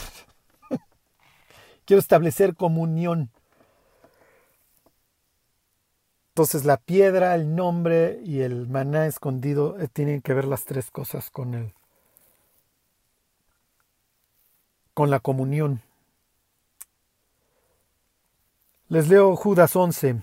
Quiero 1.85 1.99
establecer 1.99 2.55
comunión. 2.55 3.29
Entonces 6.31 6.63
la 6.63 6.77
piedra, 6.77 7.35
el 7.35 7.55
nombre 7.55 8.21
y 8.23 8.41
el 8.41 8.67
maná 8.67 9.05
escondido 9.05 9.77
eh, 9.79 9.89
tienen 9.91 10.21
que 10.21 10.33
ver 10.33 10.45
las 10.45 10.63
tres 10.63 10.89
cosas 10.89 11.29
con 11.29 11.53
el 11.53 11.73
con 14.93 15.09
la 15.09 15.19
comunión. 15.19 15.81
Les 18.91 19.07
leo 19.07 19.37
Judas 19.37 19.73
11. 19.73 20.21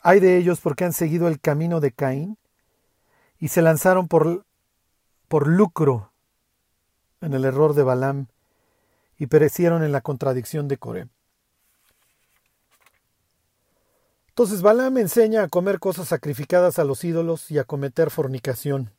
Hay 0.00 0.20
de 0.20 0.38
ellos 0.38 0.58
porque 0.62 0.86
han 0.86 0.94
seguido 0.94 1.28
el 1.28 1.38
camino 1.38 1.80
de 1.80 1.92
Caín 1.92 2.38
y 3.38 3.48
se 3.48 3.60
lanzaron 3.60 4.08
por, 4.08 4.46
por 5.28 5.46
lucro 5.46 6.10
en 7.20 7.34
el 7.34 7.44
error 7.44 7.74
de 7.74 7.82
Balaam 7.82 8.28
y 9.18 9.26
perecieron 9.26 9.84
en 9.84 9.92
la 9.92 10.00
contradicción 10.00 10.66
de 10.66 10.78
Coré. 10.78 11.08
Entonces 14.28 14.62
Balaam 14.62 14.96
enseña 14.96 15.42
a 15.42 15.48
comer 15.48 15.78
cosas 15.78 16.08
sacrificadas 16.08 16.78
a 16.78 16.84
los 16.84 17.04
ídolos 17.04 17.50
y 17.50 17.58
a 17.58 17.64
cometer 17.64 18.08
fornicación. 18.08 18.92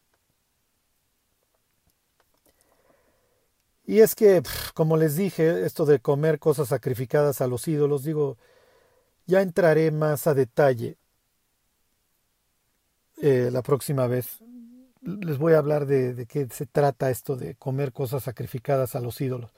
Y 3.88 4.01
es 4.01 4.13
que, 4.13 4.43
como 4.76 4.95
les 4.95 5.15
dije, 5.15 5.65
esto 5.65 5.88
de 5.88 5.99
comer 5.99 6.38
cosas 6.38 6.67
sacrificadas 6.67 7.41
a 7.41 7.47
los 7.47 7.67
ídolos, 7.67 8.03
digo, 8.03 8.38
ya 9.30 9.43
entraré 9.43 9.91
más 9.91 10.25
a 10.25 10.34
detalle 10.34 10.97
eh, 13.21 13.49
la 13.51 13.61
próxima 13.61 14.07
vez. 14.07 14.39
Les 15.01 15.38
voy 15.38 15.53
a 15.53 15.59
hablar 15.59 15.86
de, 15.86 16.25
qué 16.25 16.47
se 16.49 16.65
trata 16.65 17.11
esto 17.11 17.36
de 17.36 17.53
comer 17.55 17.93
cosas 17.93 18.23
sacrificadas 18.23 18.95
a 18.95 18.99
los 18.99 19.21
ídolos. 19.21 19.51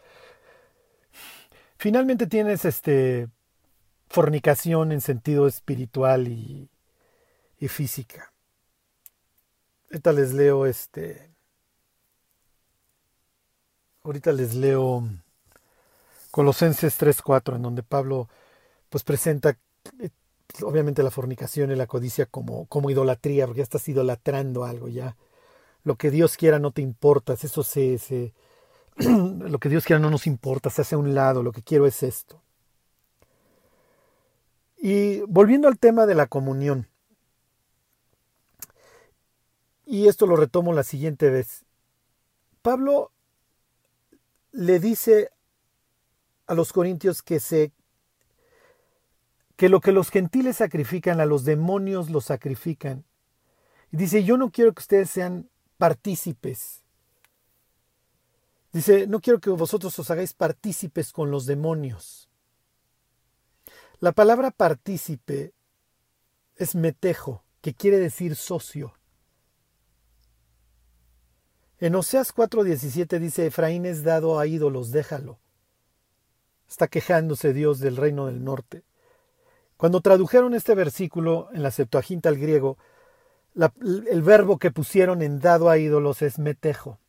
Finalmente 1.78 2.28
tienes 2.28 2.65
este 2.65 3.30
fornicación 4.09 4.91
en 4.91 4.99
sentido 4.99 5.47
espiritual 5.47 6.28
y, 6.28 6.69
física. 7.69 8.34
Ahorita 9.89 10.11
les 10.11 10.34
leo 10.34 10.65
este. 10.65 11.32
Ahorita 14.03 14.34
les 14.34 14.53
leo 14.53 15.07
Colosenses 16.32 16.97
3:4, 16.97 17.55
en 17.55 17.61
donde 17.61 17.84
Pablo 17.84 18.28
pues 18.92 19.04
presenta 19.04 19.58
eh, 20.00 20.10
obviamente 20.64 21.02
la 21.02 21.12
fornicación 21.12 21.72
y 21.72 21.76
la 21.76 21.88
codicia 21.88 22.26
como, 22.26 22.66
como 22.68 22.92
idolatría, 22.92 23.48
porque 23.48 23.60
ya 23.60 23.64
estás 23.64 23.88
idolatrando 23.88 24.66
algo 24.66 24.89
ya. 24.89 25.16
Lo 25.84 25.96
que 25.96 26.12
Dios 26.12 26.36
quiera 26.38 26.60
no 26.60 26.72
te 26.72 26.82
importa, 26.82 27.34
eso 27.34 27.64
se 27.64 28.34
lo 28.98 29.60
que 29.60 29.70
Dios 29.70 29.86
quiera 29.86 30.00
no 30.00 30.10
nos 30.10 30.28
importa, 30.28 30.70
se 30.70 30.82
hace 30.82 30.96
a 30.96 30.98
un 30.98 31.16
lado, 31.16 31.42
lo 31.42 31.54
que 31.54 31.64
quiero 31.64 31.88
es 31.88 32.04
esto. 32.04 32.42
Y 34.78 35.22
volviendo 35.22 35.70
al 35.70 35.80
tema 35.80 36.06
de 36.06 36.16
la 36.16 36.28
comunión, 36.28 36.88
y 39.86 40.08
esto 40.08 40.28
lo 40.28 40.36
retomo 40.36 40.74
la 40.74 40.84
siguiente 40.84 41.30
vez, 41.30 41.64
Pablo 42.62 43.12
le 44.52 44.80
dice 44.80 45.32
a 46.48 46.56
los 46.56 46.74
corintios 46.74 47.24
que 47.24 47.39
se 47.39 47.72
que 49.62 49.70
lo 49.70 49.80
que 49.80 49.91
los 49.91 50.09
gentiles 50.09 50.57
sacrifican 50.57 51.22
a 51.22 51.28
los 51.28 51.45
demonios 51.45 52.09
lo 52.09 52.20
sacrifican. 52.20 53.05
Y 53.91 53.97
dice, 53.97 54.24
yo 54.24 54.36
no 54.36 54.49
quiero 54.49 54.74
que 54.74 54.80
ustedes 54.80 55.12
sean 55.12 55.51
partícipes 55.78 56.82
Dice, 58.74 59.05
no 59.05 59.20
quiero 59.22 59.39
que 59.39 59.51
vosotros 59.51 59.99
os 59.99 60.09
hagáis 60.09 60.34
partícipes 60.34 61.14
con 61.14 61.30
los 61.30 61.45
demonios. 61.45 62.28
La 63.99 64.14
palabra 64.14 64.49
partícipe 64.49 65.53
es 66.55 66.74
metejo, 66.74 67.43
que 67.62 67.76
quiere 67.76 67.99
decir 67.99 68.36
socio. 68.36 68.95
En 71.78 71.93
Oseas 71.93 72.34
4:17 72.34 73.20
dice, 73.20 73.45
Efraín 73.45 73.86
es 73.86 74.01
dado 74.01 74.39
a 74.39 74.47
ídolos, 74.47 74.89
déjalo. 74.89 75.39
Está 76.68 76.88
quejándose 76.88 77.53
Dios 77.53 77.80
del 77.80 77.95
reino 77.95 78.26
del 78.26 78.43
norte. 78.43 78.86
Cuando 79.82 80.01
tradujeron 80.01 80.53
este 80.53 80.75
versículo 80.75 81.49
en 81.53 81.63
la 81.63 81.71
Septuaginta 81.71 82.29
al 82.29 82.38
griego, 82.38 82.77
el 83.55 84.21
verbo 84.21 84.59
que 84.59 84.69
pusieron 84.69 85.23
en 85.23 85.39
dado 85.39 85.71
a 85.71 85.79
ídolos 85.79 86.21
es 86.21 86.38
metejo. 86.38 86.99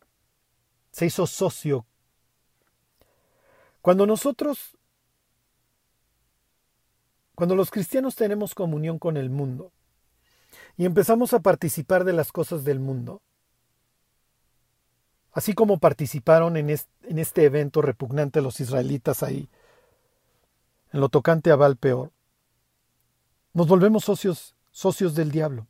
Se 0.90 1.04
hizo 1.04 1.26
socio. 1.26 1.84
Cuando 3.82 4.06
nosotros, 4.06 4.78
cuando 7.34 7.56
los 7.56 7.70
cristianos 7.70 8.16
tenemos 8.16 8.54
comunión 8.54 8.98
con 8.98 9.18
el 9.18 9.28
mundo 9.28 9.70
y 10.78 10.86
empezamos 10.86 11.34
a 11.34 11.40
participar 11.40 12.04
de 12.04 12.14
las 12.14 12.32
cosas 12.32 12.64
del 12.64 12.80
mundo, 12.80 13.20
así 15.32 15.52
como 15.52 15.78
participaron 15.78 16.56
en 16.56 16.70
este, 16.70 17.44
evento 17.44 17.82
repugnante 17.82 18.40
los 18.40 18.60
israelitas 18.60 19.22
ahí, 19.22 19.50
en 20.90 21.00
lo 21.00 21.10
tocante 21.10 21.50
a 21.50 21.56
Val 21.56 21.76
peor, 21.76 22.12
nos 23.52 23.68
volvemos 23.68 24.04
socios, 24.04 24.54
socios 24.70 25.14
del 25.14 25.30
diablo, 25.30 25.66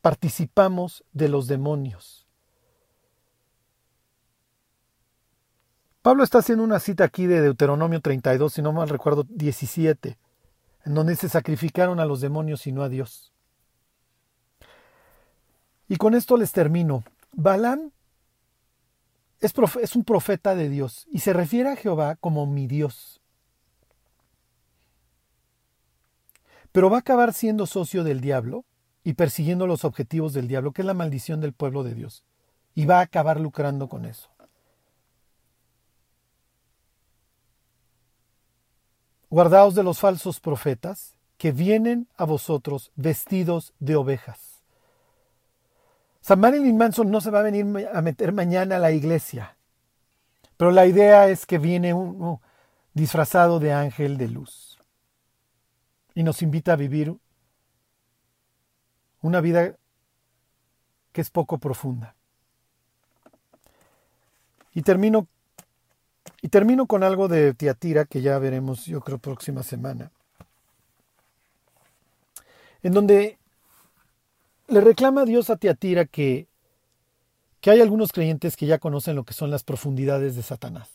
participamos 0.00 1.04
de 1.12 1.28
los 1.28 1.46
demonios. 1.46 2.26
Pablo 6.02 6.22
está 6.22 6.38
haciendo 6.38 6.62
una 6.62 6.78
cita 6.78 7.02
aquí 7.02 7.26
de 7.26 7.40
Deuteronomio 7.40 8.00
32, 8.00 8.52
si 8.52 8.62
no 8.62 8.72
mal 8.72 8.88
recuerdo, 8.88 9.24
17, 9.28 10.16
en 10.84 10.94
donde 10.94 11.16
se 11.16 11.28
sacrificaron 11.28 11.98
a 11.98 12.04
los 12.04 12.20
demonios 12.20 12.66
y 12.68 12.72
no 12.72 12.82
a 12.82 12.88
Dios. 12.88 13.32
Y 15.88 15.96
con 15.96 16.14
esto 16.14 16.36
les 16.36 16.52
termino. 16.52 17.02
Balán 17.32 17.92
es, 19.40 19.96
un 19.96 20.04
profeta 20.04 20.54
de 20.54 20.68
Dios 20.68 21.06
y 21.10 21.20
se 21.20 21.32
refiere 21.32 21.70
a 21.70 21.76
Jehová 21.76 22.16
como 22.16 22.46
mi 22.46 22.66
Dios. 22.66 23.20
Pero 26.76 26.90
va 26.90 26.98
a 26.98 27.00
acabar 27.00 27.32
siendo 27.32 27.64
socio 27.64 28.04
del 28.04 28.20
diablo 28.20 28.66
y 29.02 29.14
persiguiendo 29.14 29.66
los 29.66 29.86
objetivos 29.86 30.34
del 30.34 30.46
diablo, 30.46 30.72
que 30.72 30.82
es 30.82 30.86
la 30.86 30.92
maldición 30.92 31.40
del 31.40 31.54
pueblo 31.54 31.82
de 31.82 31.94
Dios. 31.94 32.22
Y 32.74 32.84
va 32.84 32.98
a 32.98 33.00
acabar 33.00 33.40
lucrando 33.40 33.88
con 33.88 34.04
eso. 34.04 34.28
Guardaos 39.30 39.74
de 39.74 39.84
los 39.84 40.00
falsos 40.00 40.38
profetas 40.38 41.16
que 41.38 41.50
vienen 41.50 42.08
a 42.18 42.26
vosotros 42.26 42.92
vestidos 42.94 43.72
de 43.78 43.96
ovejas 43.96 44.60
San 46.20 46.40
Marilyn 46.40 46.76
Manson 46.76 47.10
no 47.10 47.22
se 47.22 47.30
va 47.30 47.38
a 47.38 47.42
venir 47.42 47.88
a 47.90 48.02
meter 48.02 48.34
mañana 48.34 48.76
a 48.76 48.80
la 48.80 48.92
iglesia, 48.92 49.56
pero 50.58 50.72
la 50.72 50.84
idea 50.84 51.28
es 51.28 51.46
que 51.46 51.56
viene 51.56 51.94
un 51.94 52.38
disfrazado 52.92 53.60
de 53.60 53.72
ángel 53.72 54.18
de 54.18 54.28
luz 54.28 54.75
y 56.16 56.22
nos 56.22 56.40
invita 56.40 56.72
a 56.72 56.76
vivir 56.76 57.14
una 59.20 59.42
vida 59.42 59.76
que 61.12 61.20
es 61.20 61.28
poco 61.28 61.58
profunda. 61.58 62.14
Y 64.72 64.80
termino, 64.80 65.28
y 66.40 66.48
termino 66.48 66.86
con 66.86 67.02
algo 67.02 67.28
de 67.28 67.52
Tiatira 67.52 68.06
que 68.06 68.22
ya 68.22 68.38
veremos, 68.38 68.86
yo 68.86 69.02
creo, 69.02 69.18
próxima 69.18 69.62
semana, 69.62 70.10
en 72.82 72.94
donde 72.94 73.38
le 74.68 74.80
reclama 74.80 75.26
Dios 75.26 75.50
a 75.50 75.56
Tiatira 75.56 76.06
que, 76.06 76.46
que 77.60 77.70
hay 77.70 77.82
algunos 77.82 78.10
creyentes 78.10 78.56
que 78.56 78.64
ya 78.64 78.78
conocen 78.78 79.16
lo 79.16 79.24
que 79.24 79.34
son 79.34 79.50
las 79.50 79.64
profundidades 79.64 80.34
de 80.34 80.42
Satanás, 80.42 80.88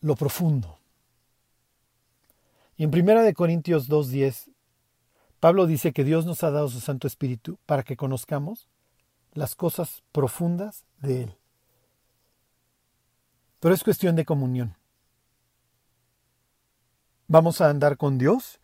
lo 0.00 0.16
profundo. 0.16 0.79
En 2.82 2.88
1 2.88 3.34
Corintios 3.34 3.90
2.10, 3.90 4.50
Pablo 5.38 5.66
dice 5.66 5.92
que 5.92 6.02
Dios 6.02 6.24
nos 6.24 6.42
ha 6.42 6.50
dado 6.50 6.66
su 6.70 6.80
Santo 6.80 7.06
Espíritu 7.06 7.58
para 7.66 7.82
que 7.82 7.94
conozcamos 7.94 8.70
las 9.34 9.54
cosas 9.54 10.02
profundas 10.12 10.86
de 10.98 11.24
Él. 11.24 11.36
Pero 13.60 13.74
es 13.74 13.84
cuestión 13.84 14.16
de 14.16 14.24
comunión. 14.24 14.78
Vamos 17.28 17.60
a 17.60 17.68
andar 17.68 17.98
con 17.98 18.16
Dios. 18.16 18.60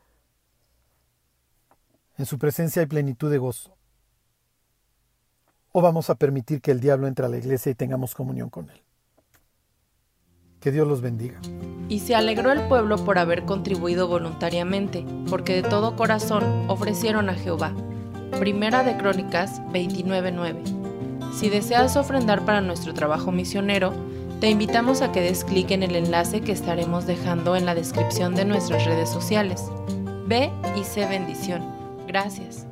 En 2.17 2.25
su 2.25 2.39
presencia 2.39 2.81
hay 2.81 2.87
plenitud 2.87 3.31
de 3.31 3.37
gozo 3.37 3.77
o 5.73 5.83
vamos 5.83 6.09
a 6.09 6.15
permitir 6.15 6.63
que 6.63 6.71
el 6.71 6.81
diablo 6.81 7.07
entre 7.07 7.27
a 7.27 7.29
la 7.29 7.37
iglesia 7.37 7.71
y 7.71 7.75
tengamos 7.75 8.15
comunión 8.15 8.49
con 8.49 8.71
él. 8.71 8.86
Que 10.67 10.73
Dios 10.73 10.89
los 10.89 11.01
bendiga. 11.01 11.37
Y 11.89 12.01
se 12.01 12.17
alegró 12.17 12.51
el 12.51 12.63
pueblo 12.63 12.97
por 12.97 13.21
haber 13.21 13.45
contribuido 13.45 14.09
voluntariamente, 14.09 15.07
porque 15.31 15.55
de 15.55 15.63
todo 15.63 15.95
corazón 15.95 16.43
ofrecieron 16.67 17.31
a 17.31 17.35
Jehová. 17.35 17.73
Primera 18.41 18.83
de 18.83 18.97
Crónicas 18.97 19.63
29:9. 19.73 20.65
Si 21.33 21.51
deseas 21.51 21.97
ofrendar 21.97 22.45
para 22.45 22.63
nuestro 22.63 22.95
trabajo 22.95 23.31
misionero, 23.31 23.93
te 24.41 24.51
invitamos 24.51 25.03
a 25.03 25.13
que 25.13 25.21
des 25.21 25.45
clic 25.45 25.71
en 25.71 25.85
el 25.85 25.95
enlace 25.95 26.41
que 26.41 26.51
estaremos 26.51 27.07
dejando 27.07 27.55
en 27.55 27.65
la 27.65 27.77
descripción 27.77 28.35
de 28.35 28.45
nuestras 28.45 28.87
redes 28.87 29.09
sociales. 29.09 29.71
Ve 30.27 30.51
y 30.77 30.83
sé 30.83 31.07
bendición. 31.07 31.63
Gracias. 32.09 32.66